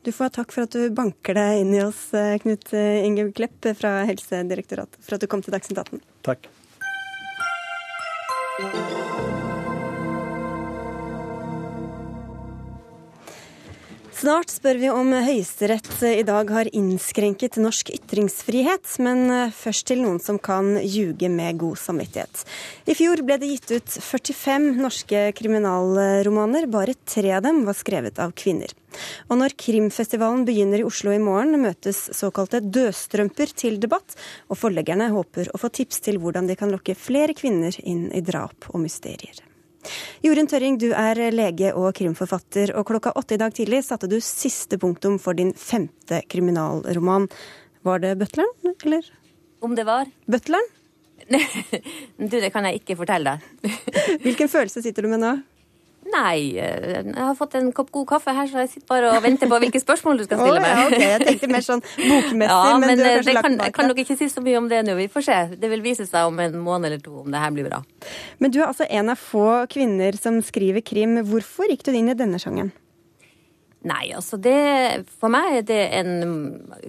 Du 0.07 0.13
får 0.15 0.31
takk 0.37 0.55
for 0.55 0.69
at 0.69 0.77
du 0.77 0.87
banker 0.95 1.35
deg 1.35 1.65
inn 1.65 1.75
i 1.75 1.83
oss, 1.83 2.05
Knut 2.45 2.71
Inge 2.79 3.27
Klepp 3.35 3.73
fra 3.81 4.05
Helsedirektoratet, 4.07 5.03
for 5.03 5.19
at 5.19 5.27
du 5.27 5.27
kom 5.27 5.43
til 5.43 5.57
Dagsnytt 5.57 5.83
18. 5.83 5.99
Takk. 6.31 6.47
Snart 14.23 14.53
spør 14.55 14.79
vi 14.79 14.87
om 14.87 15.09
Høyesterett 15.11 15.89
i 16.07 16.23
dag 16.23 16.51
har 16.55 16.69
innskrenket 16.71 17.57
norsk 17.59 17.89
ytringsfrihet, 17.91 18.87
men 19.03 19.51
først 19.51 19.89
til 19.89 19.99
noen 20.05 20.21
som 20.23 20.39
kan 20.39 20.77
ljuge 20.79 21.27
med 21.27 21.59
god 21.59 21.81
samvittighet. 21.83 22.45
I 22.87 22.95
fjor 22.95 23.25
ble 23.27 23.41
det 23.43 23.51
gitt 23.51 23.75
ut 23.75 23.99
45 24.13 24.71
norske 24.79 25.25
kriminalromaner, 25.35 26.71
bare 26.71 26.95
tre 27.03 27.35
av 27.35 27.43
dem 27.49 27.65
var 27.67 27.75
skrevet 27.75 28.23
av 28.23 28.31
kvinner. 28.39 28.71
Og 29.27 29.43
når 29.43 29.59
krimfestivalen 29.59 30.47
begynner 30.47 30.85
i 30.85 30.87
Oslo 30.87 31.11
i 31.11 31.19
morgen, 31.19 31.59
møtes 31.59 32.05
såkalte 32.15 32.63
dødstrømper 32.63 33.59
til 33.59 33.83
debatt, 33.83 34.15
og 34.47 34.63
forleggerne 34.63 35.11
håper 35.11 35.51
å 35.51 35.59
få 35.59 35.75
tips 35.83 35.99
til 36.07 36.23
hvordan 36.23 36.47
de 36.47 36.63
kan 36.63 36.71
lokke 36.71 36.95
flere 36.95 37.35
kvinner 37.35 37.75
inn 37.83 38.07
i 38.15 38.23
drap 38.23 38.71
og 38.71 38.85
mysterier. 38.87 39.49
Jorunn 40.23 40.49
Tørring, 40.51 40.79
du 40.79 40.91
er 40.95 41.19
lege 41.35 41.73
og 41.79 41.91
krimforfatter, 41.99 42.75
og 42.79 42.87
klokka 42.91 43.15
åtte 43.19 43.37
i 43.37 43.41
dag 43.41 43.55
tidlig 43.57 43.83
satte 43.87 44.11
du 44.11 44.19
siste 44.23 44.79
punktum 44.79 45.19
for 45.23 45.39
din 45.39 45.53
femte 45.59 46.23
kriminalroman. 46.31 47.29
Var 47.83 48.05
det 48.05 48.15
Butleren, 48.21 48.75
eller? 48.85 49.09
Om 49.63 49.75
det 49.79 49.87
var? 49.89 50.11
Butleren? 50.31 50.71
du, 52.19 52.37
det 52.39 52.51
kan 52.55 52.67
jeg 52.67 52.83
ikke 52.83 52.99
fortelle 52.99 53.37
deg. 53.37 53.75
Hvilken 54.25 54.51
følelse 54.51 54.83
sitter 54.85 55.07
du 55.07 55.13
med 55.13 55.23
nå? 55.23 55.37
Nei, 56.11 56.59
eh, 56.59 56.99
jeg 57.07 57.15
har 57.15 57.35
fått 57.39 57.55
en 57.55 57.69
kopp 57.75 57.93
god 57.95 58.09
kaffe 58.11 58.33
her, 58.35 58.49
så 58.51 58.65
jeg 58.65 58.71
sitter 58.73 58.89
bare 58.91 59.13
og 59.15 59.23
venter 59.23 59.49
på 59.49 59.59
hvilke 59.63 59.81
spørsmål 59.81 60.19
du 60.19 60.25
skal 60.27 60.41
stille 60.41 60.63
meg. 60.65 60.73
Oh, 60.73 60.81
ja, 60.81 60.89
okay. 60.91 61.07
Jeg 61.13 61.27
tenkte 61.29 61.51
mer 61.53 61.65
sånn 61.65 61.83
bokmessig, 61.85 62.49
ja, 62.51 62.75
men, 62.83 62.91
men 62.91 63.05
eh, 63.07 63.21
lagt 63.29 63.47
kan, 63.47 63.59
kan 63.79 63.91
nok 63.91 64.03
ikke 64.03 64.19
si 64.19 64.29
så 64.33 64.43
mye 64.45 64.59
om 64.59 64.67
det 64.73 64.83
nå, 64.89 64.97
vi 64.99 65.07
får 65.13 65.27
se. 65.29 65.39
Det 65.63 65.71
vil 65.73 65.85
vise 65.85 66.09
seg 66.09 66.29
om 66.29 66.43
en 66.43 66.59
måned 66.65 66.91
eller 66.91 67.03
to 67.05 67.23
om 67.23 67.31
det 67.33 67.43
her 67.45 67.55
blir 67.55 67.71
bra. 67.71 67.81
Men 68.43 68.53
du 68.53 68.61
er 68.61 68.69
altså 68.69 68.89
en 68.91 69.15
av 69.15 69.23
få 69.23 69.47
kvinner 69.73 70.19
som 70.19 70.43
skriver 70.45 70.85
krim. 70.85 71.21
Hvorfor 71.29 71.71
gikk 71.71 71.87
du 71.87 71.95
inn 71.95 72.11
i 72.11 72.19
denne 72.19 72.43
sjangeren? 72.43 72.75
Nei, 73.83 74.13
altså 74.15 74.39
det 74.39 74.55
For 75.19 75.33
meg 75.33 75.57
er 75.57 75.65
det 75.67 75.81
en 75.99 76.13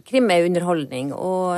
Krim 0.05 0.29
er 0.29 0.45
underholdning. 0.45 1.13
Og 1.13 1.53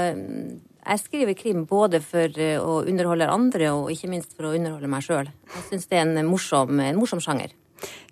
jeg 0.85 1.01
skriver 1.01 1.37
krim 1.37 1.65
både 1.69 2.01
for 2.03 2.41
eh, 2.41 2.61
å 2.61 2.81
underholde 2.85 3.29
andre, 3.31 3.71
og 3.73 3.91
ikke 3.93 4.09
minst 4.11 4.35
for 4.37 4.49
å 4.49 4.55
underholde 4.55 4.89
meg 4.91 5.05
sjøl. 5.05 5.29
Jeg 5.55 5.67
syns 5.69 5.87
det 5.89 5.99
er 5.99 6.05
en 6.05 6.29
morsom, 6.29 6.79
en 6.79 6.99
morsom 6.99 7.21
sjanger. 7.23 7.55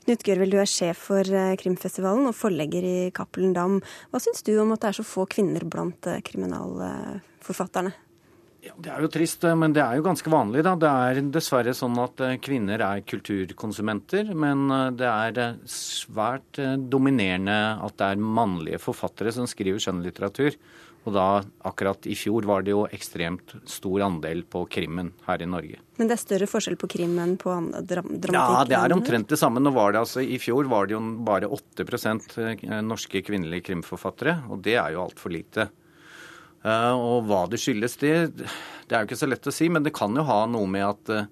Knut 0.03 0.23
Gørvel, 0.25 0.51
du 0.51 0.59
er 0.59 0.69
sjef 0.69 1.05
for 1.09 1.27
eh, 1.27 1.53
Krimfestivalen 1.59 2.27
og 2.29 2.37
forlegger 2.37 2.87
i 2.87 2.95
Cappelen 3.15 3.53
Dam. 3.55 3.77
Hva 4.11 4.21
syns 4.23 4.41
du 4.45 4.55
om 4.59 4.73
at 4.73 4.81
det 4.83 4.89
er 4.89 4.97
så 4.99 5.05
få 5.07 5.27
kvinner 5.29 5.65
blant 5.69 6.09
eh, 6.09 6.23
kriminalforfatterne? 6.25 7.93
Ja, 8.63 8.71
det 8.79 8.91
er 8.93 9.03
jo 9.03 9.09
trist, 9.11 9.43
men 9.59 9.73
det 9.75 9.81
er 9.83 9.97
jo 9.99 10.05
ganske 10.05 10.31
vanlig. 10.31 10.61
da. 10.63 10.77
Det 10.79 10.87
er 10.87 11.17
dessverre 11.35 11.73
sånn 11.75 11.97
at 11.99 12.21
kvinner 12.39 12.79
er 12.79 13.01
kulturkonsumenter. 13.03 14.29
Men 14.39 14.71
det 14.95 15.09
er 15.09 15.57
svært 15.67 16.61
dominerende 16.87 17.57
at 17.83 17.97
det 17.99 18.07
er 18.07 18.23
mannlige 18.23 18.79
forfattere 18.79 19.35
som 19.35 19.49
skriver 19.51 19.83
skjønnlitteratur. 19.83 20.55
Og 21.03 21.11
da, 21.11 21.43
akkurat 21.67 22.05
i 22.07 22.15
fjor, 22.15 22.45
var 22.47 22.63
det 22.63 22.71
jo 22.71 22.85
ekstremt 22.95 23.57
stor 23.67 24.05
andel 24.05 24.45
på 24.47 24.61
krimmen 24.71 25.11
her 25.25 25.41
i 25.43 25.47
Norge. 25.49 25.81
Men 25.99 26.07
det 26.07 26.15
er 26.15 26.21
større 26.21 26.47
forskjell 26.47 26.77
på 26.79 26.87
krim 26.95 27.17
enn 27.19 27.35
på 27.39 27.51
dramatikk? 27.51 28.31
Ja, 28.31 28.63
det 28.69 28.77
er 28.79 28.95
omtrent 28.95 29.33
det 29.33 29.39
samme. 29.41 29.59
Nå 29.63 29.73
var 29.75 29.93
det 29.93 30.03
altså, 30.05 30.23
I 30.23 30.39
fjor 30.39 30.69
var 30.71 30.87
det 30.87 30.95
jo 30.95 31.01
bare 31.27 31.49
8 31.51 31.83
eh, 31.83 32.79
norske 32.87 33.23
kvinnelige 33.27 33.67
krimforfattere, 33.67 34.39
og 34.47 34.63
det 34.63 34.77
er 34.79 34.95
jo 34.95 35.03
altfor 35.03 35.35
lite. 35.35 35.67
Eh, 36.63 36.93
og 36.95 37.27
hva 37.27 37.43
det 37.51 37.59
skyldes, 37.59 37.99
det, 37.99 38.15
det 38.39 38.95
er 38.95 39.03
jo 39.03 39.11
ikke 39.11 39.21
så 39.25 39.29
lett 39.29 39.51
å 39.51 39.55
si, 39.59 39.67
men 39.67 39.83
det 39.83 39.95
kan 39.95 40.15
jo 40.15 40.23
ha 40.23 40.45
noe 40.47 40.71
med 40.71 40.87
at 40.87 41.11
eh, 41.11 41.31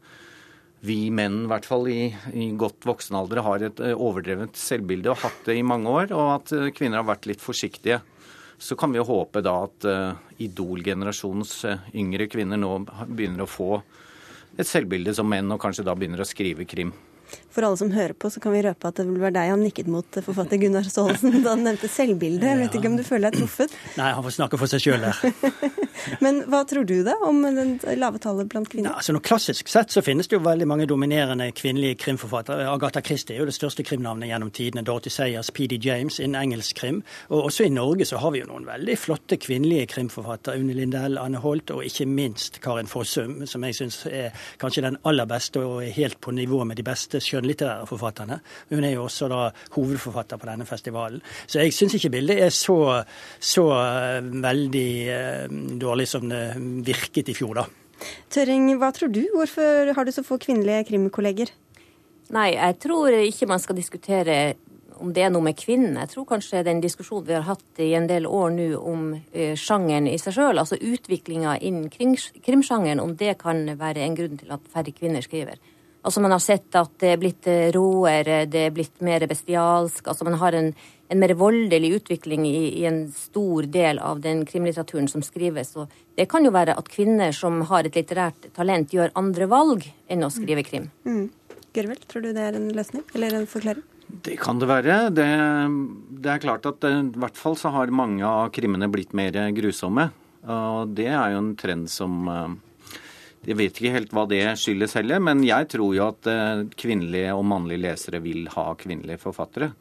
vi 0.84 1.00
menn, 1.16 1.46
i 1.46 1.48
hvert 1.48 1.70
fall 1.70 1.88
i, 1.88 2.10
i 2.36 2.52
godt 2.60 2.84
voksen 2.90 3.16
alder, 3.16 3.46
har 3.46 3.64
et 3.64 3.80
overdrevet 3.94 4.58
selvbilde 4.58 5.14
og 5.14 5.24
hatt 5.24 5.46
det 5.48 5.62
i 5.62 5.64
mange 5.64 5.88
år, 5.88 6.12
og 6.12 6.32
at 6.42 6.56
kvinner 6.76 7.00
har 7.00 7.14
vært 7.14 7.30
litt 7.30 7.44
forsiktige. 7.44 8.02
Så 8.62 8.78
kan 8.78 8.94
vi 8.94 9.00
jo 9.00 9.08
håpe 9.08 9.42
da 9.42 9.56
at 9.66 9.86
uh, 9.90 10.20
Idol-generasjonens 10.46 11.54
uh, 11.66 11.88
yngre 11.98 12.28
kvinner 12.30 12.60
nå 12.62 12.76
begynner 13.10 13.48
å 13.48 13.50
få 13.50 13.72
et 14.54 14.68
selvbilde 14.68 15.16
som 15.18 15.30
menn, 15.32 15.50
og 15.50 15.62
kanskje 15.64 15.86
da 15.88 15.96
begynner 15.98 16.22
å 16.22 16.28
skrive 16.28 16.68
krim. 16.70 16.92
For 17.52 17.68
alle 17.68 17.78
som 17.80 17.92
hører 17.92 18.14
på, 18.16 18.30
så 18.32 18.40
kan 18.44 18.54
vi 18.56 18.64
røpe 18.64 18.88
at 18.88 19.02
det 19.02 19.22
var 19.22 19.34
deg 19.36 19.52
han 19.52 19.64
nikket 19.66 19.90
mot 19.92 20.20
forfatter 20.24 20.60
Gunnar 20.62 20.88
Staalesen 20.88 21.42
da 21.44 21.56
han 21.56 21.66
nevnte 21.68 21.90
selvbildet. 21.92 22.48
Jeg 22.48 22.60
vet 22.62 22.78
ikke 22.80 22.92
om 22.92 22.98
du 23.00 23.04
føler 23.08 23.30
deg 23.30 23.42
truffet? 23.42 23.76
Nei, 24.00 24.12
han 24.16 24.26
får 24.26 24.38
snakke 24.38 24.60
for 24.62 24.72
seg 24.72 24.86
sjøl 24.86 25.04
der. 25.04 25.72
Men 26.24 26.42
hva 26.50 26.64
tror 26.68 26.88
du 26.88 27.02
da 27.06 27.18
om 27.28 27.42
den 27.44 27.76
lave 28.00 28.22
tallet 28.24 28.50
blant 28.50 28.70
kvinner? 28.72 28.92
Ja, 28.92 29.02
altså, 29.02 29.14
noe 29.16 29.26
klassisk 29.26 29.70
sett 29.72 29.94
så 29.94 30.04
finnes 30.06 30.30
det 30.30 30.38
jo 30.38 30.44
veldig 30.46 30.68
mange 30.70 30.88
dominerende 30.90 31.50
kvinnelige 31.56 32.00
krimforfattere. 32.06 32.70
Agatha 32.72 33.04
Christie 33.06 33.36
er 33.36 33.44
jo 33.44 33.50
det 33.50 33.58
største 33.58 33.86
krimnavnet 33.86 34.32
gjennom 34.32 34.54
tidene. 34.56 34.86
Dorothy 34.88 35.12
Sayers, 35.14 35.52
PD 35.54 35.78
James 35.84 36.20
innen 36.24 36.40
engelsk 36.42 36.80
krim. 36.82 37.04
Og 37.30 37.50
også 37.50 37.68
i 37.68 37.74
Norge 37.74 38.08
så 38.08 38.22
har 38.22 38.34
vi 38.34 38.42
jo 38.42 38.50
noen 38.50 38.66
veldig 38.70 38.98
flotte 38.98 39.38
kvinnelige 39.42 39.92
krimforfattere. 39.96 40.58
Une 40.62 40.76
Lindell, 40.78 41.20
Anne 41.22 41.42
Holt 41.44 41.74
og 41.76 41.84
ikke 41.86 42.08
minst 42.10 42.62
Karin 42.64 42.90
Fossum, 42.90 43.42
som 43.50 43.68
jeg 43.68 43.78
syns 43.78 44.02
er 44.10 44.32
kanskje 44.62 44.86
den 44.88 45.00
aller 45.08 45.30
beste 45.30 45.62
og 45.62 45.84
er 45.84 45.94
helt 45.96 46.22
på 46.22 46.34
nivå 46.36 46.64
med 46.68 46.80
de 46.80 46.86
beste 46.88 47.22
skjønn 47.22 47.41
skjønnlitterære 47.42 47.88
forfatterne. 47.90 48.40
Hun 48.70 48.84
er 48.84 48.96
jo 48.96 49.06
også 49.06 49.28
da 49.32 49.52
hovedforfatter 49.76 50.38
på 50.38 50.50
denne 50.50 50.66
festivalen. 50.66 51.22
Så 51.48 51.60
jeg 51.60 51.74
syns 51.74 51.96
ikke 51.96 52.14
bildet 52.18 52.42
er 52.42 52.50
så, 52.50 53.04
så 53.40 53.68
eh, 53.76 54.22
veldig 54.22 54.92
eh, 55.10 55.48
dårlig 55.82 56.08
som 56.08 56.30
det 56.30 56.56
virket 56.86 57.30
i 57.30 57.36
fjor, 57.36 57.62
da. 57.62 57.66
Tøring, 58.34 58.72
hva 58.82 58.92
tror 58.92 59.12
du? 59.14 59.24
Hvorfor 59.36 59.94
har 59.94 60.06
du 60.06 60.12
så 60.12 60.24
få 60.26 60.40
kvinnelige 60.42 60.88
krimkolleger? 60.90 61.52
Nei, 62.32 62.54
jeg 62.56 62.80
tror 62.82 63.14
ikke 63.14 63.50
man 63.50 63.60
skal 63.60 63.78
diskutere 63.78 64.56
om 65.02 65.12
det 65.14 65.24
er 65.26 65.32
noe 65.34 65.46
med 65.46 65.58
kvinnene. 65.58 66.04
Jeg 66.04 66.14
tror 66.14 66.28
kanskje 66.30 66.62
den 66.66 66.82
diskusjonen 66.82 67.26
vi 67.28 67.34
har 67.34 67.48
hatt 67.48 67.82
i 67.82 67.92
en 67.98 68.08
del 68.10 68.28
år 68.30 68.54
nå 68.54 68.68
om 68.78 69.08
eh, 69.34 69.58
sjangeren 69.58 70.10
i 70.10 70.18
seg 70.22 70.38
sjøl, 70.38 70.62
altså 70.62 70.78
utviklinga 70.78 71.58
innen 71.58 71.90
krimsjangeren, 71.90 73.02
om 73.02 73.16
det 73.18 73.36
kan 73.42 73.66
være 73.80 74.06
en 74.06 74.18
grunn 74.18 74.38
til 74.38 74.54
at 74.54 74.66
færre 74.74 74.94
kvinner 74.94 75.26
skriver. 75.26 75.58
Altså 76.02 76.22
Man 76.22 76.34
har 76.34 76.42
sett 76.42 76.76
at 76.78 76.94
det 77.02 77.12
er 77.14 77.20
blitt 77.22 77.48
eh, 77.50 77.70
råere, 77.76 78.46
det 78.50 78.66
er 78.68 78.74
blitt 78.74 79.04
mer 79.06 79.26
bestialsk. 79.30 80.08
altså 80.08 80.26
Man 80.26 80.40
har 80.42 80.58
en, 80.58 80.72
en 81.14 81.22
mer 81.22 81.34
voldelig 81.38 81.92
utvikling 82.00 82.48
i, 82.50 82.82
i, 82.82 82.86
en 82.90 83.04
stor 83.14 83.68
del 83.70 84.02
av 84.02 84.24
den 84.24 84.42
krimlitteraturen 84.50 85.10
som 85.12 85.22
skrives. 85.26 85.76
Og 85.78 85.92
det 86.18 86.26
kan 86.32 86.46
jo 86.46 86.54
være 86.56 86.74
at 86.78 86.90
kvinner 86.90 87.36
som 87.38 87.62
har 87.70 87.86
et 87.86 88.00
litterært 88.00 88.50
talent, 88.58 88.94
gjør 88.94 89.14
andre 89.20 89.50
valg 89.52 89.86
enn 90.10 90.26
å 90.26 90.32
skrive 90.34 90.66
krim. 90.66 90.90
Mm. 91.06 91.30
Gørvel, 91.72 92.02
tror 92.10 92.26
du 92.26 92.32
det 92.34 92.50
er 92.50 92.58
en 92.58 92.72
løsning, 92.76 93.06
eller 93.16 93.38
en 93.38 93.48
forklaring? 93.48 93.86
Det 94.26 94.34
kan 94.42 94.58
det 94.60 94.68
være. 94.68 94.98
Det, 95.16 95.28
det 96.26 96.34
er 96.34 96.42
klart 96.44 96.66
at 96.68 96.84
eh, 96.90 96.98
i 97.06 97.22
hvert 97.22 97.38
fall 97.38 97.56
så 97.60 97.72
har 97.78 97.94
mange 97.94 98.26
av 98.26 98.50
krimmene 98.56 98.90
blitt 98.92 99.14
mer 99.16 99.38
grusomme. 99.56 100.10
Og 100.50 100.98
det 100.98 101.12
er 101.14 101.36
jo 101.36 101.40
en 101.44 101.54
trend 101.56 101.86
som 101.94 102.26
eh, 102.26 102.58
jeg 103.42 103.58
vet 103.58 103.74
ikke 103.74 103.94
helt 103.96 104.12
hva 104.14 104.28
det 104.30 104.44
skyldes 104.62 104.94
heller, 105.00 105.22
men 105.24 105.40
jeg 105.42 105.66
tror 105.72 105.96
jo 105.98 106.04
at 106.12 106.28
eh, 106.30 106.62
kvinnelige 106.78 107.32
og 107.34 107.42
mannlige 107.50 107.82
lesere 107.88 108.20
vil 108.22 108.46
ha 108.54 108.68
kvinnelige 108.78 109.18
forfattere. 109.24 109.72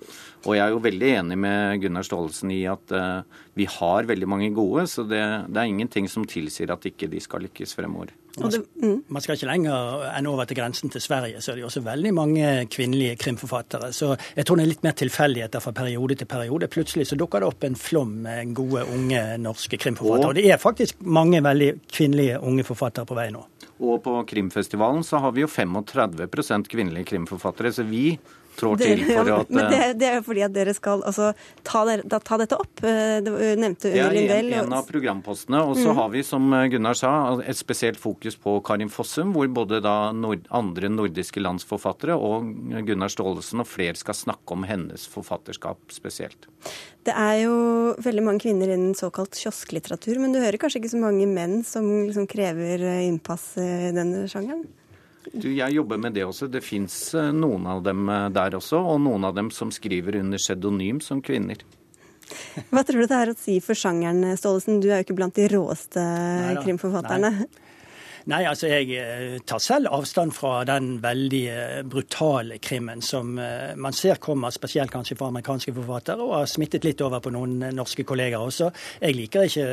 Og 0.46 0.56
jeg 0.56 0.64
er 0.64 0.72
jo 0.72 0.80
veldig 0.86 1.10
enig 1.18 1.36
med 1.44 1.82
Gunnar 1.82 2.06
Staalesen 2.08 2.54
i 2.56 2.62
at 2.70 2.94
eh, 2.96 3.42
vi 3.60 3.68
har 3.68 4.08
veldig 4.08 4.30
mange 4.32 4.48
gode, 4.56 4.86
så 4.88 5.04
det, 5.04 5.20
det 5.52 5.60
er 5.60 5.68
ingenting 5.68 6.08
som 6.08 6.24
tilsier 6.24 6.72
at 6.72 6.88
ikke 6.88 7.10
de 7.12 7.20
skal 7.20 7.44
lykkes 7.44 7.76
fremover. 7.76 8.14
Man, 8.40 8.52
skal, 8.54 8.94
man 9.08 9.24
skal 9.24 9.36
ikke 9.36 9.48
lenger 9.50 10.04
enn 10.14 10.28
over 10.30 10.48
til 10.48 10.58
grensen 10.58 10.92
til 10.92 11.02
Sverige, 11.04 11.42
så 11.42 11.52
er 11.52 11.60
det 11.60 11.66
også 11.68 11.82
veldig 11.84 12.12
mange 12.16 12.50
kvinnelige 12.72 13.18
krimforfattere. 13.20 13.92
Så 13.96 14.14
jeg 14.36 14.46
tror 14.46 14.60
det 14.60 14.66
er 14.66 14.72
litt 14.72 14.84
mer 14.86 14.96
tilfeldigheter 14.98 15.64
fra 15.64 15.74
periode 15.76 16.16
til 16.20 16.30
periode. 16.30 16.70
Plutselig 16.72 17.10
så 17.10 17.18
dukker 17.20 17.42
det 17.42 17.50
opp 17.50 17.68
en 17.68 17.78
flom 17.78 18.16
med 18.26 18.54
gode, 18.56 18.84
unge 18.88 19.22
norske 19.42 19.80
krimforfattere. 19.80 20.30
Og, 20.30 20.34
og 20.34 20.40
det 20.40 20.48
er 20.50 20.60
faktisk 20.62 21.02
mange 21.04 21.42
veldig 21.44 21.72
kvinnelige 21.92 22.40
unge 22.40 22.66
forfattere 22.66 23.08
på 23.08 23.18
vei 23.18 23.30
nå. 23.34 23.44
Og 23.80 24.02
på 24.04 24.18
krimfestivalen 24.28 25.04
så 25.06 25.22
har 25.24 25.32
vi 25.32 25.44
jo 25.44 25.48
35% 25.48 26.68
kvinnelige 26.68 27.12
krimforfattere. 27.14 27.72
Så 27.72 27.86
vi 27.88 28.18
trår 28.58 28.80
til 28.80 29.02
for 29.06 29.30
at 29.34 29.52
Men 29.52 29.70
det, 29.70 29.78
eh, 29.78 29.92
det, 29.98 30.08
er 30.08 30.24
fordi 30.26 30.44
at 30.46 30.54
dere 30.54 30.74
skal 30.76 31.04
altså, 31.06 31.30
ta, 31.66 31.82
der, 31.88 32.02
ta 32.06 32.38
dette 32.40 32.58
opp. 32.58 32.82
Eh, 32.82 33.18
det 33.24 33.34
nevnte 33.60 33.90
Unni 33.90 34.16
Lindell. 34.16 34.50
Det 34.50 34.56
er 34.56 34.64
en, 34.64 34.72
en 34.72 34.78
av 34.80 34.88
programpostene. 34.88 35.62
Og 35.66 35.78
så 35.78 35.90
mm. 35.90 36.00
har 36.00 36.10
vi, 36.14 36.24
som 36.26 36.48
Gunnar 36.72 36.98
sa, 36.98 37.12
et 37.40 37.60
spesielt 37.60 38.00
fokus 38.00 38.38
på 38.40 38.56
Karin 38.66 38.92
Fossum, 38.92 39.34
hvor 39.36 39.48
både 39.60 39.82
da 39.84 39.96
nord, 40.16 40.46
andre 40.54 40.90
nordiske 40.92 41.42
landsforfattere 41.42 42.16
og 42.16 42.50
Gunnar 42.88 43.12
Staalesen 43.12 43.64
og 43.64 43.70
flere 43.70 43.98
skal 44.00 44.18
snakke 44.18 44.56
om 44.56 44.66
hennes 44.68 45.06
forfatterskap 45.10 45.94
spesielt. 45.94 46.50
Det 47.06 47.14
er 47.16 47.46
jo 47.46 47.54
veldig 48.02 48.24
mange 48.26 48.44
kvinner 48.44 48.74
innen 48.74 48.96
såkalt 48.98 49.38
kiosklitteratur, 49.38 50.18
men 50.20 50.34
du 50.34 50.42
hører 50.42 50.60
kanskje 50.60 50.82
ikke 50.82 50.92
så 50.92 51.00
mange 51.00 51.24
menn 51.30 51.62
som 51.64 51.86
liksom 52.04 52.28
krever 52.30 52.84
innpass 53.06 53.54
i 53.60 53.94
denne 53.96 54.26
sjangeren? 54.28 54.66
Du, 55.28 55.50
jeg 55.52 55.74
jobber 55.76 56.00
med 56.00 56.16
det 56.16 56.24
også. 56.24 56.48
Det 56.48 56.62
fins 56.64 56.94
eh, 57.14 57.32
noen 57.36 57.66
av 57.68 57.82
dem 57.84 58.08
eh, 58.08 58.28
der 58.34 58.56
også, 58.56 58.80
og 58.80 59.02
noen 59.04 59.26
av 59.28 59.36
dem 59.36 59.50
som 59.54 59.72
skriver 59.74 60.16
under 60.22 60.40
pseudonym 60.40 61.02
som 61.04 61.20
kvinner. 61.22 61.60
Hva 62.70 62.84
tror 62.86 63.02
du 63.02 63.10
det 63.10 63.18
er 63.18 63.32
å 63.32 63.38
si 63.38 63.58
for 63.64 63.78
sjangeren, 63.78 64.22
Staalesen? 64.38 64.80
Du 64.80 64.88
er 64.88 65.00
jo 65.00 65.08
ikke 65.08 65.18
blant 65.18 65.36
de 65.36 65.48
råeste 65.50 66.00
Neida. 66.02 66.62
krimforfatterne. 66.64 67.32
Nei. 67.42 67.69
Nei, 68.30 68.44
altså 68.46 68.68
jeg 68.70 68.94
eh, 68.94 69.38
tar 69.42 69.58
selv 69.58 69.90
avstand 69.90 70.30
fra 70.36 70.60
den 70.68 71.00
veldig 71.02 71.40
eh, 71.50 71.78
brutale 71.82 72.60
krimmen 72.62 73.00
som 73.02 73.32
eh, 73.42 73.72
man 73.74 73.96
ser 73.96 74.20
kommer 74.22 74.52
spesielt 74.54 74.92
kanskje 74.92 75.16
fra 75.18 75.30
amerikanske 75.32 75.72
forfattere, 75.74 76.22
og 76.22 76.36
har 76.36 76.50
smittet 76.50 76.86
litt 76.86 77.02
over 77.02 77.22
på 77.24 77.32
noen 77.34 77.56
norske 77.74 78.04
kolleger 78.06 78.38
også. 78.38 78.68
Jeg 79.02 79.16
liker 79.16 79.48
ikke 79.48 79.64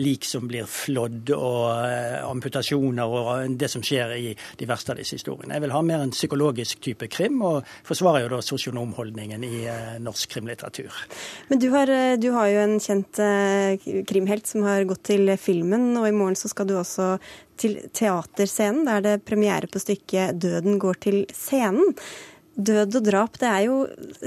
lik 0.00 0.24
som 0.24 0.46
blir 0.48 0.64
flådd 0.70 1.34
og 1.36 2.30
amputasjoner 2.30 3.12
og 3.18 3.58
det 3.60 3.68
som 3.68 3.84
skjer 3.84 4.14
i 4.16 4.32
de 4.32 4.68
verste 4.68 4.94
av 4.94 5.02
disse 5.02 5.18
historiene. 5.18 5.58
Jeg 5.58 5.66
vil 5.66 5.74
ha 5.76 5.82
mer 5.84 6.04
en 6.06 6.14
psykologisk 6.14 6.80
type 6.84 7.10
krim, 7.12 7.42
og 7.44 7.66
forsvarer 7.88 8.24
jo 8.24 8.30
da 8.32 8.40
sosionomholdningen 8.44 9.44
i 9.44 9.60
norsk 10.04 10.32
krimlitteratur. 10.32 10.96
Men 11.50 11.60
du 11.60 11.68
har, 11.74 11.92
du 12.16 12.30
har 12.36 12.48
jo 12.54 12.64
en 12.64 12.78
kjent 12.80 13.20
krimhelt 14.08 14.48
som 14.48 14.64
har 14.64 14.88
gått 14.88 15.04
til 15.10 15.34
filmen, 15.40 15.90
og 16.00 16.08
i 16.08 16.16
morgen 16.16 16.38
så 16.38 16.48
skal 16.52 16.70
du 16.70 16.78
også 16.78 17.10
til 17.60 17.78
teaterscenen. 17.96 18.86
Da 18.88 18.98
er 18.98 19.06
det 19.06 19.26
premiere 19.28 19.70
på 19.70 19.82
stykket 19.82 20.38
'Døden 20.38 20.78
går 20.78 21.00
til 21.04 21.22
scenen'. 21.34 21.94
Død 22.58 22.96
og 22.98 23.04
drap 23.06 23.38
det 23.38 23.46
er 23.46 23.64
jo 23.68 23.76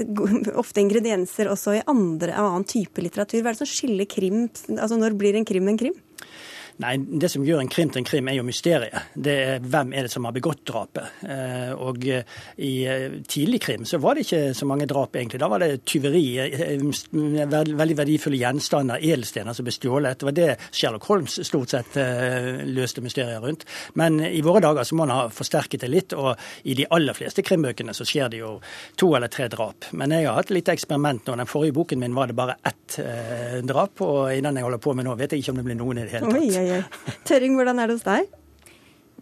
ofte 0.62 0.80
ingredienser 0.80 1.50
også 1.52 1.76
i 1.76 1.84
andre, 1.86 2.32
annen 2.32 2.64
type 2.64 3.02
litteratur. 3.04 3.42
Hva 3.42 3.52
er 3.52 3.58
det 3.58 3.66
som 3.66 3.68
skiller 3.68 4.08
krim? 4.08 4.46
Altså 4.78 4.96
Når 4.96 5.18
blir 5.20 5.36
en 5.36 5.44
krim 5.44 5.68
en 5.68 5.80
krim? 5.80 5.98
Nei, 6.80 6.96
Det 6.96 7.28
som 7.30 7.44
gjør 7.44 7.60
en 7.60 7.70
krim 7.70 7.90
til 7.92 8.00
en 8.00 8.06
krim, 8.06 8.28
er 8.28 8.38
jo 8.38 8.46
mysteriet. 8.46 9.12
Det 9.14 9.32
er 9.32 9.60
Hvem 9.62 9.92
er 9.94 10.06
det 10.06 10.12
som 10.12 10.24
har 10.24 10.34
begått 10.34 10.64
drapet? 10.68 11.20
Eh, 11.22 11.72
og 11.72 12.06
eh, 12.08 12.24
i 12.64 12.72
eh, 12.88 13.18
tidlig 13.28 13.60
krim 13.62 13.84
så 13.88 14.00
var 14.02 14.16
det 14.16 14.24
ikke 14.26 14.54
så 14.56 14.66
mange 14.68 14.86
drap, 14.90 15.16
egentlig. 15.16 15.40
Da 15.42 15.48
var 15.52 15.62
det 15.62 15.84
tyveri. 15.88 16.24
Veldig 17.12 17.96
verdifulle 17.98 18.40
gjenstander, 18.40 19.02
edelstener 19.02 19.56
som 19.56 19.66
ble 19.66 19.74
stjålet. 19.74 20.18
Det 20.18 20.28
var 20.28 20.36
det 20.36 20.48
Sherlock 20.70 21.08
Holmes 21.10 21.38
stort 21.46 21.72
sett 21.72 21.96
løste 22.68 23.02
mysteriet 23.04 23.42
rundt. 23.42 23.66
Men 23.98 24.20
i 24.24 24.42
våre 24.44 24.62
dager 24.64 24.86
så 24.86 24.96
må 24.96 25.04
man 25.06 25.14
ha 25.16 25.28
forsterket 25.32 25.84
det 25.84 25.90
litt, 25.92 26.16
og 26.16 26.38
i 26.68 26.76
de 26.78 26.86
aller 26.94 27.16
fleste 27.16 27.44
krimbøkene 27.44 27.94
så 27.96 28.06
skjer 28.08 28.32
det 28.32 28.42
jo 28.42 28.54
to 29.00 29.10
eller 29.16 29.30
tre 29.32 29.48
drap. 29.52 29.88
Men 29.92 30.14
jeg 30.14 30.28
har 30.28 30.38
hatt 30.38 30.50
et 30.50 30.58
lite 30.58 30.74
eksperiment 30.76 31.26
nå. 31.28 31.36
Den 31.42 31.50
forrige 31.50 31.76
boken 31.76 32.02
min 32.02 32.16
var 32.16 32.30
det 32.30 32.38
bare 32.38 32.58
ett 32.68 32.98
drap, 33.66 34.00
og 34.04 34.32
i 34.34 34.40
den 34.44 34.58
jeg 34.58 34.66
holder 34.66 34.82
på 34.82 34.96
med 34.96 35.08
nå, 35.08 35.16
vet 35.18 35.34
jeg 35.34 35.44
ikke 35.44 35.54
om 35.54 35.60
det 35.62 35.66
blir 35.68 35.80
noen 35.80 36.02
i 36.02 36.06
det 36.06 36.16
hele 36.16 36.32
tatt. 36.32 36.61
Oi, 36.62 36.78
oi. 36.78 37.16
Tørring, 37.28 37.58
hvordan 37.58 37.82
er 37.82 37.90
det 37.90 37.98
hos 37.98 38.06
deg? 38.06 38.30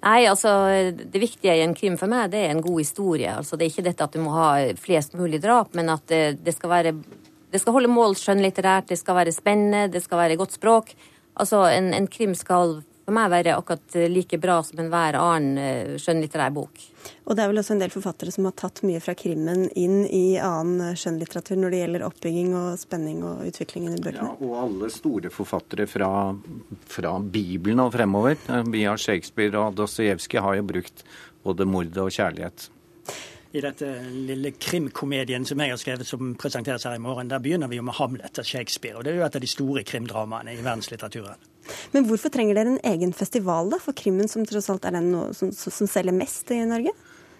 Nei, 0.00 0.20
altså 0.24 0.50
Det 0.96 1.20
viktige 1.20 1.58
i 1.58 1.64
en 1.64 1.74
krim 1.76 1.98
for 2.00 2.08
meg, 2.08 2.30
det 2.32 2.40
er 2.44 2.54
en 2.54 2.62
god 2.64 2.78
historie. 2.80 3.32
Altså 3.36 3.56
Det 3.56 3.66
er 3.66 3.72
ikke 3.74 3.88
dette 3.90 4.06
at 4.06 4.14
du 4.16 4.22
må 4.24 4.34
ha 4.36 4.50
flest 4.80 5.16
mulig 5.18 5.42
drap, 5.44 5.74
men 5.76 5.92
at 5.92 6.06
det, 6.08 6.40
det 6.44 6.56
skal 6.56 6.72
være 6.72 6.94
Det 7.50 7.60
skal 7.60 7.74
holde 7.74 7.90
mål 7.90 8.14
skjønnlitterært, 8.16 8.88
det 8.92 9.00
skal 9.00 9.18
være 9.18 9.34
spennende, 9.34 9.90
det 9.92 10.02
skal 10.04 10.22
være 10.22 10.38
godt 10.40 10.56
språk. 10.56 10.94
Altså 11.36 11.66
En, 11.72 11.92
en 11.94 12.08
krim 12.08 12.34
skal 12.38 12.80
for 13.04 13.16
meg 13.16 13.30
være 13.32 13.56
akkurat 13.58 13.96
like 14.12 14.38
bra 14.38 14.60
som 14.62 14.80
enhver 14.84 15.18
annen 15.18 15.58
eh, 15.58 15.94
skjønnlitterær 15.98 16.52
bok. 16.54 16.78
Og 17.24 17.36
det 17.36 17.44
er 17.44 17.52
vel 17.52 17.62
også 17.62 17.74
en 17.76 17.82
del 17.82 17.92
forfattere 17.94 18.34
som 18.34 18.48
har 18.48 18.56
tatt 18.58 18.82
mye 18.86 19.00
fra 19.02 19.14
krimmen 19.18 19.68
inn 19.78 20.02
i 20.06 20.38
annen 20.42 20.96
skjønnlitteratur 20.98 21.60
når 21.60 21.74
det 21.74 21.82
gjelder 21.82 22.06
oppbygging 22.08 22.56
og 22.58 22.68
spenning 22.80 23.22
og 23.26 23.44
utviklingen 23.48 23.96
i 23.96 24.02
bøkene? 24.02 24.32
Ja, 24.32 24.34
og 24.48 24.58
alle 24.64 24.90
store 24.94 25.32
forfattere 25.34 25.86
fra, 25.90 26.10
fra 26.90 27.14
Bibelen 27.20 27.82
og 27.84 27.94
fremover, 27.94 28.36
via 28.72 28.96
Shakespeare 28.98 29.60
og 29.60 29.78
Dostojevskij, 29.78 30.42
har 30.44 30.60
jo 30.60 30.68
brukt 30.74 31.04
både 31.44 31.68
mord 31.68 31.96
og 32.00 32.12
kjærlighet 32.12 32.70
i 33.50 33.60
dette 33.64 33.86
lille 34.14 34.52
krimkomedien 34.62 35.44
som 35.46 35.58
jeg 35.58 35.72
har 35.72 35.80
skrevet 35.80 36.06
som 36.06 36.34
presenteres 36.38 36.86
her 36.86 36.94
i 36.94 37.02
morgen, 37.02 37.30
der 37.30 37.42
begynner 37.42 37.70
vi 37.70 37.80
jo 37.80 37.86
med 37.86 37.96
Hamlet 37.98 38.38
av 38.38 38.46
Shakespeare. 38.46 38.96
og 38.96 39.04
Det 39.04 39.12
er 39.12 39.18
jo 39.18 39.26
et 39.26 39.38
av 39.40 39.42
de 39.42 39.50
store 39.50 39.82
krimdramaene 39.82 40.54
i 40.54 40.62
verdenslitteraturen. 40.62 41.49
Men 41.94 42.06
hvorfor 42.08 42.32
trenger 42.32 42.58
dere 42.58 42.74
en 42.74 42.82
egen 42.92 43.12
festival 43.16 43.70
da, 43.72 43.78
for 43.82 43.96
krimmen, 43.96 44.28
som 44.30 44.46
tross 44.48 44.70
alt 44.72 44.86
er 44.88 44.96
den 44.96 45.12
som, 45.36 45.52
som 45.52 45.90
selger 45.90 46.16
mest 46.16 46.50
i 46.54 46.62
Norge? 46.68 46.94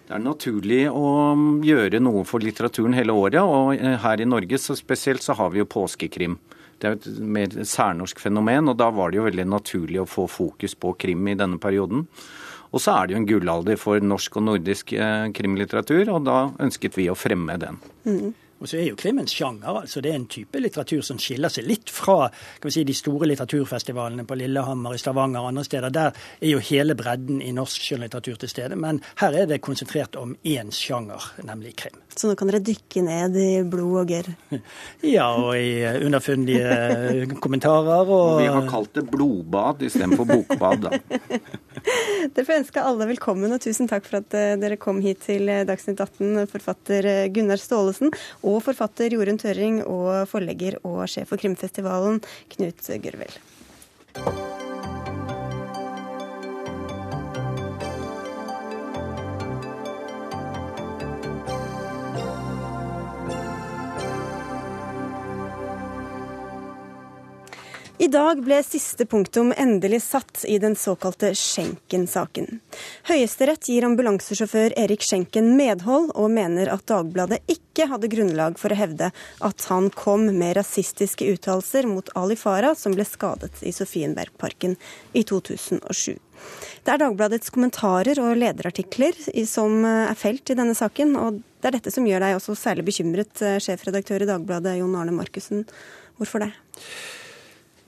Det 0.07 0.17
er 0.17 0.23
naturlig 0.23 0.81
å 0.91 1.33
gjøre 1.63 2.01
noe 2.03 2.25
for 2.27 2.43
litteraturen 2.43 2.95
hele 2.97 3.15
året, 3.15 3.39
og 3.41 3.77
eh, 3.77 3.95
her 4.03 4.19
i 4.19 4.27
Norge 4.27 4.59
så 4.59 4.75
spesielt 4.75 5.23
så 5.23 5.37
har 5.39 5.53
vi 5.53 5.61
jo 5.61 5.69
påskekrim. 5.71 6.35
Det 6.81 6.89
er 6.89 6.97
et 6.97 7.07
mer 7.21 7.53
særnorsk 7.55 8.19
fenomen, 8.19 8.67
og 8.71 8.79
da 8.81 8.89
var 8.91 9.11
det 9.11 9.21
jo 9.21 9.27
veldig 9.27 9.45
naturlig 9.47 10.01
å 10.01 10.09
få 10.09 10.25
fokus 10.31 10.75
på 10.75 10.95
krim 10.99 11.29
i 11.31 11.37
denne 11.39 11.61
perioden. 11.61 12.07
Og 12.71 12.83
så 12.83 12.95
er 12.95 13.07
det 13.07 13.15
jo 13.15 13.21
en 13.21 13.29
gullalder 13.29 13.79
for 13.79 14.03
norsk 14.03 14.35
og 14.39 14.45
nordisk 14.47 14.93
krimlitteratur, 15.37 16.11
og 16.15 16.23
da 16.27 16.37
ønsket 16.63 16.95
vi 16.97 17.09
å 17.11 17.17
fremme 17.19 17.57
den. 17.61 17.79
Mm. 18.07 18.31
Og 18.61 18.69
så 18.69 18.77
er 18.77 18.91
jo 18.91 18.97
krim 18.99 19.17
en 19.17 19.29
sjanger. 19.29 19.81
altså 19.81 20.01
Det 20.01 20.11
er 20.11 20.19
en 20.19 20.27
type 20.29 20.59
litteratur 20.61 21.01
som 21.05 21.19
skiller 21.21 21.49
seg 21.49 21.65
litt 21.65 21.89
fra 21.89 22.29
kan 22.29 22.69
vi 22.69 22.75
si, 22.75 22.83
de 22.85 22.93
store 22.93 23.27
litteraturfestivalene 23.31 24.25
på 24.27 24.37
Lillehammer, 24.37 24.93
i 24.93 25.01
Stavanger 25.01 25.41
og 25.41 25.49
andre 25.49 25.63
steder. 25.65 25.89
Der 25.89 26.13
er 26.13 26.51
jo 26.51 26.61
hele 26.69 26.95
bredden 26.97 27.41
i 27.41 27.51
norsk 27.55 27.81
skjønnlitteratur 27.81 28.37
til 28.43 28.51
stede. 28.51 28.77
Men 28.77 29.01
her 29.21 29.37
er 29.41 29.49
det 29.49 29.61
konsentrert 29.65 30.15
om 30.19 30.35
én 30.45 30.69
sjanger, 30.75 31.31
nemlig 31.47 31.73
krim. 31.81 31.97
Så 32.13 32.29
nå 32.29 32.35
kan 32.37 32.51
dere 32.51 32.61
dykke 32.63 33.03
ned 33.07 33.37
i 33.39 33.49
blod 33.65 34.03
og 34.03 34.13
gørr? 34.13 34.31
Ja, 35.01 35.31
og 35.33 35.55
i 35.57 35.81
underfundige 36.05 37.39
kommentarer. 37.41 38.05
Og... 38.05 38.41
Vi 38.43 38.49
har 38.51 38.69
kalt 38.69 38.93
det 38.95 39.07
blodbad 39.09 39.81
istedenfor 39.87 40.29
bokbad, 40.29 40.85
da. 40.85 40.99
Dere 41.81 42.45
får 42.45 42.59
ønske 42.59 42.83
alle 42.85 43.07
velkommen, 43.09 43.51
og 43.55 43.61
tusen 43.63 43.89
takk 43.89 44.05
for 44.05 44.19
at 44.19 44.35
eh, 44.37 44.53
dere 44.61 44.77
kom 44.79 44.99
hit 45.01 45.23
til 45.25 45.49
eh, 45.49 45.63
Dagsnytt 45.67 46.01
18, 46.03 46.45
forfatter 46.51 47.07
eh, 47.09 47.29
Gunnar 47.33 47.59
Staalesen, 47.61 48.11
og 48.45 48.50
forfatter 48.59 49.15
Jorunn 49.15 49.39
Tøring, 49.41 49.81
og 49.87 50.27
forlegger 50.31 50.81
og 50.83 51.05
sjef 51.07 51.31
for 51.31 51.41
Krimfestivalen, 51.41 52.19
Knut 52.55 52.89
Gørvel. 53.03 53.39
I 68.01 68.07
dag 68.09 68.39
ble 68.41 68.55
siste 68.65 69.05
punktum 69.05 69.51
endelig 69.61 69.99
satt 70.01 70.39
i 70.49 70.55
den 70.57 70.73
såkalte 70.75 71.35
Schenken-saken. 71.37 72.47
Høyesterett 73.05 73.67
gir 73.69 73.85
ambulansesjåfør 73.85 74.73
Erik 74.81 75.05
Schenken 75.05 75.51
medhold, 75.59 76.07
og 76.17 76.33
mener 76.33 76.71
at 76.73 76.87
Dagbladet 76.89 77.43
ikke 77.45 77.85
hadde 77.91 78.09
grunnlag 78.09 78.57
for 78.57 78.73
å 78.73 78.79
hevde 78.79 79.11
at 79.45 79.67
han 79.69 79.91
kom 79.93 80.25
med 80.31 80.55
rasistiske 80.57 81.29
uttalelser 81.35 81.85
mot 81.91 82.09
Ali 82.17 82.39
Farah, 82.41 82.73
som 82.73 82.97
ble 82.97 83.05
skadet 83.05 83.61
i 83.61 83.75
Sofienbergparken 83.75 84.73
i 85.13 85.21
2007. 85.21 86.17
Det 86.81 86.95
er 86.95 87.05
Dagbladets 87.05 87.53
kommentarer 87.53 88.17
og 88.25 88.33
lederartikler 88.41 89.13
som 89.45 89.85
er 89.85 90.17
felt 90.17 90.49
i 90.49 90.57
denne 90.57 90.73
saken, 90.73 91.13
og 91.21 91.43
det 91.61 91.69
er 91.69 91.77
dette 91.77 91.93
som 91.93 92.09
gjør 92.09 92.25
deg 92.25 92.41
også 92.41 92.57
særlig 92.65 92.89
bekymret, 92.89 93.47
sjefredaktør 93.61 94.25
i 94.25 94.33
Dagbladet 94.33 94.79
Jon 94.81 94.97
Arne 94.97 95.13
Markussen. 95.21 95.67
Hvorfor 96.17 96.47
det? 96.47 96.55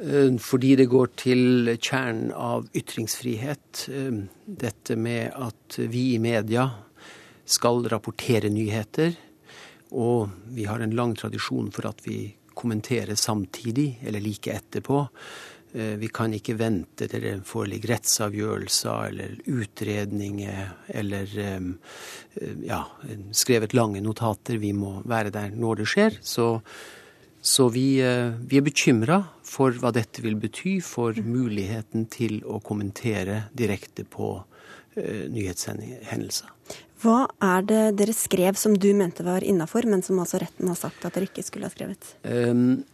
Eh, 0.03 0.37
fordi 0.39 0.75
det 0.75 0.89
går 0.91 1.11
til 1.15 1.73
kjernen 1.77 2.31
av 2.35 2.67
ytringsfrihet. 2.75 3.85
Eh, 3.87 4.23
dette 4.45 4.97
med 4.99 5.31
at 5.31 5.79
vi 5.79 6.13
i 6.15 6.19
media 6.19 6.67
skal 7.45 7.85
rapportere 7.87 8.51
nyheter. 8.51 9.15
Og 9.93 10.29
vi 10.51 10.65
har 10.65 10.81
en 10.81 10.95
lang 10.95 11.15
tradisjon 11.15 11.71
for 11.71 11.87
at 11.87 12.01
vi 12.03 12.35
kommenterer 12.53 13.15
samtidig, 13.15 13.99
eller 14.03 14.19
like 14.19 14.51
etterpå. 14.51 15.07
Eh, 15.73 15.95
vi 16.01 16.09
kan 16.11 16.33
ikke 16.33 16.57
vente 16.59 17.07
til 17.07 17.23
det 17.23 17.37
foreligger 17.47 17.93
rettsavgjørelser 17.93 19.07
eller 19.07 19.37
utredninger 19.45 20.73
eller 20.87 21.37
ja, 22.65 22.81
skrevet 23.31 23.73
lange 23.73 24.01
notater. 24.01 24.59
Vi 24.59 24.73
må 24.73 24.99
være 25.05 25.31
der 25.31 25.55
når 25.55 25.81
det 25.81 25.87
skjer. 25.93 26.19
Så 26.21 26.59
så 27.43 27.67
vi, 27.69 27.99
eh, 27.99 28.31
vi 28.39 28.57
er 28.57 28.63
bekymra 28.63 29.19
for 29.43 29.75
hva 29.75 29.91
dette 29.91 30.23
vil 30.23 30.37
bety 30.39 30.77
for 30.83 31.17
muligheten 31.19 32.07
til 32.07 32.39
å 32.47 32.61
kommentere 32.63 33.49
direkte 33.51 34.05
på 34.07 34.29
uh, 34.39 35.25
nyhetshendelser. 35.33 36.53
Hva 37.03 37.25
er 37.43 37.65
det 37.67 37.81
dere 37.99 38.15
skrev 38.15 38.55
som 38.55 38.77
du 38.79 38.87
mente 38.95 39.25
var 39.27 39.43
innafor, 39.43 39.83
men 39.91 40.05
som 40.07 40.21
altså 40.23 40.39
retten 40.39 40.71
har 40.71 40.79
sagt 40.79 41.03
at 41.03 41.17
dere 41.17 41.27
ikke 41.27 41.43
skulle 41.43 41.67
ha 41.67 41.75
skrevet? 41.75 42.13
Um, 42.23 42.85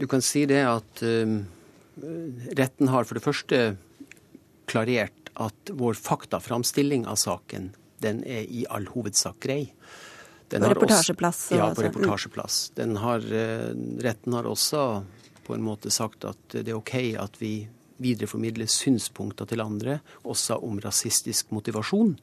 du 0.00 0.08
kan 0.08 0.24
si 0.24 0.46
det 0.48 0.64
at 0.64 1.04
um, 1.04 1.42
retten 2.56 2.88
har 2.88 3.04
for 3.04 3.20
det 3.20 3.26
første 3.26 3.62
klarert 4.66 5.28
at 5.36 5.76
vår 5.76 6.00
faktaframstilling 6.00 7.04
av 7.04 7.20
saken, 7.20 7.74
den 8.00 8.24
er 8.24 8.48
i 8.48 8.64
all 8.72 8.88
hovedsak 8.96 9.44
grei. 9.44 9.66
Den 10.52 10.62
på 10.62 10.72
reportasjeplass? 10.74 11.46
Også, 11.48 11.56
ja, 11.56 11.64
på 11.64 11.70
altså. 11.70 11.86
reportasjeplass. 11.88 12.58
Har, 13.02 13.24
eh, 13.34 13.70
retten 14.04 14.36
har 14.36 14.46
også 14.46 14.82
på 15.46 15.54
en 15.54 15.64
måte 15.66 15.90
sagt 15.94 16.26
at 16.26 16.54
det 16.54 16.68
er 16.68 16.78
OK 16.78 16.94
at 17.22 17.40
vi 17.40 17.54
videreformidler 18.02 18.68
synspunkter 18.68 19.48
til 19.48 19.62
andre, 19.64 20.00
også 20.28 20.58
om 20.62 20.80
rasistisk 20.84 21.52
motivasjon. 21.54 22.16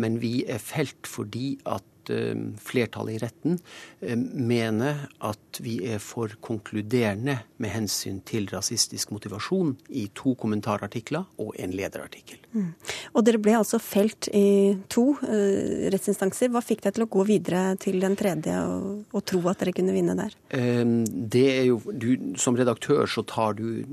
Men 0.00 0.20
vi 0.22 0.44
er 0.46 0.60
felt 0.62 1.08
fordi 1.08 1.58
at 1.66 1.84
Eh, 2.10 2.36
flertallet 2.56 3.14
i 3.14 3.18
retten 3.18 3.58
eh, 4.00 4.16
mener 4.34 5.04
at 5.26 5.60
vi 5.62 5.76
er 5.92 6.00
for 6.02 6.32
konkluderende 6.42 7.36
med 7.62 7.72
hensyn 7.72 8.20
til 8.26 8.48
rasistisk 8.50 9.12
motivasjon 9.14 9.74
i 9.94 10.06
to 10.16 10.34
kommentarartikler 10.40 11.26
og 11.42 11.54
en 11.60 11.74
lederartikkel. 11.76 12.40
Mm. 12.52 12.70
Og 13.14 13.26
dere 13.26 13.40
ble 13.42 13.56
altså 13.60 13.78
felt 13.82 14.30
i 14.34 14.76
to 14.90 15.04
uh, 15.22 15.90
rettsinstanser. 15.92 16.50
Hva 16.50 16.62
fikk 16.64 16.82
deg 16.86 16.96
til 16.96 17.04
å 17.04 17.10
gå 17.12 17.26
videre 17.28 17.76
til 17.82 18.00
den 18.02 18.16
tredje 18.18 18.56
og, 18.66 19.04
og 19.14 19.26
tro 19.28 19.42
at 19.50 19.62
dere 19.62 19.74
kunne 19.76 19.94
vinne 19.94 20.16
der? 20.18 20.34
Det 20.50 21.46
er 21.52 21.68
jo, 21.68 21.80
du, 21.92 22.08
Som 22.40 22.58
redaktør 22.58 23.06
så 23.10 23.22
tar 23.26 23.58
du 23.60 23.84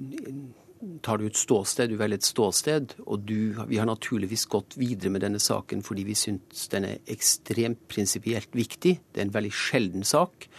tar 1.05 1.19
du 1.19 1.28
et 1.28 1.38
ståsted, 1.39 1.91
du 1.91 1.99
velger 1.99 2.19
et 2.19 2.28
ståsted. 2.28 2.97
Og 3.05 3.23
du, 3.28 3.53
vi 3.69 3.80
har 3.80 3.89
naturligvis 3.89 4.47
gått 4.51 4.78
videre 4.80 5.13
med 5.13 5.25
denne 5.25 5.41
saken 5.41 5.84
fordi 5.86 6.07
vi 6.07 6.17
syns 6.17 6.67
den 6.73 6.88
er 6.89 7.13
ekstremt 7.13 7.88
prinsipielt 7.91 8.53
viktig. 8.57 8.97
Det 9.11 9.21
er 9.21 9.28
en 9.28 9.36
veldig 9.36 9.53
sjelden 9.55 10.07
sak. 10.07 10.49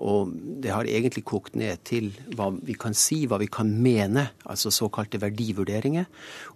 Og 0.00 0.30
det 0.64 0.72
har 0.72 0.88
egentlig 0.88 1.26
kokt 1.28 1.56
ned 1.60 1.82
til 1.84 2.08
hva 2.32 2.48
vi 2.56 2.72
kan 2.80 2.94
si, 2.96 3.26
hva 3.28 3.36
vi 3.42 3.50
kan 3.52 3.68
mene, 3.84 4.30
altså 4.48 4.72
såkalte 4.72 5.20
verdivurderinger. 5.20 6.06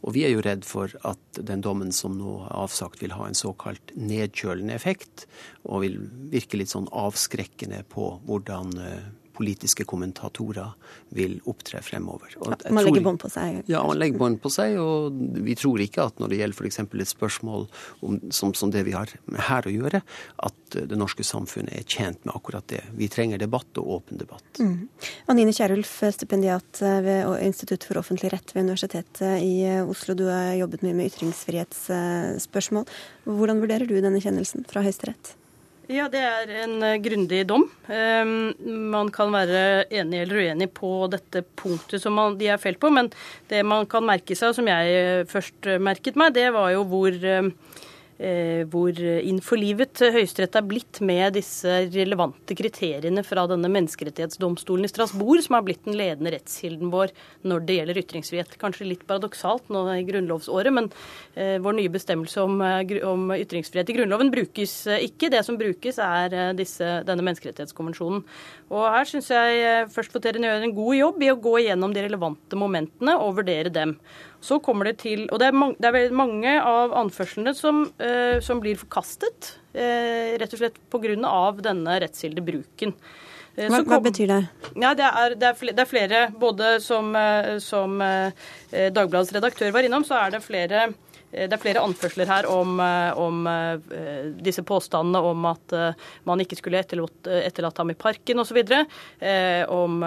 Og 0.00 0.14
vi 0.16 0.24
er 0.24 0.32
jo 0.32 0.44
redd 0.44 0.64
for 0.64 0.92
at 1.04 1.40
den 1.40 1.64
dommen 1.64 1.92
som 1.92 2.16
nå 2.16 2.38
er 2.46 2.54
avsagt, 2.62 3.02
vil 3.04 3.12
ha 3.18 3.28
en 3.28 3.36
såkalt 3.36 3.92
nedkjølende 4.00 4.72
effekt, 4.76 5.26
og 5.68 5.84
vil 5.84 6.00
virke 6.32 6.60
litt 6.60 6.72
sånn 6.72 6.88
avskrekkende 6.88 7.82
på 7.92 8.14
hvordan 8.24 8.72
eh, 8.80 9.12
politiske 9.34 9.84
kommentatorer 9.88 10.72
vil 11.14 11.36
opptre 11.50 11.80
fremover. 11.84 12.34
Ja, 12.38 12.56
man 12.70 12.86
legger 12.86 13.04
bånd 13.04 13.20
på 13.22 13.30
seg? 13.32 13.60
Ja, 13.70 13.82
man 13.86 13.98
legger 14.00 14.20
bånd 14.20 14.40
på 14.42 14.52
seg. 14.52 14.76
Og 14.80 15.18
vi 15.44 15.56
tror 15.58 15.82
ikke 15.82 16.06
at 16.08 16.22
når 16.22 16.32
det 16.32 16.40
gjelder 16.40 16.58
f.eks. 16.60 16.80
et 16.84 17.10
spørsmål 17.10 17.66
om, 18.06 18.18
som, 18.34 18.54
som, 18.56 18.72
det 18.74 18.84
vi 18.88 18.94
har 18.96 19.10
her 19.48 19.68
å 19.68 19.74
gjøre, 19.74 20.02
at 20.48 20.78
det 20.78 20.98
norske 20.98 21.26
samfunnet 21.26 21.74
er 21.76 21.86
tjent 21.86 22.22
med 22.26 22.34
akkurat 22.36 22.66
det. 22.70 22.82
Vi 22.98 23.10
trenger 23.12 23.42
debatt 23.42 23.82
og 23.82 23.92
åpen 23.98 24.22
debatt. 24.22 24.46
Mm. 24.58 24.88
Anine 25.32 25.54
Kierulf, 25.54 25.96
stipendiat 26.16 26.82
ved 27.04 27.28
Institutt 27.44 27.86
for 27.88 28.00
offentlig 28.00 28.32
rett 28.34 28.54
ved 28.54 28.68
Universitetet 28.68 29.42
i 29.42 29.54
Oslo. 29.82 30.16
Du 30.18 30.26
har 30.30 30.54
jobbet 30.58 30.84
mye 30.86 30.96
med 30.98 31.12
ytringsfrihetsspørsmål. 31.12 32.86
Hvordan 33.28 33.62
vurderer 33.62 33.88
du 33.88 33.96
denne 34.00 34.22
kjennelsen 34.22 34.66
fra 34.70 34.84
Høyesterett? 34.84 35.34
Ja, 35.92 36.06
det 36.08 36.20
er 36.24 36.50
en 36.62 36.78
uh, 36.80 36.94
grundig 37.04 37.42
dom. 37.48 37.66
Um, 37.90 38.54
man 38.94 39.10
kan 39.12 39.34
være 39.34 39.84
enig 39.92 40.22
eller 40.22 40.40
uenig 40.40 40.70
på 40.72 40.92
dette 41.12 41.42
punktet 41.60 42.00
som 42.00 42.16
de 42.40 42.48
er 42.48 42.62
felt 42.62 42.80
på, 42.80 42.88
men 42.94 43.10
det 43.52 43.60
man 43.68 43.84
kan 43.90 44.06
merke 44.06 44.32
seg, 44.32 44.54
og 44.54 44.56
som 44.56 44.70
jeg 44.70 44.94
eh, 44.96 45.26
først 45.28 45.68
merket 45.84 46.16
meg, 46.16 46.32
det 46.38 46.48
var 46.56 46.72
jo 46.72 46.86
hvor 46.88 47.12
Eh, 47.12 47.50
hvor 48.14 48.94
innenfor 48.94 49.58
livet 49.58 49.98
Høyesterett 50.14 50.54
er 50.54 50.66
blitt 50.66 51.00
med 51.02 51.34
disse 51.34 51.80
relevante 51.90 52.54
kriteriene 52.54 53.24
fra 53.26 53.42
denne 53.50 53.66
menneskerettighetsdomstolen 53.74 54.86
i 54.86 54.90
Strasbourg, 54.92 55.42
som 55.42 55.56
har 55.58 55.64
blitt 55.66 55.82
den 55.84 55.98
ledende 55.98 56.30
rettskilden 56.36 56.92
vår 56.94 57.10
når 57.42 57.66
det 57.66 57.78
gjelder 57.80 58.00
ytringsfrihet. 58.04 58.54
Kanskje 58.60 58.86
litt 58.86 59.02
paradoksalt 59.08 59.66
nå 59.74 59.82
i 59.96 60.06
grunnlovsåret, 60.06 60.70
men 60.76 60.88
eh, 61.34 61.58
vår 61.64 61.78
nye 61.80 61.92
bestemmelse 61.92 62.46
om, 62.46 62.62
eh, 62.62 62.94
om, 63.02 63.26
ytringsfrihet 63.34 63.90
i 63.90 63.98
Grunnloven 63.98 64.30
brukes 64.30 64.76
ikke. 64.94 65.32
Det 65.34 65.42
som 65.46 65.58
brukes, 65.58 65.98
er 65.98 66.54
disse, 66.54 66.86
denne 67.08 67.26
menneskerettighetskonvensjonen. 67.26 68.22
Og 68.70 68.86
her 68.94 69.10
syns 69.10 69.32
jeg 69.34 69.90
først 69.90 70.14
førstvoterende 70.14 70.50
gjør 70.50 70.66
en 70.66 70.76
god 70.76 70.96
jobb 70.98 71.24
i 71.24 71.32
å 71.32 71.40
gå 71.40 71.56
igjennom 71.62 71.94
de 71.94 72.04
relevante 72.04 72.58
momentene 72.58 73.16
og 73.18 73.38
vurdere 73.40 73.72
dem. 73.72 73.96
Så 74.44 74.58
kommer 74.60 74.90
det 74.90 74.98
til 75.00 75.24
Og 75.32 75.40
det 75.40 75.48
er, 75.48 75.56
mange, 75.56 75.78
det 75.80 75.88
er 75.88 76.16
mange 76.16 76.54
av 76.60 76.92
anførslene 77.00 77.54
som, 77.56 77.86
eh, 78.02 78.40
som 78.44 78.60
blir 78.62 78.80
forkastet, 78.80 79.54
Eh, 79.74 80.36
rett 80.38 80.52
og 80.54 80.60
slett 80.60 80.76
pga. 80.86 81.16
denne 81.58 81.94
rettskildebruken. 81.98 82.92
Uh, 83.58 83.64
hva, 83.66 83.80
hva, 83.82 83.98
betyr 84.02 84.28
det? 84.30 84.36
Ja, 84.78 84.92
det, 84.94 85.02
er, 85.02 85.34
det, 85.34 85.48
er 85.48 85.56
flere, 85.58 85.74
det 85.74 85.82
er 85.82 85.90
flere 85.90 86.20
både 86.30 86.68
som, 86.82 87.10
som 87.58 87.98
Dagbladets 88.70 89.32
redaktør 89.34 89.72
var 89.74 89.82
innom, 89.82 90.06
så 90.06 90.14
er 90.14 90.30
det 90.30 90.44
flere 90.46 90.88
det 91.34 91.52
er 91.52 91.60
flere 91.60 91.82
anførsler 91.82 92.30
her 92.30 92.46
om, 92.50 92.78
om 93.18 93.46
disse 94.44 94.62
påstandene 94.66 95.20
om 95.26 95.46
at 95.50 95.74
man 96.28 96.42
ikke 96.42 96.58
skulle 96.58 96.80
etterlatt 96.80 97.80
ham 97.80 97.90
i 97.90 97.96
parken 97.98 98.40
osv. 98.42 98.60
Om 99.74 100.04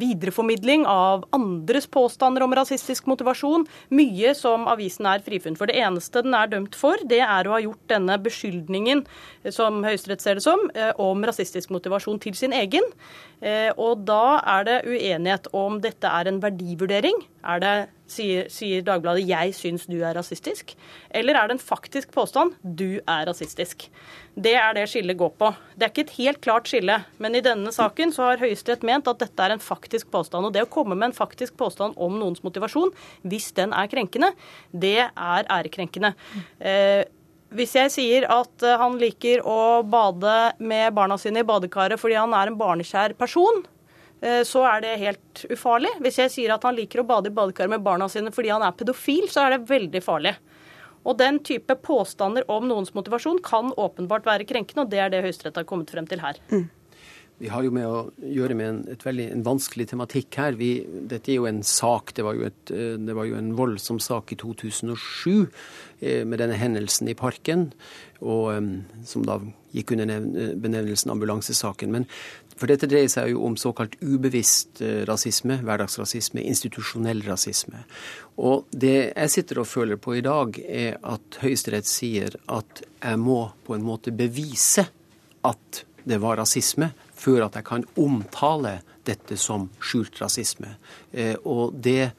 videreformidling 0.00 0.86
av 0.88 1.26
andres 1.36 1.88
påstander 1.90 2.44
om 2.46 2.54
rasistisk 2.56 3.10
motivasjon. 3.10 3.66
Mye 3.94 4.34
som 4.38 4.68
avisen 4.70 5.08
er 5.10 5.24
frifunnet 5.26 5.58
for. 5.58 5.70
Det 5.70 5.80
eneste 5.82 6.22
den 6.26 6.36
er 6.36 6.50
dømt 6.52 6.78
for, 6.78 7.00
det 7.10 7.22
er 7.24 7.48
å 7.48 7.56
ha 7.56 7.62
gjort 7.64 7.84
denne 7.90 8.16
beskyldningen, 8.22 9.04
som 9.48 9.80
Høyesterett 9.84 10.22
ser 10.22 10.36
det 10.38 10.44
som, 10.44 10.60
om 11.00 11.24
rasistisk 11.24 11.72
motivasjon 11.72 12.20
til 12.20 12.36
sin 12.36 12.52
egen. 12.52 12.84
Og 13.80 14.02
da 14.04 14.40
er 14.58 14.66
det 14.68 14.78
uenighet 14.84 15.48
om 15.56 15.78
dette 15.80 16.04
er 16.08 16.28
en 16.28 16.42
verdivurdering. 16.42 17.22
Er 17.40 17.62
det 17.62 17.74
sier, 18.10 18.48
sier 18.52 18.82
Dagbladet 18.84 19.26
'jeg 19.28 19.54
syns 19.54 19.86
du 19.86 20.00
er 20.02 20.14
rasistisk', 20.14 20.74
eller 21.10 21.34
er 21.34 21.48
det 21.48 21.56
en 21.56 21.62
faktisk 21.62 22.10
påstand 22.12 22.54
'du 22.62 23.00
er 23.06 23.26
rasistisk'? 23.26 23.88
Det 24.36 24.54
er 24.54 24.72
det 24.74 24.88
skillet 24.88 25.18
går 25.18 25.32
på. 25.38 25.54
Det 25.74 25.82
er 25.82 25.90
ikke 25.90 26.06
et 26.06 26.18
helt 26.18 26.40
klart 26.40 26.68
skille, 26.68 27.04
men 27.18 27.34
i 27.34 27.40
denne 27.40 27.72
saken 27.72 28.12
så 28.12 28.30
har 28.30 28.38
Høyesterett 28.38 28.82
ment 28.82 29.08
at 29.08 29.18
dette 29.18 29.42
er 29.42 29.52
en 29.52 29.58
faktisk 29.58 30.10
påstand. 30.10 30.46
Og 30.46 30.52
det 30.52 30.62
å 30.62 30.70
komme 30.70 30.94
med 30.94 31.10
en 31.10 31.16
faktisk 31.16 31.56
påstand 31.56 31.94
om 31.96 32.18
noens 32.18 32.42
motivasjon, 32.42 32.92
hvis 33.24 33.52
den 33.52 33.72
er 33.72 33.86
krenkende, 33.86 34.32
det 34.72 34.98
er 34.98 35.44
ærekrenkende. 35.50 36.14
Eh, 36.60 37.04
hvis 37.56 37.74
jeg 37.78 37.92
sier 37.94 38.28
at 38.30 38.62
eh, 38.66 38.78
han 38.78 38.96
liker 39.00 39.44
å 39.46 39.82
bade 39.82 40.38
med 40.58 40.94
barna 40.94 41.18
sine 41.18 41.42
i 41.42 41.46
badekaret 41.46 42.00
fordi 42.00 42.18
han 42.20 42.34
er 42.36 42.50
en 42.50 42.58
barnekjær 42.60 43.16
person, 43.18 43.64
Eh, 44.20 44.42
så 44.44 44.64
er 44.68 44.84
det 44.84 44.96
helt 45.00 45.44
ufarlig. 45.52 45.92
Hvis 46.04 46.20
jeg 46.20 46.32
sier 46.34 46.54
at 46.54 46.64
han 46.66 46.76
liker 46.76 47.00
å 47.00 47.08
bade 47.08 47.30
i 47.30 47.34
badekaret 47.34 47.72
med 47.72 47.84
barna 47.84 48.08
sine 48.12 48.32
fordi 48.34 48.52
han 48.52 48.64
er 48.64 48.76
pedofil, 48.76 49.28
så 49.32 49.46
er 49.46 49.56
det 49.56 49.70
veldig 49.70 50.02
farlig. 50.04 50.34
Og 51.08 51.16
den 51.16 51.38
type 51.44 51.78
påstander 51.80 52.44
om 52.52 52.66
noens 52.68 52.92
motivasjon 52.92 53.40
kan 53.44 53.72
åpenbart 53.72 54.28
være 54.28 54.44
krenkende, 54.48 54.84
og 54.84 54.92
det 54.92 55.00
er 55.00 55.12
det 55.12 55.22
Høyesterett 55.24 55.56
har 55.56 55.68
kommet 55.68 55.92
frem 55.92 56.08
til 56.08 56.20
her. 56.20 56.36
Mm. 56.52 56.66
Vi 57.40 57.48
har 57.48 57.64
jo 57.64 57.72
med 57.72 57.86
å 57.88 58.00
gjøre 58.20 58.56
med 58.58 58.68
en, 58.68 58.80
veldig, 59.00 59.26
en 59.32 59.44
vanskelig 59.46 59.86
tematikk 59.94 60.36
her. 60.36 60.58
Vi, 60.60 60.74
dette 61.08 61.32
er 61.32 61.38
jo 61.38 61.48
en 61.48 61.62
sak, 61.64 62.12
det 62.16 62.26
var 62.26 62.36
jo, 62.36 62.50
et, 62.50 62.72
eh, 62.74 62.98
det 63.00 63.16
var 63.16 63.30
jo 63.30 63.38
en 63.38 63.54
voldsom 63.56 63.96
sak 64.02 64.34
i 64.34 64.38
2007 64.40 65.48
eh, 66.04 66.26
med 66.28 66.42
denne 66.42 66.58
hendelsen 66.60 67.08
i 67.08 67.16
parken, 67.16 67.70
og, 68.20 68.52
som 69.08 69.24
da 69.24 69.38
gikk 69.72 69.94
under 69.96 70.20
benevnelsen 70.60 71.14
ambulansesaken. 71.14 71.94
Men 71.94 72.04
for 72.60 72.68
dette 72.68 72.88
dreier 72.90 73.08
seg 73.08 73.32
jo 73.32 73.46
om 73.48 73.56
såkalt 73.56 73.96
ubevisst 74.04 74.82
eh, 74.84 75.00
rasisme, 75.08 75.62
hverdagsrasisme, 75.64 76.44
institusjonell 76.44 77.22
rasisme. 77.24 77.86
Og 78.36 78.68
det 78.76 78.96
jeg 79.14 79.32
sitter 79.32 79.62
og 79.62 79.70
føler 79.70 79.96
på 79.96 80.18
i 80.18 80.24
dag, 80.26 80.60
er 80.60 80.98
at 81.00 81.40
Høyesterett 81.40 81.88
sier 81.88 82.36
at 82.52 82.84
jeg 82.84 83.20
må 83.22 83.46
på 83.64 83.78
en 83.78 83.86
måte 83.86 84.12
bevise 84.12 84.90
at 85.48 85.86
det 86.04 86.20
var 86.20 86.36
rasisme, 86.40 86.90
før 87.20 87.46
at 87.46 87.58
jeg 87.58 87.66
kan 87.68 87.84
omtale 88.00 88.78
dette 89.06 89.36
som 89.40 89.68
skjult 89.82 90.20
rasisme. 90.22 90.74
Eh, 91.12 91.36
og 91.44 91.76
det 91.76 92.12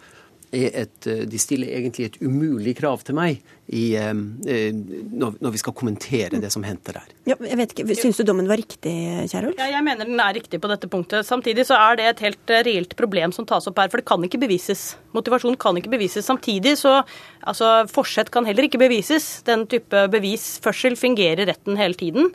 et, 0.52 1.08
eh, 1.08 1.24
de 1.24 1.40
stiller 1.40 1.72
egentlig 1.72 2.10
et 2.10 2.18
umulig 2.22 2.76
krav 2.76 3.04
til 3.08 3.16
meg 3.16 3.40
i, 3.72 3.96
eh, 3.96 4.12
eh, 4.52 4.72
når, 4.74 5.52
vi 5.54 5.62
skal 5.62 5.74
kommentere 5.74 6.42
det 6.44 6.52
som 6.52 6.66
hendte 6.68 6.92
der. 6.92 7.08
Ja, 7.30 7.38
jeg 7.40 7.58
vet 7.58 7.76
ikke, 7.76 7.96
Syns 7.96 8.20
du 8.20 8.26
dommen 8.28 8.50
var 8.50 8.60
riktig, 8.60 8.92
Kjærulf? 9.32 9.56
Ja, 9.58 9.70
jeg 9.72 9.86
mener 9.86 10.10
den 10.10 10.20
er 10.20 10.36
riktig 10.36 10.60
på 10.60 10.68
dette 10.68 10.90
punktet. 10.92 11.24
Samtidig 11.28 11.66
så 11.70 11.80
er 11.80 11.96
det 12.00 12.10
et 12.10 12.24
helt 12.28 12.56
reelt 12.68 12.96
problem 13.00 13.32
som 13.32 13.48
tas 13.48 13.68
opp 13.68 13.80
her, 13.80 13.88
for 13.94 14.02
det 14.02 14.08
kan 14.10 14.28
ikke 14.28 14.42
bevises. 14.42 14.98
Motivasjon 15.16 15.56
kan 15.62 15.78
ikke 15.80 15.94
bevises. 15.94 16.28
Samtidig 16.28 16.76
så 16.82 17.00
altså, 17.48 17.88
Forsett 17.88 18.32
kan 18.32 18.46
heller 18.46 18.68
ikke 18.68 18.82
bevises. 18.82 19.42
Den 19.48 19.66
type 19.72 20.08
bevisførsel 20.12 21.00
fungerer 21.00 21.48
retten 21.48 21.80
hele 21.80 21.96
tiden. 21.96 22.32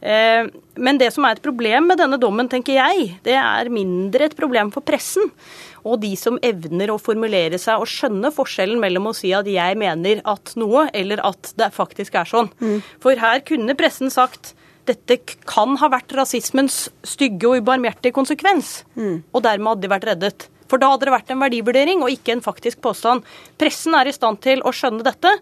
Men 0.00 0.96
det 0.96 1.10
som 1.12 1.26
er 1.28 1.36
et 1.36 1.44
problem 1.44 1.90
med 1.90 2.00
denne 2.00 2.16
dommen, 2.16 2.48
tenker 2.48 2.78
jeg, 2.78 3.18
det 3.26 3.34
er 3.36 3.68
mindre 3.68 4.30
et 4.30 4.36
problem 4.38 4.70
for 4.72 4.80
pressen 4.80 5.28
og 5.84 6.00
de 6.04 6.12
som 6.18 6.38
evner 6.44 6.92
å 6.92 7.00
formulere 7.00 7.58
seg 7.60 7.82
og 7.82 7.90
skjønne 7.90 8.32
forskjellen 8.34 8.80
mellom 8.82 9.10
å 9.10 9.16
si 9.16 9.32
at 9.36 9.48
jeg 9.50 9.78
mener 9.80 10.22
at 10.28 10.54
noe, 10.60 10.88
eller 10.94 11.22
at 11.26 11.52
det 11.60 11.70
faktisk 11.74 12.18
er 12.20 12.28
sånn. 12.28 12.50
Mm. 12.60 12.78
For 13.02 13.20
her 13.20 13.44
kunne 13.46 13.76
pressen 13.78 14.12
sagt 14.12 14.54
dette 14.88 15.20
kan 15.46 15.76
ha 15.78 15.90
vært 15.92 16.14
rasismens 16.16 16.88
stygge 17.06 17.48
og 17.48 17.60
ubarmhjertige 17.62 18.16
konsekvens, 18.16 18.80
mm. 18.96 19.30
og 19.30 19.44
dermed 19.44 19.74
hadde 19.74 19.86
de 19.86 19.92
vært 19.92 20.08
reddet. 20.08 20.48
For 20.70 20.78
da 20.78 20.92
hadde 20.92 21.08
det 21.08 21.14
vært 21.14 21.32
en 21.34 21.42
verdivurdering 21.42 22.04
og 22.04 22.12
ikke 22.14 22.36
en 22.36 22.44
faktisk 22.44 22.78
påstand. 22.84 23.26
Pressen 23.58 23.96
er 23.98 24.06
i 24.06 24.14
stand 24.14 24.38
til 24.44 24.62
å 24.62 24.72
skjønne 24.74 25.02
dette 25.06 25.32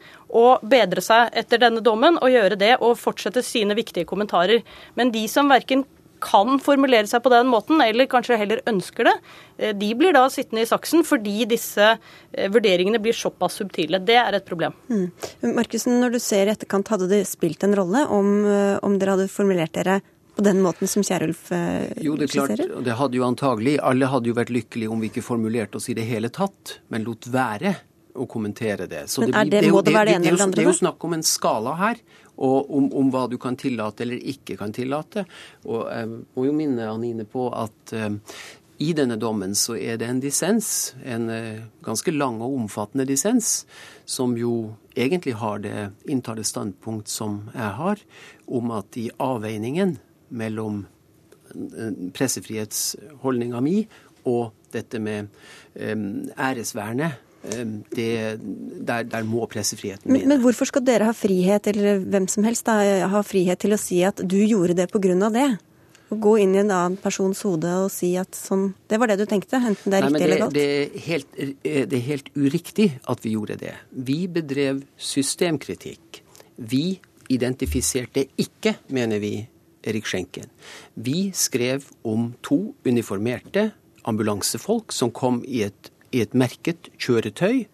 og 0.41 0.65
bedre 0.69 1.05
seg 1.05 1.35
etter 1.37 1.61
denne 1.61 1.85
dommen 1.85 2.17
og 2.17 2.33
gjøre 2.33 2.57
det 2.61 2.75
og 2.79 2.97
fortsette 3.01 3.45
sine 3.45 3.77
viktige 3.77 4.09
kommentarer. 4.09 4.65
Men 4.97 5.13
de 5.13 5.27
som 5.29 5.53
verken 5.53 5.85
kan 6.23 6.59
formulere 6.63 7.09
seg 7.11 7.23
på 7.25 7.33
den 7.33 7.49
måten, 7.51 7.81
eller 7.85 8.09
kanskje 8.11 8.39
heller 8.41 8.63
ønsker 8.69 9.09
det, 9.09 9.15
eh, 9.59 9.73
de 9.77 9.89
blir 9.99 10.15
da 10.17 10.27
sittende 10.33 10.65
i 10.65 10.69
saksen 10.69 11.05
fordi 11.07 11.47
disse 11.51 11.89
eh, 11.95 12.51
vurderingene 12.53 13.01
blir 13.03 13.17
såpass 13.17 13.59
subtile. 13.61 14.03
Det 14.05 14.19
er 14.21 14.39
et 14.39 14.47
problem. 14.49 14.77
Mm. 14.91 15.09
Markusen, 15.57 15.99
når 16.03 16.17
du 16.17 16.21
ser 16.23 16.47
i 16.47 16.55
etterkant, 16.55 16.93
hadde 16.95 17.11
det 17.11 17.25
spilt 17.31 17.65
en 17.67 17.77
rolle 17.79 18.05
om, 18.07 18.31
eh, 18.45 18.77
om 18.83 18.99
dere 18.99 19.17
hadde 19.17 19.33
formulert 19.33 19.75
dere 19.79 20.01
på 20.39 20.45
den 20.47 20.63
måten 20.63 20.87
som 20.87 21.03
Kjerulf 21.03 21.49
skisserer? 21.49 22.05
Jo, 22.05 22.15
det 22.15 22.29
er 22.29 22.35
klart, 22.37 22.85
det 22.87 22.97
hadde 23.01 23.19
jo 23.19 23.27
antagelig. 23.27 23.79
Alle 23.83 24.07
hadde 24.07 24.31
jo 24.31 24.39
vært 24.39 24.55
lykkelige 24.55 24.95
om 24.95 25.03
vi 25.03 25.11
ikke 25.11 25.27
formulerte 25.27 25.81
oss 25.81 25.89
i 25.91 25.97
det 25.99 26.07
hele 26.07 26.31
tatt, 26.31 26.79
men 26.95 27.07
lot 27.09 27.27
være 27.33 27.75
å 28.19 28.27
kommentere 28.31 28.87
det. 28.91 29.07
Så 29.11 29.25
men 29.25 29.35
er 29.35 29.49
det, 29.49 29.63
det, 29.67 29.73
må 29.73 29.83
det, 29.85 29.95
være 29.95 30.13
det 30.13 30.17
ene 30.19 30.31
eller 30.31 30.41
det 30.41 30.47
andre? 30.49 30.59
Det 30.59 30.65
er 30.65 30.71
jo 30.71 30.79
snakk 30.81 31.07
om 31.09 31.17
en 31.17 31.25
skala 31.27 31.75
her 31.79 32.01
og 32.39 32.71
om, 32.71 32.87
om, 32.95 33.11
hva 33.13 33.27
du 33.31 33.37
kan 33.41 33.57
tillate 33.59 34.05
eller 34.05 34.23
ikke 34.33 34.57
kan 34.61 34.73
tillate. 34.75 35.25
Og 35.67 35.89
jeg 35.91 36.09
må 36.11 36.47
jo 36.47 36.55
minne 36.55 36.89
Anine 36.91 37.27
på 37.29 37.49
at 37.51 37.95
uh, 37.99 38.15
i 38.79 38.93
denne 38.95 39.19
dommen 39.19 39.57
så 39.59 39.75
er 39.75 39.99
det 39.99 40.07
en 40.07 40.21
dissens, 40.23 40.95
en 41.03 41.31
uh, 41.31 41.65
ganske 41.85 42.15
lang 42.15 42.39
og 42.45 42.55
omfattende 42.61 43.09
dissens, 43.09 43.67
som 44.07 44.37
jo 44.39 44.75
egentlig 44.95 45.35
har 45.41 45.59
det, 45.65 45.89
inntar 46.11 46.39
det 46.39 46.47
standpunkt 46.47 47.11
som 47.11 47.49
jeg 47.55 47.73
har, 47.81 48.05
om 48.47 48.71
at 48.79 48.99
i 48.99 49.09
avveiningen 49.19 49.99
mellom 50.29 50.85
pressefrihetsholdninga 52.13 53.61
mi 53.65 53.79
og 54.29 54.51
dette 54.75 55.01
med 55.01 55.31
æresvernet 55.81 57.28
det, 57.95 58.11
der, 58.41 59.07
der, 59.09 59.25
må 59.27 59.47
pressefriheten 59.51 60.11
men, 60.13 60.27
men, 60.29 60.41
hvorfor 60.43 60.69
skal 60.69 60.85
dere 60.87 61.09
ha 61.09 61.15
frihet, 61.17 61.71
eller 61.71 62.03
hvem 62.05 62.29
som 62.31 62.47
helst 62.47 62.69
da, 62.69 62.77
ha 63.13 63.23
frihet 63.27 63.61
til 63.63 63.75
å 63.77 63.81
si 63.81 64.03
at 64.07 64.21
du 64.23 64.39
gjorde 64.43 64.77
det 64.79 64.89
pga. 64.93 65.31
det? 65.35 65.49
Å 66.09 66.17
gå 66.17 66.39
inn 66.41 66.55
i 66.57 66.63
en 66.63 66.73
annen 66.73 66.97
persons 67.01 67.43
hode 67.45 67.73
og 67.83 67.91
si 67.93 68.15
at 68.17 68.37
sånn, 68.37 68.71
det 68.89 68.97
var 69.01 69.11
det 69.11 69.19
du 69.21 69.27
tenkte, 69.29 69.61
enten 69.61 69.93
det 69.93 69.99
er 69.99 70.07
Nei, 70.07 70.09
riktig 70.09 70.21
det, 70.21 70.29
eller 70.29 70.43
galt? 70.45 70.57
Det 70.57 70.69
er, 70.71 71.03
helt, 71.09 71.37
eh, 71.37 71.83
det 71.85 71.99
er 71.99 72.07
helt 72.07 72.31
uriktig 72.37 72.89
at 73.13 73.27
vi 73.27 73.35
gjorde 73.35 73.59
det. 73.61 73.75
Vi 73.93 74.19
bedrev 74.33 74.81
systemkritikk. 74.97 76.23
Vi 76.57 76.87
identifiserte 77.29 78.25
ikke, 78.41 78.79
mener 78.97 79.21
vi, 79.21 79.35
Erik 79.89 80.09
Schenken. 80.09 80.49
Vi 80.95 81.29
skrev 81.37 81.85
om 82.09 82.33
to 82.43 82.73
uniformerte 82.89 83.69
ambulansefolk 84.09 84.93
som 84.97 85.13
kom 85.15 85.43
i 85.45 85.63
et 85.69 85.93
i 86.13 86.23
et 86.25 86.37
merket 86.39 86.91
kjøretøy. 87.01 87.67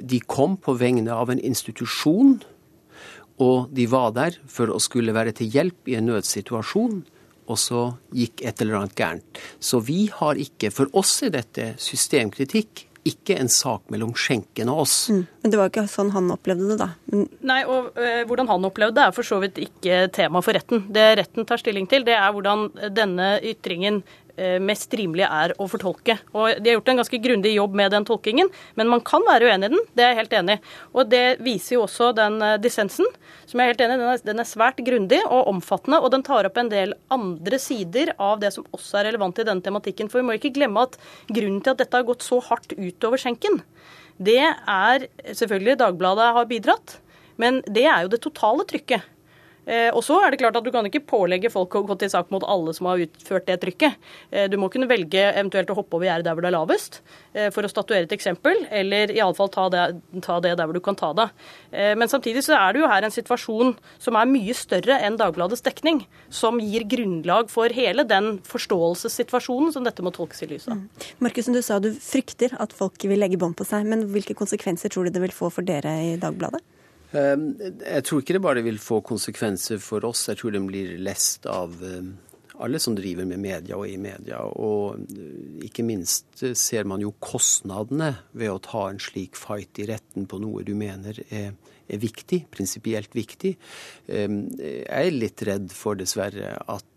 De 0.00 0.20
kom 0.20 0.56
på 0.58 0.76
vegne 0.78 1.14
av 1.14 1.32
en 1.32 1.42
institusjon, 1.42 2.38
og 3.42 3.74
de 3.74 3.88
var 3.90 4.14
der 4.14 4.38
for 4.50 4.70
å 4.70 4.80
skulle 4.82 5.14
være 5.14 5.34
til 5.38 5.50
hjelp 5.50 5.90
i 5.90 5.98
en 5.98 6.10
nødsituasjon. 6.12 7.02
Og 7.44 7.60
så 7.60 7.80
gikk 8.16 8.40
et 8.46 8.62
eller 8.64 8.78
annet 8.78 8.96
gærent. 8.96 9.40
Så 9.60 9.82
vi 9.84 10.06
har 10.08 10.38
ikke 10.40 10.70
For 10.72 10.88
oss 10.96 11.18
er 11.26 11.34
dette 11.34 11.74
systemkritikk 11.76 12.86
ikke 13.04 13.36
en 13.36 13.50
sak 13.52 13.90
mellom 13.92 14.14
skjenken 14.16 14.70
og 14.72 14.86
oss. 14.86 14.94
Mm. 15.12 15.26
Men 15.42 15.52
det 15.52 15.58
var 15.60 15.68
ikke 15.68 15.84
sånn 15.92 16.14
han 16.14 16.30
opplevde 16.32 16.70
det, 16.70 16.78
da? 16.80 16.86
Men... 17.12 17.26
Nei, 17.44 17.58
og 17.68 17.98
øh, 18.00 18.22
hvordan 18.30 18.48
han 18.48 18.64
opplevde 18.64 18.96
det 18.96 19.04
er 19.04 19.12
for 19.12 19.28
så 19.28 19.42
vidt 19.42 19.60
ikke 19.60 19.98
tema 20.16 20.40
for 20.44 20.56
retten. 20.56 20.86
Det 20.88 21.04
retten 21.20 21.44
tar 21.44 21.60
stilling 21.60 21.84
til, 21.90 22.06
det 22.08 22.16
er 22.16 22.32
hvordan 22.32 22.70
denne 22.96 23.34
ytringen 23.44 24.00
Eh, 24.00 24.23
mest 24.60 24.92
rimelige 24.98 25.28
er 25.30 25.52
å 25.62 25.68
fortolke. 25.70 26.18
Og 26.34 26.60
De 26.60 26.70
har 26.70 26.78
gjort 26.78 26.90
en 26.92 27.00
ganske 27.00 27.20
grundig 27.22 27.54
jobb 27.54 27.76
med 27.78 27.92
den 27.94 28.06
tolkingen, 28.08 28.50
men 28.76 28.90
man 28.90 29.02
kan 29.06 29.24
være 29.24 29.48
uenig 29.48 29.70
i 29.70 29.74
den. 29.76 29.84
Det 29.94 30.04
er 30.04 30.12
jeg 30.12 30.20
helt 30.20 30.38
enig 30.40 30.56
i. 30.58 30.72
Og 30.92 31.08
det 31.08 31.24
viser 31.44 31.76
jo 31.76 31.84
også 31.86 32.10
den 32.16 32.40
eh, 32.44 32.58
dissensen, 32.60 33.08
som 33.46 33.60
jeg 33.60 33.64
er 33.64 33.72
helt 33.72 33.84
enig 33.86 33.96
i. 33.96 34.22
Den 34.26 34.34
den 34.34 34.42
er 34.42 34.50
svært 34.50 34.82
grundig 34.82 35.20
og 35.28 35.48
omfattende, 35.52 36.00
og 36.02 36.10
den 36.10 36.24
tar 36.26 36.48
opp 36.48 36.58
en 36.58 36.70
del 36.72 36.96
andre 37.14 37.60
sider 37.62 38.10
av 38.18 38.42
det 38.42 38.50
som 38.56 38.66
også 38.74 38.98
er 38.98 39.08
relevant 39.12 39.38
i 39.38 39.46
denne 39.46 39.62
tematikken. 39.62 40.10
For 40.10 40.20
vi 40.20 40.26
må 40.26 40.34
ikke 40.38 40.52
glemme 40.56 40.82
at 40.88 40.98
grunnen 41.30 41.62
til 41.62 41.74
at 41.74 41.84
dette 41.84 42.00
har 42.00 42.08
gått 42.08 42.26
så 42.26 42.40
hardt 42.42 42.74
utover 42.74 43.20
skjenken, 43.20 43.62
det 44.14 44.42
er 44.42 45.08
selvfølgelig 45.34 45.80
Dagbladet 45.80 46.28
har 46.36 46.46
bidratt, 46.50 46.98
men 47.38 47.62
det 47.66 47.82
er 47.90 48.04
jo 48.04 48.12
det 48.12 48.22
totale 48.22 48.66
trykket. 48.70 49.02
Eh, 49.66 49.90
og 49.94 50.02
så 50.04 50.18
er 50.20 50.32
det 50.32 50.40
klart 50.42 50.56
at 50.58 50.64
Du 50.64 50.70
kan 50.74 50.86
ikke 50.88 51.04
pålegge 51.08 51.50
folk 51.52 51.74
å 51.76 51.84
gå 51.88 51.96
til 52.00 52.10
sak 52.12 52.30
mot 52.34 52.44
alle 52.48 52.74
som 52.76 52.88
har 52.90 53.02
utført 53.04 53.46
det 53.48 53.58
trykket. 53.62 53.96
Eh, 54.30 54.46
du 54.52 54.56
må 54.60 54.70
kunne 54.72 54.88
velge 54.90 55.22
eventuelt 55.32 55.70
å 55.72 55.78
hoppe 55.78 55.96
over 55.98 56.08
gjerdet 56.08 56.28
der 56.28 56.36
hvor 56.36 56.44
det 56.44 56.50
er 56.50 56.56
lavest, 56.56 57.00
eh, 57.32 57.50
for 57.54 57.64
å 57.64 57.70
statuere 57.70 58.08
et 58.08 58.16
eksempel, 58.16 58.64
eller 58.70 59.12
iallfall 59.14 59.50
ta, 59.52 59.68
det, 59.72 59.84
ta 60.24 60.38
det 60.44 60.56
der 60.58 60.68
hvor 60.68 60.76
du 60.76 60.82
kan 60.84 60.96
ta 60.98 61.12
det. 61.16 61.28
Men 61.98 62.08
samtidig 62.08 62.44
så 62.46 62.54
er 62.56 62.74
det 62.74 62.80
jo 62.82 62.88
her 62.88 63.04
en 63.06 63.12
situasjon 63.14 63.72
som 63.98 64.16
er 64.18 64.28
mye 64.30 64.54
større 64.56 64.98
enn 65.02 65.16
Dagbladets 65.18 65.64
dekning, 65.64 66.04
som 66.30 66.60
gir 66.62 66.84
grunnlag 66.88 67.50
for 67.52 67.72
hele 67.74 68.04
den 68.06 68.38
forståelsessituasjonen 68.46 69.72
som 69.74 69.86
dette 69.86 70.04
må 70.04 70.12
tolkes 70.14 70.44
i 70.46 70.50
lys 70.50 70.68
av. 70.68 70.78
Mm. 70.78 71.08
Markusen, 71.24 71.56
du 71.56 71.62
sa 71.62 71.80
du 71.82 71.90
frykter 71.94 72.54
at 72.62 72.74
folk 72.76 73.02
vil 73.02 73.20
legge 73.20 73.40
bånd 73.40 73.58
på 73.58 73.66
seg, 73.68 73.88
men 73.90 74.06
hvilke 74.14 74.36
konsekvenser 74.38 74.92
tror 74.92 75.08
du 75.08 75.14
det 75.14 75.24
vil 75.24 75.34
få 75.34 75.50
for 75.52 75.66
dere 75.66 75.96
i 76.12 76.14
Dagbladet? 76.20 76.62
Ehm, 77.14 77.50
jeg 77.78 78.04
tror 78.06 78.22
ikke 78.22 78.36
det 78.36 78.44
bare 78.44 78.62
vil 78.66 78.80
få 78.82 79.00
konsekvenser 79.06 79.80
for 79.82 80.04
oss, 80.08 80.26
jeg 80.30 80.40
tror 80.40 80.54
den 80.54 80.68
blir 80.70 80.96
lest 81.02 81.46
av 81.50 81.76
ehm, 81.84 82.14
alle 82.64 82.78
som 82.82 82.94
driver 82.94 83.26
med 83.26 83.42
media 83.42 83.78
og 83.78 83.88
i 83.90 83.98
media. 84.00 84.40
Og 84.44 85.04
eh, 85.14 85.66
ikke 85.68 85.86
minst 85.86 86.42
eh, 86.42 86.56
ser 86.58 86.88
man 86.90 87.02
jo 87.04 87.14
kostnadene 87.22 88.12
ved 88.32 88.52
å 88.52 88.62
ta 88.62 88.88
en 88.90 89.02
slik 89.02 89.38
fight 89.38 89.82
i 89.82 89.88
retten 89.90 90.28
på 90.30 90.40
noe 90.42 90.66
du 90.66 90.74
mener 90.78 91.20
er, 91.28 91.54
er 91.84 92.02
viktig, 92.02 92.44
prinsipielt 92.54 93.14
viktig. 93.14 93.54
Ehm, 94.08 94.46
jeg 94.58 94.88
er 94.88 95.14
litt 95.14 95.46
redd 95.46 95.70
for, 95.74 95.98
dessverre, 96.00 96.56
at 96.66 96.90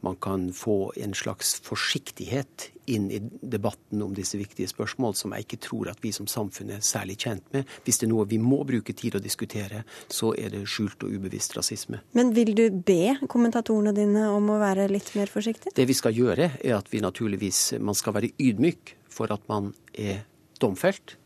man 0.00 0.16
kan 0.22 0.50
få 0.56 0.92
en 0.96 1.14
slags 1.14 1.54
forsiktighet 1.64 2.70
inn 2.90 3.10
i 3.14 3.20
debatten 3.40 4.02
om 4.02 4.14
disse 4.14 4.38
viktige 4.38 4.68
spørsmål, 4.70 5.14
som 5.14 5.34
jeg 5.34 5.46
ikke 5.46 5.60
tror 5.62 5.92
at 5.92 6.02
vi 6.02 6.12
som 6.14 6.26
samfunn 6.30 6.72
er 6.74 6.82
særlig 6.84 7.18
tjent 7.22 7.46
med. 7.54 7.68
Hvis 7.86 8.00
det 8.00 8.08
er 8.08 8.12
noe 8.12 8.26
vi 8.28 8.40
må 8.42 8.62
bruke 8.68 8.94
tid 8.96 9.16
å 9.18 9.22
diskutere, 9.22 9.84
så 10.10 10.32
er 10.38 10.52
det 10.56 10.64
skjult 10.70 11.06
og 11.06 11.14
ubevisst 11.14 11.56
rasisme. 11.56 12.02
Men 12.18 12.34
vil 12.36 12.54
du 12.58 12.64
be 12.74 13.14
kommentatorene 13.30 13.94
dine 13.96 14.26
om 14.32 14.50
å 14.50 14.58
være 14.62 14.88
litt 14.90 15.12
mer 15.18 15.30
forsiktige? 15.30 15.74
Det 15.76 15.86
vi 15.88 15.96
skal 15.98 16.16
gjøre, 16.16 16.52
er 16.58 16.76
at 16.78 16.90
vi 16.92 17.02
naturligvis 17.02 17.74
Man 17.82 17.94
skal 17.94 18.14
være 18.14 18.32
ydmyk 18.40 18.96
for 19.10 19.32
at 19.32 19.42
man 19.48 19.72
er 19.94 20.24
domfelt. 20.60 21.16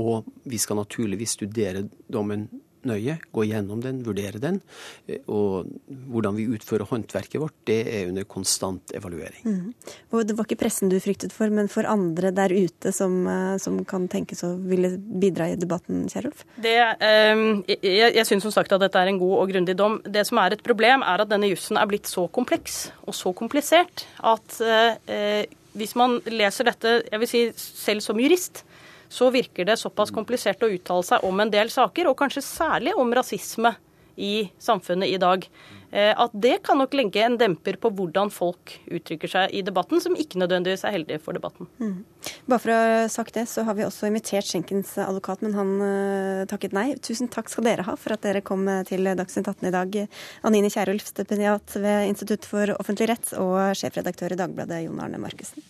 Og 0.00 0.26
vi 0.44 0.58
skal 0.58 0.80
naturligvis 0.80 1.36
studere 1.38 1.84
dommen 2.10 2.48
nøye, 2.88 3.18
gå 3.34 3.46
gjennom 3.48 3.82
den, 3.84 4.02
vurdere 4.06 4.40
den. 4.42 4.60
Eh, 5.06 5.20
og 5.28 5.70
hvordan 6.10 6.38
vi 6.38 6.48
utfører 6.56 6.88
håndverket 6.90 7.40
vårt, 7.42 7.56
det 7.68 7.80
er 7.88 8.10
under 8.10 8.26
konstant 8.28 8.94
evaluering. 8.96 9.44
Mm. 9.44 9.94
Og 10.14 10.26
det 10.28 10.38
var 10.38 10.48
ikke 10.48 10.62
pressen 10.64 10.92
du 10.92 10.98
fryktet 11.02 11.34
for, 11.34 11.52
men 11.52 11.70
for 11.72 11.88
andre 11.88 12.32
der 12.34 12.54
ute 12.54 12.92
som, 12.94 13.20
eh, 13.30 13.56
som 13.62 13.82
kan 13.88 14.08
tenkes 14.12 14.44
å 14.46 14.54
ville 14.58 14.94
bidra 14.98 15.50
i 15.52 15.58
debatten, 15.60 16.06
Kjerulf? 16.12 16.46
Det, 16.56 16.76
eh, 17.00 17.44
jeg 17.84 18.14
jeg 18.14 18.28
syns 18.28 18.46
som 18.46 18.54
sagt 18.54 18.72
at 18.72 18.82
dette 18.82 19.00
er 19.00 19.10
en 19.10 19.20
god 19.20 19.36
og 19.42 19.50
grundig 19.52 19.76
dom. 19.78 19.98
Det 20.04 20.24
som 20.28 20.40
er 20.42 20.54
et 20.54 20.64
problem, 20.64 21.02
er 21.02 21.24
at 21.24 21.30
denne 21.30 21.50
jussen 21.50 21.78
er 21.80 21.88
blitt 21.90 22.08
så 22.10 22.26
kompleks 22.32 22.88
og 23.04 23.16
så 23.16 23.34
komplisert 23.36 24.06
at 24.24 24.58
uh, 24.60 25.44
hvis 25.74 25.94
man 25.98 26.20
leser 26.30 26.68
dette, 26.68 26.94
jeg 27.10 27.22
vil 27.22 27.30
si 27.30 27.42
selv 27.58 28.04
som 28.04 28.20
jurist, 28.20 28.62
så 29.14 29.30
virker 29.34 29.68
det 29.68 29.78
såpass 29.78 30.12
komplisert 30.14 30.62
å 30.66 30.72
uttale 30.74 31.06
seg 31.06 31.24
om 31.26 31.42
en 31.42 31.52
del 31.52 31.70
saker, 31.70 32.10
og 32.10 32.18
kanskje 32.18 32.42
særlig 32.46 32.96
om 32.98 33.14
rasisme 33.14 33.76
i 34.16 34.50
samfunnet 34.58 35.10
i 35.10 35.18
dag. 35.18 35.46
Eh, 35.90 36.10
at 36.20 36.32
det 36.34 36.56
kan 36.66 36.78
nok 36.78 36.94
legge 36.96 37.22
en 37.22 37.36
demper 37.38 37.76
på 37.78 37.90
hvordan 37.94 38.30
folk 38.34 38.72
uttrykker 38.90 39.30
seg 39.30 39.54
i 39.54 39.62
debatten, 39.66 40.00
som 40.02 40.16
ikke 40.18 40.40
nødvendigvis 40.42 40.82
er 40.86 40.94
heldig 40.96 41.20
for 41.22 41.36
debatten. 41.36 41.68
Mm. 41.78 42.00
Bare 42.50 42.62
for 42.62 42.74
å 42.74 42.78
ha 42.78 43.08
sagt 43.12 43.38
det, 43.38 43.46
så 43.50 43.62
har 43.66 43.78
vi 43.78 43.86
også 43.86 44.10
invitert 44.10 44.48
Schenkens 44.48 44.94
advokat, 45.02 45.44
men 45.46 45.54
han 45.58 45.74
uh, 45.78 46.46
takket 46.50 46.74
nei. 46.74 46.86
Tusen 47.04 47.30
takk 47.30 47.50
skal 47.52 47.68
dere 47.68 47.86
ha 47.86 47.94
for 47.98 48.16
at 48.16 48.26
dere 48.26 48.42
kom 48.46 48.66
til 48.88 49.06
Dagsnytt 49.14 49.50
18 49.50 49.70
i 49.70 49.74
dag. 49.74 50.00
Anine 50.46 50.72
Kierulf, 50.74 51.10
stipendiat 51.10 51.78
ved 51.78 52.10
Institutt 52.10 52.48
for 52.48 52.74
offentlig 52.78 53.12
rett 53.12 53.34
og 53.38 53.58
sjefredaktør 53.78 54.34
i 54.34 54.40
Dagbladet, 54.40 54.82
Jon 54.88 55.04
Arne 55.04 55.22
Markussen. 55.22 55.62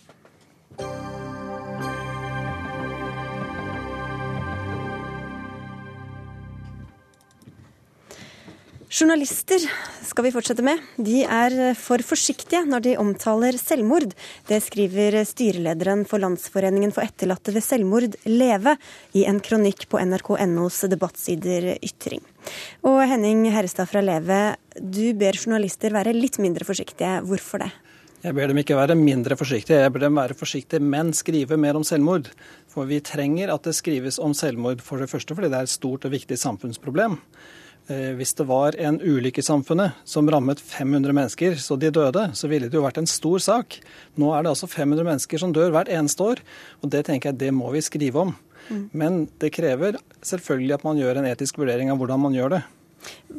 Journalister 8.95 9.59
skal 10.07 10.23
vi 10.23 10.29
fortsette 10.31 10.63
med. 10.63 10.79
De 10.95 11.17
er 11.27 11.73
for 11.75 11.99
forsiktige 12.07 12.61
når 12.63 12.83
de 12.85 12.91
omtaler 13.01 13.57
selvmord. 13.59 14.13
Det 14.47 14.61
skriver 14.63 15.17
styrelederen 15.27 16.05
for 16.07 16.23
Landsforeningen 16.23 16.93
for 16.95 17.03
etterlatte 17.03 17.51
ved 17.51 17.65
selvmord, 17.65 18.15
Leve, 18.23 18.77
i 19.11 19.25
en 19.27 19.41
kronikk 19.43 19.83
på 19.91 19.99
nrk.nos 19.99 20.77
debattsider 20.93 21.73
Ytring. 21.83 22.23
Og 22.87 23.01
Henning 23.11 23.41
Herrestad 23.51 23.91
fra 23.91 23.99
Leve, 24.05 24.39
du 24.79 25.11
ber 25.19 25.35
journalister 25.35 25.91
være 25.91 26.15
litt 26.15 26.39
mindre 26.39 26.63
forsiktige. 26.63 27.17
Hvorfor 27.27 27.65
det? 27.65 27.73
Jeg 28.23 28.39
ber 28.39 28.47
dem 28.47 28.63
ikke 28.63 28.79
være 28.79 28.95
mindre 28.95 29.35
forsiktige, 29.35 29.81
jeg 29.83 29.91
ber 29.91 30.05
dem 30.05 30.23
være 30.23 30.39
forsiktige, 30.39 30.79
men 30.79 31.11
skrive 31.11 31.59
mer 31.59 31.75
om 31.75 31.83
selvmord. 31.83 32.31
For 32.71 32.87
vi 32.87 33.03
trenger 33.03 33.51
at 33.51 33.67
det 33.67 33.75
skrives 33.75 34.23
om 34.23 34.31
selvmord, 34.31 34.79
for 34.87 35.03
det 35.03 35.11
første 35.11 35.35
fordi 35.35 35.51
det 35.51 35.59
er 35.59 35.67
et 35.67 35.75
stort 35.75 36.07
og 36.07 36.15
viktig 36.15 36.39
samfunnsproblem. 36.39 37.19
Eh, 37.87 38.15
hvis 38.17 38.33
det 38.33 38.47
var 38.49 38.73
en 38.81 38.97
ulykke 38.97 39.43
i 39.43 39.45
samfunnet 39.45 39.99
som 40.09 40.29
rammet 40.31 40.61
500 40.61 41.13
mennesker, 41.13 41.57
så 41.61 41.77
de 41.77 41.91
døde, 41.93 42.23
så 42.33 42.49
ville 42.49 42.65
det 42.65 42.79
jo 42.79 42.85
vært 42.85 42.97
en 42.97 43.09
stor 43.09 43.43
sak. 43.43 43.77
Nå 44.17 44.31
er 44.33 44.41
det 44.41 44.55
altså 44.55 44.69
500 44.71 45.05
mennesker 45.05 45.41
som 45.41 45.53
dør 45.53 45.75
hvert 45.75 45.91
eneste 45.93 46.25
år, 46.25 46.41
og 46.81 46.89
det 46.95 47.03
tenker 47.05 47.29
jeg 47.29 47.41
det 47.43 47.51
må 47.53 47.69
vi 47.75 47.83
skrive 47.85 48.23
om. 48.23 48.33
Mm. 48.71 48.83
Men 48.97 49.19
det 49.37 49.53
krever 49.53 49.99
selvfølgelig 50.25 50.79
at 50.79 50.87
man 50.87 50.97
gjør 50.97 51.21
en 51.21 51.29
etisk 51.29 51.61
vurdering 51.61 51.93
av 51.93 52.01
hvordan 52.01 52.25
man 52.25 52.33
gjør 52.33 52.57
det. 52.57 52.63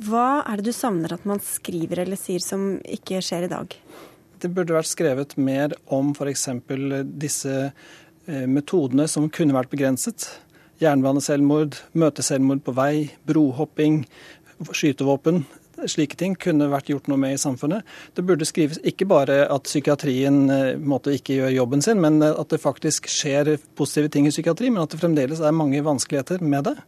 Hva 0.07 0.45
er 0.47 0.61
det 0.61 0.71
du 0.71 0.77
savner 0.77 1.17
at 1.17 1.27
man 1.27 1.43
skriver 1.43 2.05
eller 2.05 2.21
sier 2.21 2.43
som 2.45 2.77
ikke 2.87 3.19
skjer 3.25 3.49
i 3.49 3.51
dag? 3.51 3.75
Det 4.39 4.53
burde 4.55 4.77
vært 4.77 4.93
skrevet 4.93 5.35
mer 5.41 5.75
om 5.91 6.13
f.eks. 6.15 6.47
disse 7.19 7.55
eh, 7.67 8.47
metodene 8.47 9.09
som 9.11 9.27
kunne 9.27 9.57
vært 9.57 9.75
begrenset 9.75 10.29
jernbaneselvmord, 10.83 11.79
møteselvmord 11.97 12.65
på 12.67 12.75
vei, 12.77 13.07
brohopping, 13.29 14.03
skytevåpen. 14.71 15.45
Slike 15.85 16.17
ting 16.17 16.33
kunne 16.41 16.71
vært 16.73 16.89
gjort 16.89 17.09
noe 17.11 17.21
med 17.21 17.35
i 17.37 17.41
samfunnet. 17.41 17.85
Det 18.17 18.25
burde 18.25 18.49
skrives 18.49 18.81
ikke 18.87 19.09
bare 19.09 19.43
at 19.53 19.69
psykiatrien 19.69 20.39
eh, 20.53 20.79
måtte 20.81 21.13
ikke 21.13 21.37
gjør 21.37 21.53
jobben 21.53 21.85
sin, 21.85 22.01
men 22.01 22.23
eh, 22.25 22.33
at 22.33 22.53
det 22.53 22.63
faktisk 22.63 23.11
skjer 23.13 23.57
positive 23.77 24.13
ting 24.13 24.29
i 24.29 24.33
psykiatri, 24.33 24.71
men 24.73 24.87
at 24.87 24.95
det 24.95 25.03
fremdeles 25.03 25.43
er 25.45 25.57
mange 25.57 25.83
vanskeligheter 25.85 26.41
med 26.41 26.71
det. 26.71 26.79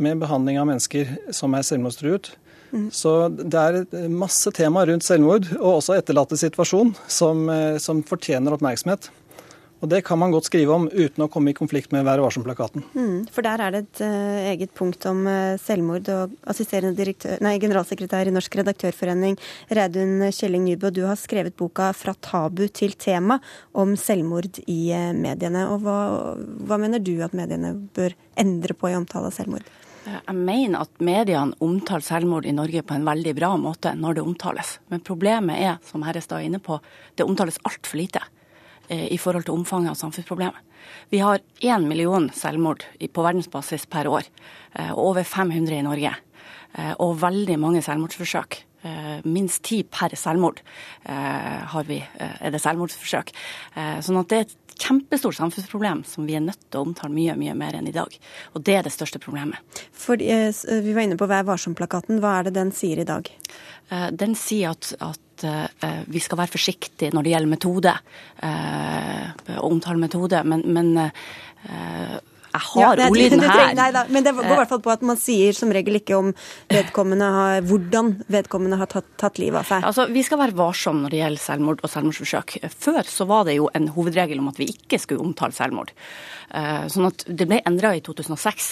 Med 0.00 0.22
behandling 0.24 0.56
av 0.58 0.70
mennesker 0.70 1.12
som 1.36 1.52
er 1.54 1.66
selvmordstruet. 1.68 2.32
Mm. 2.74 2.88
Så 2.90 3.12
det 3.28 3.60
er 3.60 4.08
masse 4.10 4.50
tema 4.56 4.82
rundt 4.88 5.04
selvmord, 5.06 5.46
og 5.60 5.76
også 5.76 5.98
etterlattes 6.00 6.42
situasjon, 6.42 6.94
som, 7.06 7.44
eh, 7.52 7.76
som 7.78 8.00
fortjener 8.08 8.56
oppmerksomhet. 8.56 9.10
Og 9.82 9.90
Det 9.90 10.00
kan 10.06 10.18
man 10.18 10.32
godt 10.32 10.46
skrive 10.48 10.72
om 10.72 10.86
uten 10.88 11.24
å 11.24 11.28
komme 11.28 11.52
i 11.52 11.56
konflikt 11.56 11.92
med 11.92 12.06
Vær 12.06 12.22
varsom-plakaten. 12.22 12.84
Mm, 12.94 13.26
for 13.32 13.44
der 13.44 13.60
er 13.60 13.74
det 13.74 13.82
et 13.84 14.02
uh, 14.06 14.38
eget 14.54 14.72
punkt 14.76 15.04
om 15.10 15.26
uh, 15.28 15.58
selvmord. 15.60 16.08
og 16.08 16.32
Assisterende 16.48 17.04
nei, 17.44 17.58
generalsekretær 17.60 18.30
i 18.30 18.34
Norsk 18.34 18.56
redaktørforening, 18.62 19.36
Reidun 19.76 20.30
Kjelling 20.32 20.64
Nybø, 20.64 20.92
du 20.94 21.04
har 21.04 21.20
skrevet 21.20 21.56
boka 21.56 21.92
'Fra 21.92 22.14
tabu 22.16 22.66
til 22.68 22.96
tema' 22.96 23.40
om 23.74 23.96
selvmord 23.96 24.62
i 24.66 24.94
uh, 24.94 25.12
mediene. 25.12 25.66
Og 25.68 25.84
hva, 25.84 25.98
hva 26.64 26.78
mener 26.80 27.02
du 27.02 27.18
at 27.26 27.36
mediene 27.36 27.74
bør 27.94 28.16
endre 28.40 28.74
på 28.78 28.88
i 28.88 28.96
omtale 28.96 29.28
av 29.28 29.36
selvmord? 29.36 29.68
Jeg 30.04 30.36
mener 30.36 30.84
at 30.84 31.00
mediene 31.00 31.56
omtaler 31.64 32.04
selvmord 32.04 32.46
i 32.48 32.52
Norge 32.52 32.82
på 32.84 32.96
en 32.96 33.06
veldig 33.08 33.32
bra 33.36 33.54
måte 33.60 33.94
når 33.96 34.18
det 34.18 34.24
omtales. 34.24 34.78
Men 34.92 35.04
problemet 35.04 35.60
er, 35.60 35.76
som 35.88 36.04
Herrestad 36.04 36.42
er 36.42 36.48
inne 36.50 36.60
på, 36.60 36.76
det 37.16 37.24
omtales 37.24 37.60
altfor 37.64 38.00
lite. 38.00 38.20
Eh, 38.88 39.12
i 39.12 39.18
forhold 39.18 39.46
til 39.46 39.56
omfanget 39.56 39.94
av 39.94 39.96
samfunnsproblemet. 39.96 40.60
Vi 41.08 41.18
har 41.24 41.40
én 41.64 41.86
million 41.88 42.28
selvmord 42.36 42.84
på 43.00 43.24
verdensbasis 43.24 43.86
per 43.88 44.06
år, 44.06 44.28
eh, 44.74 44.90
og 44.92 44.98
over 45.10 45.24
500 45.24 45.78
i 45.78 45.82
Norge. 45.82 46.14
Eh, 46.76 46.94
og 46.98 47.20
veldig 47.20 47.58
mange 47.58 47.82
selvmordsforsøk. 47.82 48.64
Minst 49.24 49.62
ti 49.64 49.82
per 49.82 50.12
selvmord 50.12 50.58
vi, 51.88 52.04
er 52.20 52.50
det 52.52 52.60
selvmordsforsøk. 52.60 53.30
Sånn 54.04 54.18
at 54.20 54.28
det 54.28 54.36
er 54.36 54.44
et 54.44 54.63
kjempestort 54.80 55.36
samfunnsproblem 55.38 56.02
som 56.08 56.26
vi 56.28 56.36
er 56.38 56.44
nødt 56.44 56.60
til 56.68 56.80
å 56.80 56.86
omtale 56.88 57.14
mye 57.14 57.36
mye 57.38 57.54
mer 57.58 57.78
enn 57.78 57.88
i 57.90 57.94
dag. 57.94 58.14
Og 58.54 58.64
det 58.66 58.78
er 58.78 58.86
det 58.86 58.94
største 58.94 59.20
problemet. 59.22 59.60
For, 59.90 60.18
vi 60.18 60.94
var 60.96 61.06
inne 61.06 61.18
på 61.20 61.28
Vær 61.30 61.46
varsom-plakaten. 61.48 62.20
Hva 62.22 62.38
er 62.38 62.48
det 62.48 62.56
den 62.58 62.72
sier 62.74 63.02
i 63.02 63.08
dag? 63.08 63.30
Den 64.16 64.34
sier 64.38 64.74
at, 64.74 64.92
at 65.04 65.46
vi 66.10 66.22
skal 66.22 66.40
være 66.40 66.54
forsiktige 66.54 67.14
når 67.14 67.26
det 67.26 67.34
gjelder 67.34 67.52
metode, 67.52 67.96
og 69.54 69.66
omtale 69.70 70.00
metode. 70.00 70.40
Men, 70.48 70.64
men 70.74 70.94
Jeg 72.54 72.66
har 72.70 73.00
ja, 73.00 73.08
ordlyden 73.10 73.42
her. 73.42 73.72
Nei 73.74 73.88
da, 73.94 74.04
men 74.14 74.22
det 74.26 74.34
går 74.36 74.46
i 74.46 74.58
hvert 74.60 74.70
fall 74.70 74.82
på 74.84 74.92
at 74.92 75.02
man 75.06 75.18
sier 75.18 75.56
som 75.56 75.72
regel 75.74 75.98
ikke 75.98 76.14
om 76.14 76.30
vedkommende 76.70 77.30
har, 77.36 77.64
hvordan 77.66 78.12
vedkommende 78.30 78.78
har 78.78 78.90
tatt, 78.92 79.08
tatt 79.18 79.40
livet 79.42 79.64
av 79.64 79.70
seg. 79.72 79.88
Altså, 79.90 80.06
Vi 80.14 80.22
skal 80.26 80.38
være 80.44 80.56
varsomme 80.58 81.04
når 81.04 81.14
det 81.14 81.22
gjelder 81.22 81.44
selvmord 81.48 81.82
og 81.82 81.90
selvmordsforsøk. 81.90 82.56
Før 82.86 83.02
så 83.10 83.26
var 83.30 83.48
det 83.48 83.58
jo 83.58 83.66
en 83.74 83.90
hovedregel 83.96 84.42
om 84.42 84.52
at 84.52 84.60
vi 84.62 84.70
ikke 84.70 85.02
skulle 85.02 85.26
omtale 85.26 85.56
selvmord. 85.56 85.90
Eh, 86.54 86.86
sånn 86.92 87.08
at 87.08 87.24
Det 87.26 87.46
ble 87.48 87.58
endra 87.66 87.94
i 87.96 88.02
2006 88.04 88.68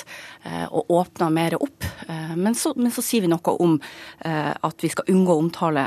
eh, 0.46 0.66
og 0.70 0.90
åpna 0.92 1.28
mer 1.34 1.56
opp. 1.58 1.86
Eh, 2.06 2.34
men 2.38 2.54
så, 2.58 2.74
men 2.76 2.92
så, 2.94 3.02
sier 3.02 3.24
vi 3.24 3.30
noe 3.30 3.54
om 3.62 3.74
at 4.22 4.82
vi 4.84 4.88
skal 4.92 5.08
unngå 5.10 5.34
omtale 5.34 5.82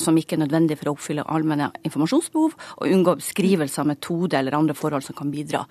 som 0.00 0.16
ikke 0.18 0.34
er 0.34 0.40
nødvendig 0.42 0.76
for 0.80 0.90
å 0.90 0.94
oppfylle 0.96 1.24
allmenne 1.30 1.68
informasjonsbehov, 1.86 2.54
og 2.82 2.92
unngå 2.94 3.14
beskrivelser 3.20 3.84
av 3.84 3.88
metode 3.92 4.38
eller 4.38 4.56
andre 4.58 4.74
forhold 4.76 5.06
som 5.06 5.16
kan 5.18 5.30
bidra 5.30 5.62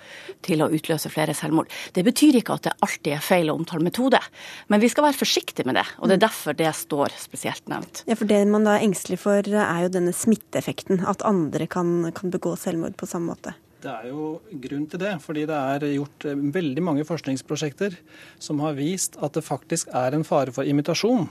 til 0.46 0.64
å 0.64 0.70
utløse 0.72 1.12
flere 1.12 1.36
selvmord. 1.38 1.57
Det 1.94 2.06
betyr 2.06 2.40
ikke 2.40 2.58
at 2.58 2.68
det 2.68 2.76
alltid 2.86 3.14
er 3.16 3.24
feil 3.26 3.52
å 3.52 3.58
omtale 3.58 3.86
metode, 3.86 4.22
men 4.68 4.84
vi 4.84 4.90
skal 4.92 5.08
være 5.08 5.18
forsiktige 5.18 5.66
med 5.68 5.80
det. 5.80 5.86
Og 5.98 6.10
det 6.10 6.18
er 6.18 6.26
derfor 6.28 6.58
det 6.58 6.74
står 6.78 7.16
spesielt 7.18 7.66
nevnt. 7.72 8.04
Ja, 8.08 8.16
for 8.16 8.30
Det 8.30 8.44
man 8.48 8.68
da 8.68 8.78
er 8.78 8.86
engstelig 8.86 9.22
for, 9.24 9.42
er 9.42 9.86
jo 9.86 9.94
denne 9.94 10.14
smitteeffekten. 10.14 11.02
At 11.08 11.26
andre 11.26 11.68
kan, 11.68 12.12
kan 12.14 12.34
begå 12.34 12.56
selvmord 12.60 12.98
på 13.00 13.10
samme 13.10 13.34
måte. 13.34 13.56
Det 13.82 13.92
er 13.94 14.08
jo 14.10 14.38
grunn 14.64 14.88
til 14.90 15.02
det, 15.04 15.14
fordi 15.22 15.44
det 15.50 15.58
er 15.58 15.84
gjort 15.94 16.26
eh, 16.26 16.40
veldig 16.56 16.84
mange 16.84 17.06
forskningsprosjekter 17.06 17.98
som 18.42 18.62
har 18.66 18.78
vist 18.78 19.20
at 19.22 19.38
det 19.38 19.46
faktisk 19.46 19.92
er 19.96 20.18
en 20.18 20.26
fare 20.26 20.54
for 20.56 20.66
imitasjon. 20.66 21.28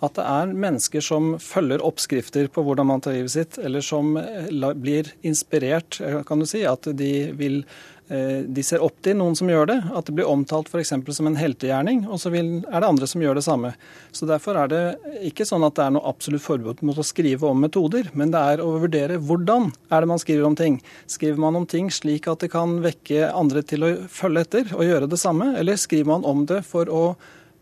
At 0.00 0.14
det 0.16 0.24
er 0.24 0.54
mennesker 0.54 1.04
som 1.04 1.34
følger 1.42 1.82
oppskrifter 1.84 2.46
på 2.52 2.62
hvordan 2.64 2.88
man 2.88 3.02
tar 3.04 3.18
livet 3.18 3.34
sitt, 3.34 3.58
eller 3.60 3.84
som 3.84 4.14
eh, 4.16 4.48
blir 4.78 5.10
inspirert, 5.26 5.98
eh, 6.00 6.22
kan 6.24 6.40
du 6.40 6.46
si. 6.48 6.62
At 6.64 6.88
de 6.96 7.12
vil 7.36 7.64
de 8.10 8.62
ser 8.66 8.82
opp 8.82 8.96
til 9.06 9.14
noen 9.20 9.36
som 9.38 9.46
gjør 9.46 9.68
det, 9.70 9.76
at 9.94 10.08
det 10.08 10.14
blir 10.16 10.26
omtalt 10.26 10.66
f.eks. 10.66 10.90
som 11.14 11.28
en 11.28 11.38
heltegjerning, 11.38 12.00
og 12.10 12.18
så 12.18 12.32
er 12.34 12.64
det 12.66 12.88
andre 12.88 13.06
som 13.06 13.22
gjør 13.22 13.38
det 13.38 13.44
samme. 13.46 13.70
Så 14.10 14.26
Derfor 14.26 14.58
er 14.58 14.72
det 14.72 14.80
ikke 15.28 15.46
sånn 15.46 15.62
at 15.66 15.76
det 15.78 15.84
er 15.84 15.94
noe 15.94 16.10
absolutt 16.10 16.42
forbud 16.42 16.82
mot 16.86 16.98
å 16.98 17.06
skrive 17.06 17.46
om 17.46 17.62
metoder, 17.62 18.10
men 18.18 18.34
det 18.34 18.42
er 18.54 18.64
å 18.64 18.72
vurdere 18.82 19.20
hvordan 19.22 19.70
er 19.90 20.02
det 20.02 20.10
man 20.10 20.22
skriver 20.22 20.48
om 20.48 20.58
ting. 20.58 20.80
Skriver 21.06 21.38
man 21.46 21.60
om 21.60 21.68
ting 21.70 21.92
slik 21.94 22.26
at 22.30 22.42
det 22.42 22.50
kan 22.50 22.80
vekke 22.82 23.30
andre 23.30 23.62
til 23.62 23.86
å 23.86 23.92
følge 24.10 24.46
etter 24.46 24.74
og 24.74 24.86
gjøre 24.88 25.10
det 25.10 25.20
samme, 25.22 25.52
eller 25.60 25.78
skriver 25.78 26.10
man 26.10 26.26
om 26.26 26.42
det 26.50 26.64
for 26.66 26.90
å 26.90 27.04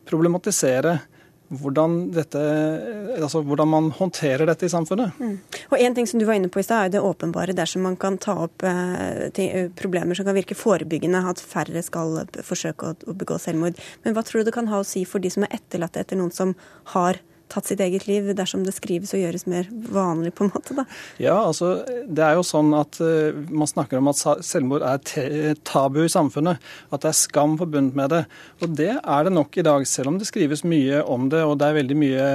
problematisere 0.09 0.99
hvordan, 1.49 1.97
dette, 2.13 2.41
altså 3.17 3.41
hvordan, 3.47 3.69
man 3.69 3.91
håndterer 3.97 4.45
dette 4.49 4.67
i 4.69 4.73
samfunnet. 4.73 5.17
Mm. 5.19 5.39
Og 5.71 5.79
En 5.81 5.95
ting 5.97 6.09
som 6.09 6.21
du 6.21 6.27
var 6.29 6.37
inne 6.37 6.51
på 6.53 6.61
i 6.61 6.67
stad, 6.67 6.87
er 6.87 6.97
det 6.97 7.05
åpenbare 7.05 7.57
dersom 7.57 7.87
man 7.89 7.97
kan 7.97 8.19
ta 8.21 8.35
opp 8.45 8.65
eh, 8.69 9.29
ting, 9.35 9.73
problemer 9.79 10.19
som 10.19 10.29
kan 10.29 10.37
virke 10.37 10.59
forebyggende, 10.59 11.25
at 11.31 11.41
færre 11.41 11.83
skal 11.85 12.21
forsøke 12.45 12.93
å, 12.93 12.99
å, 13.09 13.17
begå 13.17 13.39
selvmord. 13.41 13.81
Men 14.05 14.17
hva 14.17 14.25
tror 14.27 14.43
du 14.43 14.51
det 14.51 14.57
kan 14.59 14.69
ha 14.73 14.83
å 14.83 14.87
si 14.87 15.07
for 15.09 15.25
de 15.25 15.33
som 15.33 15.47
er 15.47 15.57
etterlatte 15.57 16.05
etter 16.05 16.21
noen 16.21 16.35
som 16.35 16.55
har 16.95 17.23
tatt 17.53 17.71
sitt 17.71 17.83
eget 17.85 18.07
liv, 18.09 18.31
dersom 18.37 18.65
det 18.67 18.75
skrives 18.77 19.15
og 19.17 19.23
gjøres 19.23 19.47
mer 19.51 19.69
vanlig, 19.93 20.35
på 20.37 20.47
en 20.47 20.53
måte? 20.55 20.77
da? 20.79 20.87
Ja, 21.23 21.37
altså 21.41 21.83
det 22.07 22.25
er 22.25 22.39
jo 22.39 22.47
sånn 22.47 22.73
at 22.79 23.01
uh, 23.03 23.37
man 23.49 23.71
snakker 23.71 24.01
om 24.01 24.11
at 24.13 24.23
selvmord 24.47 24.87
er 24.87 25.59
tabu 25.69 26.03
i 26.05 26.13
samfunnet. 26.13 26.63
At 26.93 27.05
det 27.05 27.13
er 27.13 27.21
skam 27.21 27.59
forbundet 27.61 27.99
med 27.99 28.15
det. 28.15 28.25
Og 28.63 28.75
det 28.79 28.95
er 28.99 29.29
det 29.29 29.35
nok 29.35 29.59
i 29.59 29.67
dag, 29.67 29.87
selv 29.89 30.13
om 30.13 30.19
det 30.21 30.29
skrives 30.31 30.65
mye 30.69 31.03
om 31.05 31.31
det, 31.33 31.45
og 31.45 31.59
det 31.61 31.69
er 31.69 31.81
veldig 31.83 31.99
mye 31.99 32.27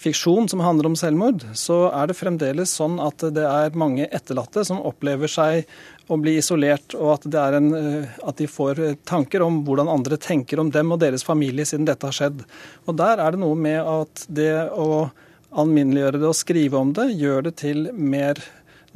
fiksjon 0.00 0.48
som 0.48 0.62
handler 0.64 0.90
om 0.90 0.96
selvmord, 0.96 1.44
så 1.56 1.90
er 1.92 2.08
det 2.08 2.16
fremdeles 2.18 2.72
sånn 2.78 2.98
at 3.02 3.20
det 3.36 3.44
er 3.44 3.76
mange 3.78 4.08
etterlatte 4.08 4.64
som 4.66 4.80
opplever 4.80 5.30
seg 5.30 5.68
å 6.10 6.18
bli 6.20 6.36
isolert, 6.40 6.94
og 6.98 7.12
at, 7.14 7.26
en, 7.56 7.72
eh, 7.76 8.20
at, 8.22 8.36
de 8.40 8.48
får 8.50 8.82
tanker 9.08 9.44
om 9.46 9.62
hvordan 9.66 9.90
andre 9.90 10.18
tenker 10.20 10.60
om 10.60 10.72
dem 10.74 10.92
og 10.92 11.02
deres 11.02 11.26
familie 11.26 11.66
siden 11.68 11.88
dette 11.88 12.08
har 12.08 12.16
skjedd. 12.16 12.44
Og 12.86 12.96
Der 13.00 13.22
er 13.22 13.34
det 13.34 13.42
noe 13.42 13.58
med 13.58 13.80
at 13.80 14.24
det 14.28 14.52
å 14.74 15.10
alminneliggjøre 15.50 16.20
det 16.22 16.28
og 16.30 16.38
skrive 16.38 16.78
om 16.78 16.92
det, 16.94 17.08
gjør 17.18 17.48
det 17.48 17.56
til 17.62 17.88
mer 17.94 18.38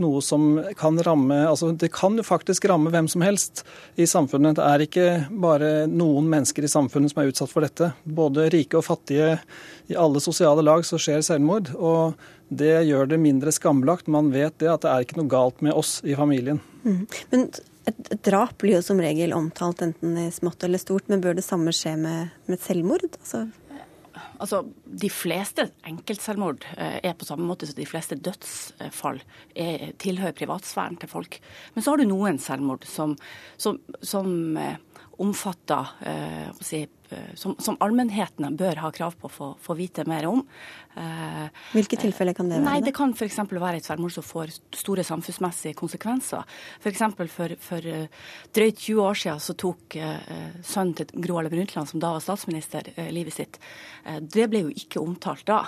noe 0.03 0.23
som 0.25 0.59
kan 0.79 0.99
ramme 1.07 1.37
altså 1.47 1.71
Det 1.79 1.93
kan 1.95 2.17
jo 2.19 2.25
faktisk 2.27 2.67
ramme 2.71 2.91
hvem 2.91 3.09
som 3.11 3.23
helst 3.23 3.65
i 3.97 4.07
samfunnet. 4.11 4.59
Det 4.59 4.65
er 4.67 4.85
ikke 4.87 5.09
bare 5.31 5.73
noen 5.91 6.29
mennesker 6.31 6.67
i 6.67 6.71
samfunnet 6.71 7.13
som 7.13 7.23
er 7.23 7.31
utsatt 7.31 7.53
for 7.53 7.67
dette. 7.67 7.93
Både 8.05 8.49
rike 8.53 8.81
og 8.81 8.87
fattige, 8.87 9.37
i 9.87 9.99
alle 10.01 10.23
sosiale 10.25 10.65
lag 10.65 10.85
så 10.87 10.99
skjer 11.01 11.23
selvmord. 11.25 11.75
og 11.77 12.15
det 12.49 12.85
gjør 12.87 13.09
det 13.09 13.19
mindre 13.19 13.53
skambelagt. 13.53 14.11
Man 14.11 14.31
vet 14.35 14.59
det 14.63 14.69
at 14.71 14.85
det 14.85 14.91
er 14.91 15.05
ikke 15.05 15.19
noe 15.19 15.31
galt 15.33 15.63
med 15.65 15.75
oss 15.75 15.97
i 16.05 16.15
familien. 16.19 16.61
Mm. 16.85 17.07
Men 17.33 17.47
et, 17.89 18.13
drap 18.25 18.59
blir 18.61 18.79
jo 18.79 18.85
som 18.85 19.01
regel 19.03 19.35
omtalt 19.37 19.83
enten 19.85 20.17
i 20.21 20.29
smått 20.33 20.65
eller 20.65 20.81
stort, 20.81 21.09
men 21.09 21.23
bør 21.25 21.37
det 21.39 21.45
samme 21.47 21.73
skje 21.75 21.97
med, 22.01 22.35
med 22.51 22.61
selvmord? 22.63 23.07
Altså 23.21 23.47
Altså, 24.39 24.62
De 24.85 25.11
fleste 25.12 25.68
enkeltselvmord 25.89 26.66
eh, 26.77 26.99
er 27.03 27.16
på 27.18 27.27
samme 27.29 27.47
måte 27.49 27.68
som 27.68 27.79
de 27.79 27.89
fleste 27.89 28.18
dødsfall 28.18 29.20
er, 29.55 29.93
tilhører 30.03 30.37
privatsfæren 30.37 30.99
til 31.01 31.11
folk. 31.11 31.41
Men 31.75 31.85
så 31.85 31.95
har 31.95 32.03
du 32.03 32.09
noen 32.09 32.41
selvmord 32.43 32.87
som, 32.89 33.16
som, 33.61 33.81
som 34.03 34.59
eh, 35.15 35.23
omfatter 35.25 35.95
eh, 36.05 36.51
si, 36.61 36.85
Eh, 37.15 37.35
som, 37.35 37.55
som 37.59 37.77
allmennheten 37.81 38.57
bør 38.57 38.81
ha 38.81 38.91
krav 38.95 39.17
på 39.21 39.29
å 39.29 39.49
få 39.61 39.77
vite 39.79 40.05
mer 40.09 40.27
om. 40.29 40.41
Eh, 40.97 41.47
Hvilke 41.75 41.99
tilfeller 42.01 42.37
kan 42.37 42.49
det 42.49 42.59
være? 42.59 42.67
Nei, 42.67 42.81
Det 42.85 42.95
kan 42.97 43.12
f.eks. 43.12 43.39
være 43.51 43.81
et 43.81 43.89
selvmord 43.89 44.15
som 44.15 44.27
får 44.27 44.55
store 44.75 45.05
samfunnsmessige 45.07 45.77
konsekvenser. 45.79 46.47
F.eks. 46.81 47.05
For, 47.19 47.31
for, 47.37 47.57
for 47.69 47.91
eh, 47.91 48.09
drøyt 48.57 48.81
20 48.87 49.05
år 49.05 49.21
siden 49.21 49.45
så 49.45 49.57
tok 49.59 49.99
sønnen 50.65 50.97
til 50.99 51.25
Gro 51.27 51.39
Harlem 51.39 51.55
Brundtland, 51.55 51.91
som 51.91 52.03
da 52.03 52.15
var 52.17 52.25
statsminister, 52.25 52.89
livet 53.15 53.37
sitt. 53.37 53.59
Det 54.05 54.47
ble 54.51 54.65
jo 54.65 54.73
ikke 54.73 55.03
omtalt 55.03 55.45
da. 55.49 55.61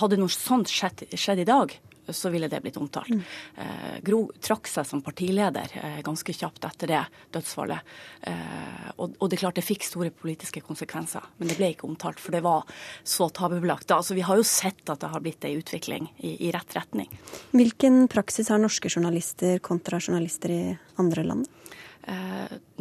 Hadde 0.00 0.18
noe 0.20 0.32
sånt 0.32 0.70
skjedd, 0.70 1.06
skjedd 1.16 1.42
i 1.42 1.48
dag, 1.48 1.74
så 2.14 2.30
ville 2.32 2.48
det 2.48 2.60
blitt 2.64 2.76
omtalt. 2.80 3.10
Mm. 3.10 3.22
Eh, 3.56 3.96
Gro 4.04 4.20
trakk 4.40 4.68
seg 4.70 4.86
som 4.88 5.02
partileder 5.04 5.72
eh, 5.80 5.98
ganske 6.06 6.34
kjapt 6.34 6.66
etter 6.68 6.92
det 6.92 7.02
dødsfallet. 7.34 7.94
Eh, 8.30 8.86
og, 8.96 9.16
og, 9.18 9.26
det 9.28 9.38
er 9.38 9.44
klart 9.44 9.60
det 9.60 9.66
fikk 9.66 9.86
store 9.86 10.12
politiske 10.14 10.62
konsekvenser, 10.64 11.24
men 11.38 11.50
det 11.50 11.58
ble 11.60 11.72
ikke 11.74 11.88
omtalt, 11.88 12.22
for 12.22 12.34
det 12.34 12.44
var 12.46 12.66
så 13.02 13.30
tabubelagt. 13.34 13.90
Altså, 13.94 14.16
vi 14.18 14.26
har 14.26 14.40
jo 14.40 14.46
sett 14.46 14.84
at 14.88 15.02
det 15.02 15.12
har 15.12 15.24
blitt 15.24 15.44
ei 15.48 15.56
utvikling 15.58 16.10
i, 16.18 16.36
i 16.48 16.52
rett 16.54 16.76
retning. 16.78 17.10
Hvilken 17.56 18.06
praksis 18.12 18.50
har 18.52 18.62
norske 18.62 18.90
journalister 18.92 19.60
kontra 19.64 20.00
journalister 20.00 20.54
i 20.54 20.62
andre 21.00 21.26
land? 21.26 21.54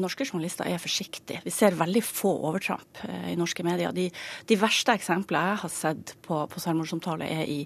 Norske 0.01 0.25
journalister 0.27 0.67
er 0.69 0.81
forsiktige. 0.81 1.41
Vi 1.45 1.53
ser 1.53 1.77
veldig 1.77 2.03
få 2.05 2.31
overtramp 2.49 3.01
eh, 3.07 3.31
i 3.33 3.37
norske 3.39 3.65
medier. 3.65 3.93
De, 3.95 4.07
de 4.47 4.57
verste 4.59 4.93
eksemplene 4.97 5.53
jeg 5.53 5.61
har 5.63 5.73
sett 5.73 6.13
på, 6.25 6.43
på 6.51 6.61
selvmordsomtale, 6.61 7.27
er 7.27 7.49
i, 7.49 7.59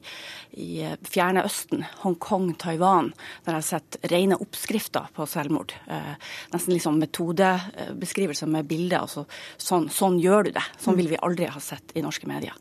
i 0.60 0.70
eh, 0.86 0.96
fjerne 1.12 1.44
Østen, 1.48 1.84
Hongkong, 2.04 2.54
Taiwan, 2.62 3.12
der 3.46 3.58
jeg 3.58 3.60
har 3.60 3.68
sett 3.68 4.00
rene 4.12 4.40
oppskrifter 4.42 5.12
på 5.16 5.28
selvmord. 5.30 5.76
Eh, 5.92 6.16
nesten 6.54 6.76
liksom 6.76 7.02
metodebeskrivelser 7.02 8.50
med 8.52 8.70
bilder. 8.70 9.04
Altså, 9.04 9.26
sånn, 9.58 9.90
sånn 9.92 10.20
gjør 10.22 10.50
du 10.50 10.56
det. 10.60 10.66
Sånn 10.82 11.00
vil 11.00 11.12
vi 11.12 11.20
aldri 11.22 11.52
ha 11.52 11.64
sett 11.64 11.96
i 11.96 12.06
norske 12.06 12.30
medier. 12.30 12.56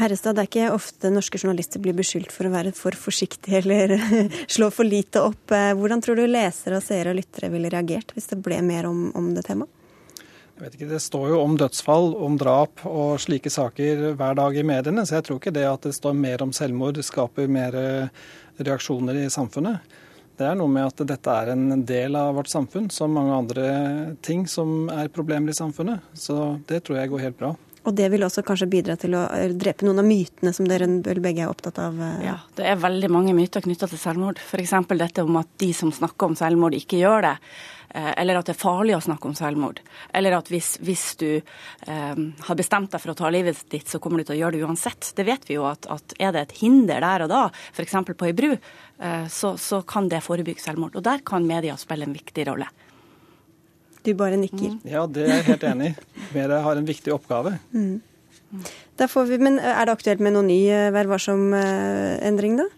Herrestad, 0.00 0.38
det 0.38 0.46
er 0.46 0.48
ikke 0.48 0.72
ofte 0.72 1.10
norske 1.12 1.36
journalister 1.36 1.80
blir 1.82 1.92
beskyldt 1.98 2.32
for 2.32 2.48
å 2.48 2.52
være 2.54 2.72
for 2.76 2.96
forsiktige 2.96 3.58
eller 3.60 3.92
slå 4.54 4.70
for 4.72 4.88
lite 4.88 5.20
opp. 5.20 5.52
Eh, 5.52 5.72
hvordan 5.76 6.00
tror 6.00 6.16
du 6.16 6.24
lesere, 6.24 6.78
og 6.78 6.86
seere 6.86 7.12
og 7.12 7.18
lyttere 7.18 7.50
ville 7.52 7.68
reagert 7.72 8.14
hvis 8.16 8.30
det 8.30 8.40
ble 8.40 8.62
mer 8.64 8.88
om, 8.88 9.09
om 9.18 9.32
det 9.36 9.46
temaet? 9.48 9.76
Jeg 10.60 10.66
vet 10.66 10.74
ikke, 10.76 10.90
Det 10.90 11.00
står 11.00 11.28
jo 11.30 11.38
om 11.40 11.54
dødsfall, 11.56 12.10
om 12.20 12.34
drap 12.36 12.82
og 12.84 13.14
slike 13.22 13.48
saker 13.48 14.10
hver 14.12 14.34
dag 14.36 14.56
i 14.60 14.64
mediene, 14.66 15.06
så 15.08 15.16
jeg 15.16 15.24
tror 15.24 15.38
ikke 15.40 15.54
det 15.56 15.64
at 15.64 15.88
det 15.88 15.94
står 15.96 16.12
mer 16.12 16.42
om 16.44 16.52
selvmord 16.52 17.00
skaper 17.00 17.48
mer 17.48 17.78
eh, 17.80 18.12
reaksjoner 18.60 19.22
i 19.22 19.30
samfunnet. 19.32 19.80
Det 20.36 20.44
er 20.48 20.58
noe 20.60 20.68
med 20.72 20.88
at 20.88 21.00
dette 21.08 21.32
er 21.32 21.54
en 21.54 21.82
del 21.88 22.16
av 22.16 22.34
vårt 22.36 22.52
samfunn, 22.52 22.90
som 22.92 23.12
mange 23.12 23.32
andre 23.36 23.66
ting 24.24 24.46
som 24.48 24.88
er 24.92 25.08
problemer 25.12 25.52
i 25.52 25.56
samfunnet. 25.56 26.04
Så 26.12 26.36
det 26.68 26.82
tror 26.84 27.00
jeg 27.00 27.12
går 27.12 27.24
helt 27.26 27.40
bra. 27.40 27.54
Og 27.88 27.96
det 27.96 28.10
vil 28.12 28.24
også 28.26 28.44
kanskje 28.44 28.68
bidra 28.68 28.96
til 29.00 29.16
å 29.16 29.24
eh, 29.32 29.52
drepe 29.56 29.86
noen 29.86 30.02
av 30.02 30.08
mytene 30.08 30.52
som 30.52 30.68
dere 30.68 30.88
begge 31.24 31.46
er 31.46 31.48
opptatt 31.48 31.80
av? 31.80 31.96
Eh. 31.96 32.22
Ja, 32.28 32.36
det 32.58 32.68
er 32.68 32.80
veldig 32.80 33.08
mange 33.12 33.32
myter 33.36 33.64
knytta 33.64 33.88
til 33.88 34.00
selvmord. 34.00 34.40
F.eks. 34.44 34.74
dette 34.92 35.24
om 35.24 35.40
at 35.40 35.48
de 35.60 35.70
som 35.76 35.92
snakker 35.92 36.28
om 36.28 36.36
selvmord, 36.36 36.76
ikke 36.76 37.00
gjør 37.00 37.30
det. 37.30 37.36
Eh, 37.94 38.10
eller 38.22 38.38
at 38.38 38.46
det 38.46 38.54
er 38.54 38.60
farlig 38.60 38.94
å 38.94 39.02
snakke 39.02 39.30
om 39.30 39.34
selvmord. 39.38 39.80
Eller 40.14 40.36
at 40.36 40.50
hvis, 40.52 40.76
hvis 40.84 41.06
du 41.18 41.28
eh, 41.40 42.20
har 42.46 42.58
bestemt 42.58 42.92
deg 42.92 43.02
for 43.02 43.12
å 43.12 43.18
ta 43.18 43.30
livet 43.32 43.64
ditt, 43.72 43.88
så 43.90 43.98
kommer 44.02 44.20
du 44.20 44.28
til 44.28 44.36
å 44.36 44.40
gjøre 44.44 44.58
det 44.58 44.66
uansett. 44.68 45.10
Det 45.16 45.26
vet 45.26 45.48
vi 45.48 45.56
jo 45.58 45.66
at, 45.70 45.88
at 45.90 46.14
er 46.18 46.34
det 46.36 46.44
et 46.44 46.58
hinder 46.60 47.02
der 47.02 47.26
og 47.26 47.32
da, 47.32 47.42
f.eks. 47.74 47.96
på 48.12 48.28
ei 48.28 48.36
bru, 48.36 48.52
eh, 48.54 49.26
så, 49.32 49.56
så 49.58 49.82
kan 49.82 50.10
det 50.12 50.22
forebygge 50.26 50.62
selvmord. 50.62 50.94
Og 51.00 51.06
der 51.06 51.24
kan 51.26 51.48
media 51.48 51.74
spille 51.80 52.06
en 52.06 52.14
viktig 52.14 52.46
rolle. 52.50 52.68
Du 54.06 54.14
bare 54.16 54.38
nikker. 54.40 54.76
Mm. 54.78 54.84
Ja, 54.88 55.02
det 55.10 55.26
er 55.26 55.40
jeg 55.40 55.48
helt 55.50 55.66
enig 55.68 55.90
i. 55.90 56.20
Media 56.38 56.60
har 56.64 56.78
en 56.78 56.86
viktig 56.88 57.12
oppgave. 57.12 57.58
Mm. 57.74 57.98
Vi, 59.00 59.38
men 59.38 59.58
er 59.58 59.86
det 59.86 59.92
aktuelt 59.92 60.22
med 60.22 60.34
noen 60.34 60.48
ny 60.50 60.60
eh, 60.70 60.92
Vær 60.94 61.10
varsom-endring, 61.10 62.60
da? 62.60 62.68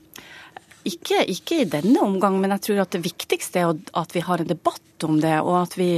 Ikke, 0.89 1.21
ikke, 1.31 1.61
i 1.63 1.69
denne 1.71 2.01
omgang, 2.03 2.41
men 2.43 2.51
jeg 2.57 2.65
tror 2.67 2.81
at 2.83 2.97
det 2.97 3.05
viktigste 3.05 3.61
er 3.61 3.77
at 4.01 4.17
vi 4.17 4.25
har 4.27 4.43
en 4.43 4.49
debatt 4.49 4.83
om 5.07 5.21
det. 5.23 5.39
Og 5.43 5.57
at 5.63 5.77
vi 5.79 5.91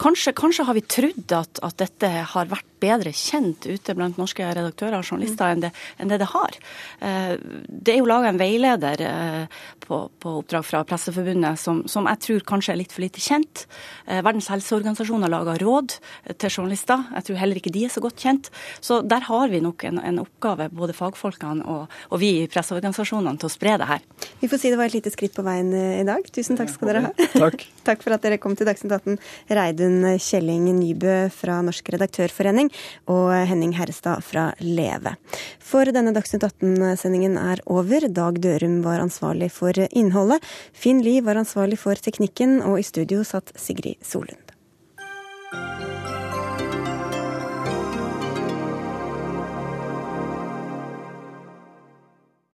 Kanskje, 0.00 0.32
kanskje 0.36 0.64
har 0.64 0.76
vi 0.76 0.82
trodd 0.86 1.32
at, 1.36 1.60
at, 1.62 1.76
dette 1.80 2.08
har 2.32 2.48
vært 2.50 2.66
bedre 2.80 3.12
kjent 3.14 3.66
ute 3.68 3.94
blant 3.96 4.18
norske 4.20 4.44
redaktører 4.44 4.98
og 4.98 5.06
journalister 5.06 5.52
enn 5.52 5.64
det, 5.64 5.70
enn 6.00 6.10
det, 6.10 6.20
det 6.22 6.28
har. 6.32 6.56
Eh, 7.04 7.34
det 7.68 7.94
er 7.94 8.00
jo 8.00 8.08
laga 8.08 8.30
en 8.30 8.40
veileder 8.40 9.02
eh, 9.04 9.58
på, 9.84 10.00
på, 10.22 10.34
oppdrag 10.40 10.64
fra 10.66 10.82
Presseforbundet 10.88 11.60
som, 11.60 11.82
som, 11.90 12.08
jeg 12.08 12.22
tror 12.24 12.46
kanskje 12.54 12.74
er 12.74 12.80
litt 12.80 12.94
for 12.94 13.04
lite 13.04 13.22
kjent. 13.22 13.66
Eh, 14.06 14.22
Verdens 14.24 14.48
helseorganisasjon 14.52 15.26
har 15.26 15.32
laga 15.32 15.56
råd 15.60 15.96
til 16.40 16.54
journalister. 16.54 17.04
Jeg 17.18 17.28
tror 17.28 17.40
heller 17.42 17.60
ikke 17.60 17.74
de 17.74 17.84
er 17.86 17.92
så 17.92 18.02
godt 18.04 18.24
kjent. 18.24 18.50
Så 18.80 19.02
der 19.04 19.28
har 19.28 19.52
vi 19.52 19.62
nok 19.64 19.84
en, 19.88 20.00
en 20.00 20.22
oppgave, 20.24 20.70
både 20.72 20.96
fagfolkene 20.96 21.66
og, 21.68 22.00
og 22.08 22.22
vi 22.22 22.32
i 22.40 22.48
presseorganisasjonene, 22.50 23.36
til 23.40 23.50
å 23.50 23.52
spre 23.52 23.76
det 23.80 23.90
her. 23.90 24.04
Vi 24.40 24.48
får 24.50 24.62
si 24.62 24.72
det 24.72 24.80
var 24.80 24.88
et 24.88 24.96
lite 24.96 25.12
skritt 25.12 25.36
på 25.36 25.44
veien 25.46 25.72
i 25.74 26.06
dag. 26.08 26.24
Tusen 26.32 26.58
takk 26.58 26.72
skal 26.72 26.92
dere 26.92 27.06
ha. 27.08 27.14
Takk. 27.36 27.66
takk 27.88 28.04
for 28.06 28.16
at 28.16 28.24
dere 28.24 28.40
kom 28.40 28.49
til 28.58 28.68
Dagsnytt 28.68 28.94
18. 28.96 29.18
Reidun 29.56 30.04
Kjelling 30.22 30.68
Nybø 30.78 31.16
fra 31.34 31.60
Norsk 31.66 31.92
redaktørforening 31.94 32.70
og 33.12 33.32
Henning 33.50 33.74
Herrestad 33.78 34.24
fra 34.26 34.50
Leve. 34.62 35.16
For 35.58 35.88
denne 35.94 36.14
Dagsnytt 36.16 36.46
18-sendingen 36.48 37.38
er 37.40 37.62
over. 37.70 38.08
Dag 38.10 38.40
Dørum 38.42 38.80
var 38.86 39.02
ansvarlig 39.04 39.52
for 39.54 39.76
innholdet. 39.90 40.42
Finn 40.72 41.04
Lie 41.06 41.24
var 41.26 41.40
ansvarlig 41.40 41.80
for 41.80 41.94
teknikken, 41.94 42.58
og 42.66 42.80
i 42.80 42.86
studio 42.86 43.24
satt 43.26 43.54
Sigrid 43.60 44.00
Solund. 44.06 44.49